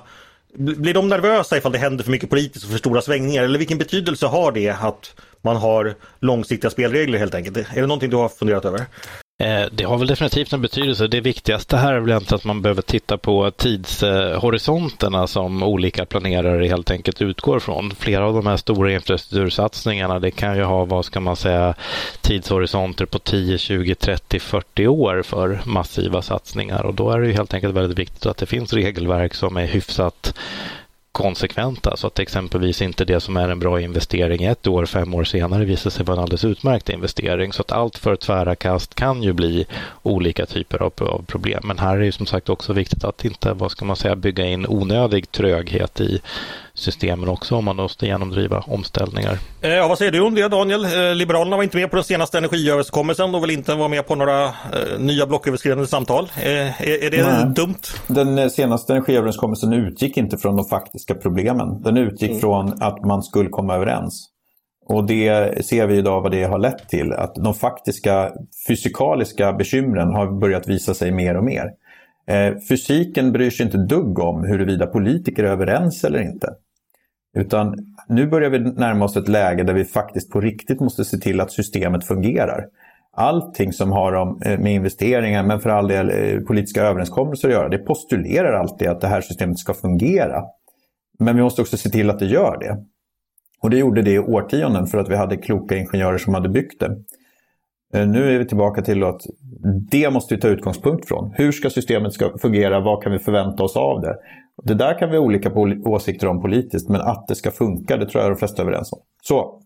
blir 0.54 0.94
de 0.94 1.10
nervösa 1.10 1.58
ifall 1.58 1.72
det 1.72 1.78
händer 1.78 2.04
för 2.04 2.12
mycket 2.12 2.30
politiskt 2.30 2.66
och 2.66 2.72
för 2.72 2.78
stora 2.78 3.02
svängningar? 3.02 3.44
Eller 3.44 3.60
vilken 3.60 3.78
betydelse 3.78 4.26
har 4.26 4.52
det 4.52 4.70
att 4.70 5.22
man 5.42 5.56
har 5.56 5.96
långsiktiga 6.20 6.72
spelregler 6.72 7.20
helt 7.20 7.36
enkelt? 7.36 7.58
Är 7.58 7.82
det 7.82 7.88
någonting 7.88 8.10
du 8.10 8.16
har 8.16 8.30
funderat 8.30 8.66
över? 8.66 8.86
Eh, 9.42 9.66
det 9.72 9.84
har 9.84 9.98
väl 9.98 10.08
definitivt 10.08 10.54
en 10.54 10.62
betydelse. 10.62 11.08
Det 11.08 11.22
viktigaste 11.22 11.78
här 11.78 11.94
är 11.94 12.00
väl 12.00 12.10
egentligen 12.10 12.36
att 12.36 12.44
man 12.44 12.62
behöver 12.62 12.82
titta 12.82 13.18
på 13.18 13.52
tidshorisonterna 13.52 15.28
som 15.28 15.64
olika 15.64 16.06
planerare 16.06 16.68
helt 16.68 16.92
enkelt 16.92 17.22
utgår 17.22 17.60
från. 17.60 17.92
Flera 17.96 18.26
av 18.28 18.34
de 18.34 18.46
här 18.46 18.58
stora 18.58 18.94
infrastruktursatsningarna, 18.94 20.20
det 20.20 20.32
kan 20.32 20.58
ju 20.58 20.64
ha, 20.64 20.86
vad 20.86 21.06
ska 21.06 21.20
man 21.20 21.36
säga, 21.36 21.74
tidshorisonter 22.22 23.06
på 23.06 23.20
10, 23.20 23.58
20, 23.58 23.96
30, 23.96 24.40
40 24.40 24.88
år 24.88 25.22
för 25.24 25.62
massiva 25.66 26.22
satsningar 26.22 26.86
och 26.86 26.94
då 26.94 27.12
är 27.12 27.20
det 27.20 27.28
ju 27.28 27.34
helt 27.34 27.54
enkelt 27.54 27.76
väldigt 27.76 28.00
viktigt 28.00 28.26
att 28.26 28.38
det 28.38 28.46
finns 28.46 28.74
regelverk 28.74 29.34
som 29.34 29.58
är 29.58 29.68
hyfsat 29.68 30.34
konsekventa 31.12 31.98
så 31.98 32.08
att 32.08 32.20
exempelvis 32.20 32.82
inte 32.82 33.06
det 33.06 33.20
som 33.20 33.38
är 33.38 33.50
en 33.50 33.60
bra 33.60 33.82
investering 33.82 34.44
ett 34.44 34.68
år, 34.68 34.86
fem 34.86 35.14
år 35.14 35.24
senare 35.24 35.66
visar 35.66 35.90
sig 35.90 36.06
vara 36.06 36.18
en 36.18 36.24
alldeles 36.24 36.46
utmärkt 36.46 36.90
investering. 36.90 37.54
Så 37.54 37.62
att 37.62 37.72
allt 37.72 37.98
för 37.98 38.16
tvära 38.16 38.56
kast 38.56 38.96
kan 38.96 39.24
ju 39.24 39.34
bli 39.34 39.66
olika 40.04 40.46
typer 40.46 40.82
av, 40.82 40.94
av 40.98 41.24
problem. 41.28 41.64
Men 41.64 41.80
här 41.80 41.98
är 41.98 42.02
det 42.02 42.12
som 42.12 42.26
sagt 42.26 42.50
också 42.50 42.74
viktigt 42.74 43.04
att 43.04 43.26
inte, 43.26 43.54
vad 43.54 43.72
ska 43.72 43.86
man 43.86 43.96
säga, 43.96 44.16
bygga 44.16 44.46
in 44.46 44.68
onödig 44.68 45.32
tröghet 45.32 46.02
i 46.02 46.22
systemen 46.82 47.30
också 47.30 47.56
om 47.56 47.66
man 47.66 47.76
måste 47.76 48.06
genomdriva 48.06 48.64
omställningar. 48.68 49.38
Eh, 49.62 49.70
ja, 49.70 49.88
vad 49.88 49.98
säger 49.98 50.12
du 50.12 50.22
om 50.22 50.36
det 50.36 50.48
Daniel? 50.48 50.86
Eh, 50.86 51.16
Liberalerna 51.16 51.56
var 51.56 51.64
inte 51.64 51.78
med 51.78 51.90
på 51.90 51.96
den 51.96 52.06
senaste 52.06 52.38
energiöverenskommelsen 52.38 53.36
och 53.36 53.44
vill 53.44 53.52
inte 53.52 53.76
vara 53.76 53.88
med 53.88 54.08
på 54.08 54.16
några 54.16 54.46
eh, 54.46 54.52
nya 55.00 55.28
blocköverskridande 55.28 55.88
samtal. 55.88 56.32
Är, 56.44 56.82
är 56.82 57.12
det 57.12 57.24
Nej. 57.24 57.54
dumt? 57.56 57.82
Den 58.08 58.50
senaste 58.50 58.94
energiöverenskommelsen 58.94 59.74
utgick 59.74 60.18
inte 60.18 60.38
från 60.38 60.56
de 60.56 60.66
faktiska 60.66 61.16
problemen. 61.16 61.82
Den 61.82 61.98
utgick 61.98 62.30
mm. 62.30 62.42
från 62.42 62.84
att 62.84 63.06
man 63.06 63.24
skulle 63.24 63.50
komma 63.50 63.76
överens. 63.76 64.28
Och 64.86 65.08
det 65.08 65.66
ser 65.66 65.88
vi 65.88 65.98
idag 65.98 66.22
vad 66.22 66.32
det 66.32 66.44
har 66.44 66.60
lett 66.60 66.90
till. 66.90 67.14
Att 67.14 67.36
de 67.36 67.54
faktiska 67.54 68.32
fysikaliska 68.68 69.54
bekymren 69.54 70.14
har 70.14 70.40
börjat 70.40 70.68
visa 70.68 70.94
sig 70.94 71.12
mer 71.12 71.38
och 71.38 71.44
mer. 71.44 71.72
Eh, 72.28 72.54
fysiken 72.70 73.32
bryr 73.32 73.50
sig 73.50 73.66
inte 73.66 73.78
dugg 73.78 74.20
om 74.20 74.44
huruvida 74.44 74.88
politiker 74.88 75.44
är 75.44 75.48
överens 75.48 76.04
eller 76.04 76.22
inte. 76.22 76.48
Utan 77.34 77.76
nu 78.08 78.28
börjar 78.28 78.50
vi 78.50 78.60
närma 78.60 79.06
oss 79.06 79.18
ett 79.18 79.28
läge 79.28 79.64
där 79.64 79.74
vi 79.74 79.86
faktiskt 79.86 80.32
på 80.32 80.42
riktigt 80.42 80.80
måste 80.80 81.06
se 81.06 81.18
till 81.18 81.42
att 81.42 81.52
systemet 81.52 82.08
fungerar. 82.08 82.66
Allting 83.14 83.74
som 83.74 83.92
har 83.92 84.14
eh, 84.46 84.60
med 84.60 84.74
investeringar, 84.74 85.44
men 85.44 85.60
för 85.60 85.70
all 85.70 85.88
del 85.88 86.10
eh, 86.10 86.40
politiska 86.40 86.84
överenskommelser 86.84 87.48
att 87.48 87.54
göra, 87.54 87.70
det 87.70 87.78
postulerar 87.78 88.54
alltid 88.54 88.88
att 88.88 89.02
det 89.02 89.08
här 89.08 89.22
systemet 89.22 89.60
ska 89.60 89.74
fungera. 89.74 90.44
Men 91.20 91.36
vi 91.36 91.42
måste 91.42 91.62
också 91.62 91.78
se 91.78 91.90
till 91.90 92.10
att 92.10 92.20
det 92.20 92.26
gör 92.26 92.58
det. 92.60 92.78
Och 93.62 93.70
det 93.70 93.78
gjorde 93.78 94.02
det 94.02 94.12
i 94.12 94.20
årtionden 94.20 94.88
för 94.88 94.98
att 94.98 95.10
vi 95.10 95.16
hade 95.16 95.38
kloka 95.38 95.78
ingenjörer 95.78 96.18
som 96.18 96.34
hade 96.34 96.50
byggt 96.50 96.80
det. 96.80 96.96
Eh, 97.94 98.08
nu 98.08 98.36
är 98.36 98.40
vi 98.40 98.46
tillbaka 98.46 98.82
till 98.82 99.04
att 99.04 99.22
det 99.92 100.10
måste 100.10 100.36
vi 100.36 100.42
ta 100.42 100.48
utgångspunkt 100.48 101.08
från. 101.08 101.34
Hur 101.36 101.52
ska 101.52 101.70
systemet 101.70 102.14
ska 102.14 102.38
fungera? 102.42 102.80
Vad 102.80 103.04
kan 103.04 103.12
vi 103.12 103.20
förvänta 103.20 103.64
oss 103.64 103.78
av 103.78 104.02
det? 104.02 104.16
Det 104.64 104.74
där 104.74 105.00
kan 105.00 105.10
vi 105.10 105.18
ha 105.18 105.24
olika 105.24 105.52
åsikter 105.86 106.28
om 106.28 106.42
politiskt, 106.42 106.90
men 106.90 107.02
att 107.02 107.28
det 107.28 107.36
ska 107.36 107.52
funka, 107.52 107.98
det 107.98 108.06
tror 108.06 108.24
jag 108.24 108.32
de 108.32 108.38
flesta 108.38 108.62
är 108.62 108.66
överens 108.66 108.94
om. 108.94 109.00
Så, 109.22 109.62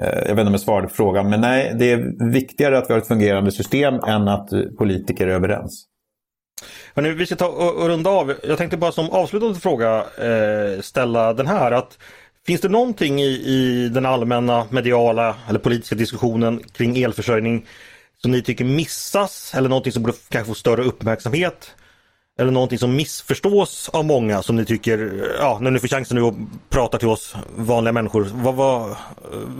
eh, 0.00 0.18
jag 0.18 0.22
vet 0.22 0.30
inte 0.30 0.42
om 0.42 0.52
jag 0.52 0.60
svarade 0.60 0.88
på 0.88 0.94
frågan, 0.94 1.30
men 1.30 1.40
nej, 1.40 1.74
det 1.78 1.92
är 1.92 2.30
viktigare 2.30 2.78
att 2.78 2.90
vi 2.90 2.92
har 2.92 3.00
ett 3.00 3.08
fungerande 3.08 3.52
system 3.52 3.94
än 3.94 4.28
att 4.28 4.48
politiker 4.78 5.26
är 5.26 5.32
överens. 5.32 5.86
Hörrni, 6.94 7.10
vi 7.10 7.26
ska 7.26 7.36
ta 7.36 7.46
och 7.46 7.86
runda 7.86 8.10
av. 8.10 8.34
Jag 8.42 8.58
tänkte 8.58 8.76
bara 8.76 8.92
som 8.92 9.10
avslutande 9.10 9.60
fråga 9.60 9.96
eh, 9.98 10.80
ställa 10.80 11.32
den 11.32 11.46
här. 11.46 11.72
att 11.72 11.98
Finns 12.46 12.60
det 12.60 12.68
någonting 12.68 13.20
i, 13.20 13.28
i 13.28 13.88
den 13.88 14.06
allmänna 14.06 14.66
mediala 14.70 15.36
eller 15.48 15.58
politiska 15.58 15.94
diskussionen 15.94 16.62
kring 16.72 17.02
elförsörjning 17.02 17.66
som 18.16 18.30
ni 18.30 18.42
tycker 18.42 18.64
missas 18.64 19.52
eller 19.54 19.68
någonting 19.68 19.92
som 19.92 20.02
borde 20.02 20.16
kanske 20.28 20.48
få 20.48 20.54
större 20.54 20.82
uppmärksamhet? 20.82 21.74
Eller 22.40 22.50
någonting 22.50 22.78
som 22.78 22.96
missförstås 22.96 23.88
av 23.88 24.04
många 24.04 24.42
som 24.42 24.56
ni 24.56 24.64
tycker, 24.64 25.28
ja 25.38 25.58
när 25.60 25.70
ni 25.70 25.78
får 25.78 25.88
chansen 25.88 26.16
nu 26.16 26.24
att 26.24 26.34
prata 26.68 26.98
till 26.98 27.08
oss 27.08 27.34
vanliga 27.56 27.92
människor. 27.92 28.28
Vad, 28.34 28.54
vad, 28.54 28.96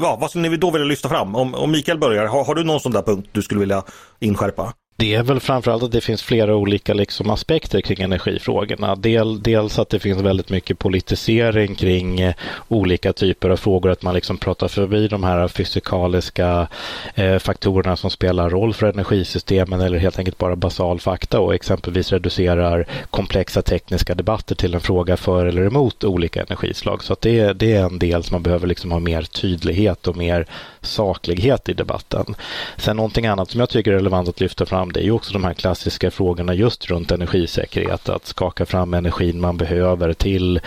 ja, 0.03 0.19
vad 0.21 0.31
skulle 0.31 0.49
ni 0.49 0.57
då 0.57 0.71
vilja 0.71 0.87
lyfta 0.87 1.09
fram? 1.09 1.37
Om, 1.37 1.55
om 1.55 1.71
Mikael 1.71 1.99
börjar, 1.99 2.27
har, 2.27 2.45
har 2.45 2.55
du 2.55 2.65
någon 2.65 2.81
sån 2.81 2.93
där 2.93 3.03
punkt 3.03 3.29
du 3.33 3.43
skulle 3.43 3.61
vilja 3.61 3.83
inskärpa? 4.19 4.73
Det 5.01 5.15
är 5.15 5.23
väl 5.23 5.41
framförallt 5.41 5.83
att 5.83 5.93
det 5.93 6.01
finns 6.01 6.23
flera 6.23 6.57
olika 6.57 6.95
liksom 6.95 7.31
aspekter 7.31 7.81
kring 7.81 8.01
energifrågorna. 8.01 8.97
Del, 8.97 9.43
dels 9.43 9.79
att 9.79 9.89
det 9.89 9.99
finns 9.99 10.21
väldigt 10.21 10.51
mycket 10.51 10.79
politisering 10.79 11.75
kring 11.75 12.21
eh, 12.21 12.35
olika 12.69 13.13
typer 13.13 13.51
av 13.51 13.57
frågor, 13.57 13.91
att 13.91 14.03
man 14.03 14.15
liksom 14.15 14.39
pratar 14.39 14.69
förbi 14.69 15.09
de 15.09 15.25
här 15.25 15.49
fysikaliska 15.49 16.69
eh, 17.15 17.39
faktorerna 17.39 17.97
som 17.97 18.11
spelar 18.11 18.51
roll 18.51 18.75
för 18.75 18.87
energisystemen 18.87 19.81
eller 19.81 19.99
helt 19.99 20.19
enkelt 20.19 20.39
bara 20.39 20.57
basal 20.57 21.01
fakta 21.01 21.41
och 21.41 21.55
exempelvis 21.55 22.13
reducerar 22.13 22.87
komplexa 23.11 23.63
tekniska 23.63 24.15
debatter 24.15 24.55
till 24.55 24.75
en 24.75 24.81
fråga 24.81 25.17
för 25.17 25.47
eller 25.47 25.67
emot 25.67 26.05
olika 26.05 26.43
energislag. 26.43 27.05
Så 27.05 27.13
att 27.13 27.21
det, 27.21 27.53
det 27.53 27.73
är 27.73 27.85
en 27.85 27.99
del 27.99 28.23
som 28.23 28.35
man 28.35 28.43
behöver 28.43 28.67
liksom 28.67 28.93
ha 28.93 28.99
mer 28.99 29.23
tydlighet 29.23 30.09
och 30.09 30.17
mer 30.17 30.47
saklighet 30.81 31.69
i 31.69 31.73
debatten. 31.73 32.35
Sen 32.77 32.97
någonting 32.97 33.27
annat 33.27 33.51
som 33.51 33.61
jag 33.61 33.69
tycker 33.69 33.91
är 33.91 33.95
relevant 33.95 34.29
att 34.29 34.41
lyfta 34.41 34.67
fram 34.67 34.90
det 34.93 35.01
är 35.01 35.05
ju 35.05 35.11
också 35.11 35.33
de 35.33 35.45
här 35.45 35.55
klassiska 35.55 36.11
frågorna 36.11 36.55
just 36.55 36.91
runt 36.91 37.11
energisäkerhet. 37.11 38.09
Att 38.09 38.27
skaka 38.27 38.67
fram 38.67 38.95
energin 38.95 39.41
man 39.41 39.57
behöver 39.57 40.13
till 40.13 40.61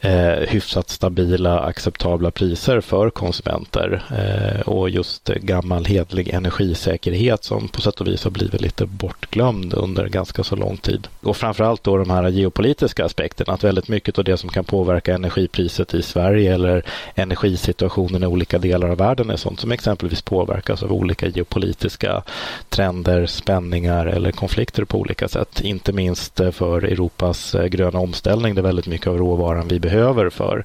eh, 0.00 0.48
hyfsat 0.48 0.88
stabila 0.88 1.60
acceptabla 1.60 2.30
priser 2.30 2.80
för 2.80 3.10
konsumenter. 3.10 4.02
Eh, 4.18 4.60
och 4.60 4.90
just 4.90 5.28
gammal 5.28 5.84
hedlig 5.84 6.28
energisäkerhet 6.28 7.44
som 7.44 7.68
på 7.68 7.80
sätt 7.80 8.00
och 8.00 8.06
vis 8.06 8.24
har 8.24 8.30
blivit 8.30 8.60
lite 8.60 8.86
bortglömd 8.86 9.74
under 9.74 10.08
ganska 10.08 10.44
så 10.44 10.56
lång 10.56 10.76
tid. 10.76 11.08
Och 11.20 11.36
framförallt 11.36 11.84
då 11.84 11.96
de 11.96 12.10
här 12.10 12.28
geopolitiska 12.28 13.04
aspekterna. 13.04 13.52
Att 13.52 13.64
väldigt 13.64 13.88
mycket 13.88 14.18
av 14.18 14.24
det 14.24 14.36
som 14.36 14.50
kan 14.50 14.64
påverka 14.64 15.14
energipriset 15.14 15.94
i 15.94 16.02
Sverige 16.02 16.54
eller 16.54 16.84
energisituationen 17.14 18.22
i 18.22 18.26
olika 18.26 18.58
delar 18.58 18.88
av 18.88 18.98
världen 18.98 19.30
är 19.30 19.36
sånt 19.36 19.60
som 19.60 19.72
exempelvis 19.72 20.22
påverkas 20.22 20.82
av 20.82 20.92
olika 20.92 21.26
geopolitiska 21.26 22.22
trender, 22.68 23.26
spänningar 23.26 23.53
eller 23.54 24.32
konflikter 24.32 24.84
på 24.84 24.98
olika 24.98 25.28
sätt. 25.28 25.60
Inte 25.60 25.92
minst 25.92 26.40
eh, 26.40 26.50
för 26.50 26.84
Europas 26.84 27.54
eh, 27.54 27.66
gröna 27.66 27.98
omställning 27.98 28.54
där 28.54 28.62
väldigt 28.62 28.86
mycket 28.86 29.06
av 29.06 29.18
råvaran 29.18 29.68
vi 29.68 29.80
behöver 29.80 30.30
för 30.30 30.64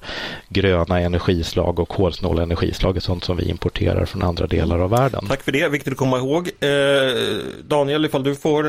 gröna 0.50 1.00
energislag 1.00 1.80
och 1.80 1.90
kolsnåla 1.90 2.44
energislag 2.44 2.96
är 2.96 3.00
sånt 3.00 3.24
som 3.24 3.38
vi 3.38 3.50
importerar 3.50 4.06
från 4.06 4.24
andra 4.24 4.48
delar 4.48 4.80
av 4.80 4.90
världen. 4.90 5.26
Tack 5.28 5.44
för 5.44 5.52
det, 5.52 5.70
viktigt 5.70 5.94
att 5.94 6.00
komma 6.00 6.18
ihåg. 6.18 6.50
Eh, 6.60 6.70
Daniel, 7.68 8.06
ifall 8.06 8.24
du 8.24 8.36
får 8.36 8.66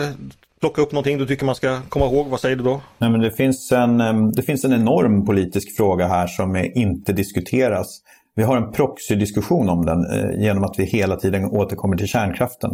plocka 0.61 0.83
upp 0.83 0.93
någonting 0.93 1.19
du 1.19 1.27
tycker 1.27 1.47
man 1.47 1.55
ska 1.55 1.79
komma 1.89 2.07
ihåg, 2.07 2.27
vad 2.29 2.41
säger 2.41 2.57
du 2.57 2.65
då? 2.65 2.81
Nej, 2.99 3.11
men 3.11 3.21
det, 3.21 3.33
finns 3.33 3.73
en, 3.73 3.99
det 4.33 4.43
finns 4.43 4.65
en 4.65 4.73
enorm 4.73 5.27
politisk 5.27 5.77
fråga 5.77 6.07
här 6.07 6.27
som 6.27 6.57
inte 6.75 7.13
diskuteras. 7.13 8.01
Vi 8.35 8.43
har 8.43 8.57
en 8.57 8.73
proxydiskussion 8.73 9.69
om 9.69 9.87
den 9.87 9.99
eh, 9.99 10.43
genom 10.45 10.65
att 10.65 10.75
vi 10.79 10.85
hela 10.85 11.17
tiden 11.17 11.45
återkommer 11.45 11.97
till 11.97 12.07
kärnkraften. 12.07 12.71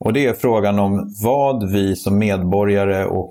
Och 0.00 0.12
det 0.12 0.26
är 0.26 0.32
frågan 0.32 0.78
om 0.78 1.14
vad 1.24 1.70
vi 1.70 1.96
som 1.96 2.18
medborgare 2.18 3.04
och 3.04 3.30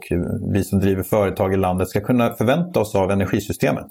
vi 0.53 0.63
som 0.63 0.79
driver 0.79 1.03
företag 1.03 1.53
i 1.53 1.57
landet 1.57 1.89
ska 1.89 2.01
kunna 2.01 2.33
förvänta 2.33 2.79
oss 2.79 2.95
av 2.95 3.11
energisystemet. 3.11 3.87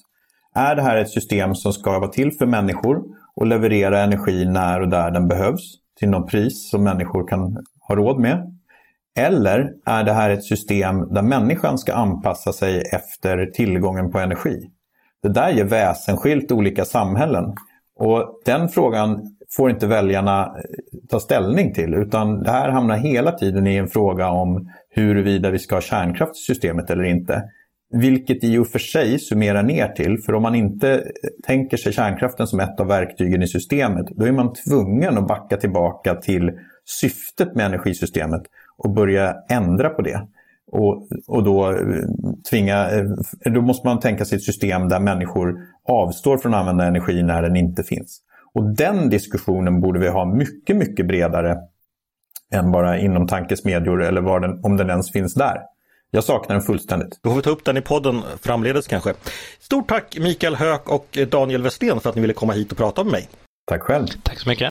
Är 0.54 0.76
det 0.76 0.82
här 0.82 0.96
ett 0.96 1.10
system 1.10 1.54
som 1.54 1.72
ska 1.72 1.98
vara 1.98 2.10
till 2.10 2.32
för 2.32 2.46
människor 2.46 3.02
och 3.36 3.46
leverera 3.46 4.00
energi 4.00 4.44
när 4.44 4.80
och 4.80 4.88
där 4.88 5.10
den 5.10 5.28
behövs? 5.28 5.78
till 5.98 6.08
något 6.10 6.30
pris 6.30 6.70
som 6.70 6.84
människor 6.84 7.28
kan 7.28 7.56
ha 7.88 7.94
råd 7.94 8.20
med? 8.20 8.58
Eller 9.18 9.72
är 9.86 10.04
det 10.04 10.12
här 10.12 10.30
ett 10.30 10.44
system 10.44 11.14
där 11.14 11.22
människan 11.22 11.78
ska 11.78 11.94
anpassa 11.94 12.52
sig 12.52 12.82
efter 12.92 13.46
tillgången 13.46 14.12
på 14.12 14.18
energi? 14.18 14.70
Det 15.22 15.28
där 15.28 15.50
ger 15.50 15.64
väsensskilt 15.64 16.52
olika 16.52 16.84
samhällen. 16.84 17.54
Och 17.96 18.42
den 18.44 18.68
frågan 18.68 19.37
får 19.56 19.70
inte 19.70 19.86
väljarna 19.86 20.42
eh, 20.42 20.98
ta 21.08 21.20
ställning 21.20 21.74
till 21.74 21.94
utan 21.94 22.42
det 22.42 22.50
här 22.50 22.68
hamnar 22.68 22.96
hela 22.96 23.32
tiden 23.32 23.66
i 23.66 23.76
en 23.76 23.88
fråga 23.88 24.28
om 24.28 24.70
huruvida 24.90 25.50
vi 25.50 25.58
ska 25.58 25.76
ha 25.76 25.80
kärnkraft 25.80 26.36
i 26.36 26.40
systemet 26.40 26.90
eller 26.90 27.04
inte. 27.04 27.42
Vilket 27.90 28.44
i 28.44 28.58
och 28.58 28.68
för 28.68 28.78
sig 28.78 29.18
summerar 29.18 29.62
ner 29.62 29.88
till, 29.88 30.18
för 30.26 30.34
om 30.34 30.42
man 30.42 30.54
inte 30.54 30.94
eh, 30.94 31.00
tänker 31.46 31.76
sig 31.76 31.92
kärnkraften 31.92 32.46
som 32.46 32.60
ett 32.60 32.80
av 32.80 32.86
verktygen 32.86 33.42
i 33.42 33.46
systemet, 33.46 34.06
då 34.16 34.24
är 34.24 34.32
man 34.32 34.52
tvungen 34.52 35.18
att 35.18 35.28
backa 35.28 35.56
tillbaka 35.56 36.14
till 36.14 36.50
syftet 36.84 37.54
med 37.54 37.66
energisystemet 37.66 38.42
och 38.78 38.94
börja 38.94 39.34
ändra 39.50 39.88
på 39.88 40.02
det. 40.02 40.26
Och, 40.72 41.08
och 41.26 41.44
då, 41.44 41.70
eh, 41.70 41.76
tvinga, 42.50 42.88
då 43.44 43.60
måste 43.62 43.86
man 43.86 44.00
tänka 44.00 44.24
sig 44.24 44.36
ett 44.36 44.44
system 44.44 44.88
där 44.88 45.00
människor 45.00 45.54
avstår 45.88 46.38
från 46.38 46.54
att 46.54 46.60
använda 46.60 46.86
energi 46.86 47.22
när 47.22 47.42
den 47.42 47.56
inte 47.56 47.82
finns. 47.82 48.22
Och 48.58 48.64
den 48.64 49.10
diskussionen 49.10 49.80
borde 49.80 50.00
vi 50.00 50.08
ha 50.08 50.24
mycket, 50.24 50.76
mycket 50.76 51.06
bredare 51.06 51.56
än 52.54 52.72
bara 52.72 52.98
inom 52.98 53.26
tankesmedjor 53.26 54.02
eller 54.02 54.20
var 54.20 54.40
den, 54.40 54.64
om 54.64 54.76
den 54.76 54.90
ens 54.90 55.12
finns 55.12 55.34
där. 55.34 55.60
Jag 56.10 56.24
saknar 56.24 56.56
den 56.56 56.64
fullständigt. 56.64 57.18
Då 57.22 57.30
får 57.30 57.36
vi 57.36 57.42
ta 57.42 57.50
upp 57.50 57.64
den 57.64 57.76
i 57.76 57.80
podden 57.80 58.22
framledes 58.40 58.86
kanske. 58.86 59.14
Stort 59.60 59.88
tack 59.88 60.18
Mikael 60.18 60.54
Höök 60.54 60.88
och 60.88 61.18
Daniel 61.30 61.62
Westén 61.62 62.00
för 62.00 62.10
att 62.10 62.16
ni 62.16 62.20
ville 62.20 62.34
komma 62.34 62.52
hit 62.52 62.72
och 62.72 62.78
prata 62.78 63.04
med 63.04 63.12
mig. 63.12 63.28
Tack 63.66 63.82
själv. 63.82 64.06
Tack 64.22 64.38
så 64.38 64.48
mycket. 64.48 64.70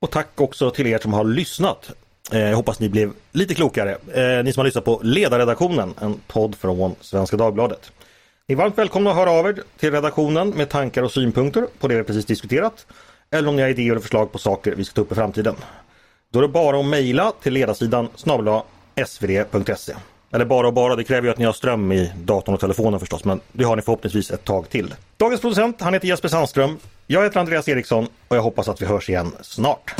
Och 0.00 0.10
tack 0.10 0.40
också 0.40 0.70
till 0.70 0.86
er 0.86 0.98
som 0.98 1.12
har 1.12 1.24
lyssnat. 1.24 1.90
Eh, 2.32 2.40
jag 2.40 2.56
hoppas 2.56 2.80
ni 2.80 2.88
blev 2.88 3.12
lite 3.32 3.54
klokare. 3.54 3.90
Eh, 3.90 4.44
ni 4.44 4.52
som 4.52 4.60
har 4.60 4.64
lyssnat 4.64 4.84
på 4.84 5.00
Ledarredaktionen, 5.02 5.94
en 6.00 6.20
podd 6.26 6.54
från 6.54 6.94
Svenska 7.00 7.36
Dagbladet. 7.36 7.92
Ni 8.48 8.52
är 8.52 8.56
varmt 8.56 8.78
välkomna 8.78 9.10
att 9.10 9.16
höra 9.16 9.30
av 9.30 9.46
er 9.46 9.62
till 9.78 9.90
redaktionen 9.90 10.50
med 10.50 10.68
tankar 10.68 11.02
och 11.02 11.12
synpunkter 11.12 11.66
på 11.80 11.88
det 11.88 11.96
vi 11.96 12.02
precis 12.02 12.24
diskuterat. 12.24 12.86
Eller 13.30 13.48
om 13.48 13.56
ni 13.56 13.62
har 13.62 13.68
idéer 13.68 13.96
och 13.96 14.02
förslag 14.02 14.32
på 14.32 14.38
saker 14.38 14.74
vi 14.76 14.84
ska 14.84 14.94
ta 14.94 15.00
upp 15.00 15.12
i 15.12 15.14
framtiden. 15.14 15.54
Då 16.32 16.38
är 16.38 16.42
det 16.42 16.48
bara 16.48 16.80
att 16.80 16.86
mejla 16.86 17.32
till 17.42 17.52
ledarsidan 17.52 18.08
snabla 18.14 18.62
svd.se. 19.06 19.94
Eller 20.32 20.44
bara 20.44 20.66
och 20.66 20.72
bara, 20.72 20.96
det 20.96 21.04
kräver 21.04 21.26
ju 21.26 21.32
att 21.32 21.38
ni 21.38 21.44
har 21.44 21.52
ström 21.52 21.92
i 21.92 22.12
datorn 22.24 22.54
och 22.54 22.60
telefonen 22.60 23.00
förstås, 23.00 23.24
men 23.24 23.40
det 23.52 23.64
har 23.64 23.76
ni 23.76 23.82
förhoppningsvis 23.82 24.30
ett 24.30 24.44
tag 24.44 24.68
till. 24.68 24.94
Dagens 25.16 25.40
producent, 25.40 25.80
han 25.80 25.94
heter 25.94 26.08
Jesper 26.08 26.28
Sandström. 26.28 26.78
Jag 27.06 27.24
heter 27.24 27.40
Andreas 27.40 27.68
Eriksson 27.68 28.08
och 28.28 28.36
jag 28.36 28.42
hoppas 28.42 28.68
att 28.68 28.82
vi 28.82 28.86
hörs 28.86 29.08
igen 29.08 29.32
snart. 29.40 29.94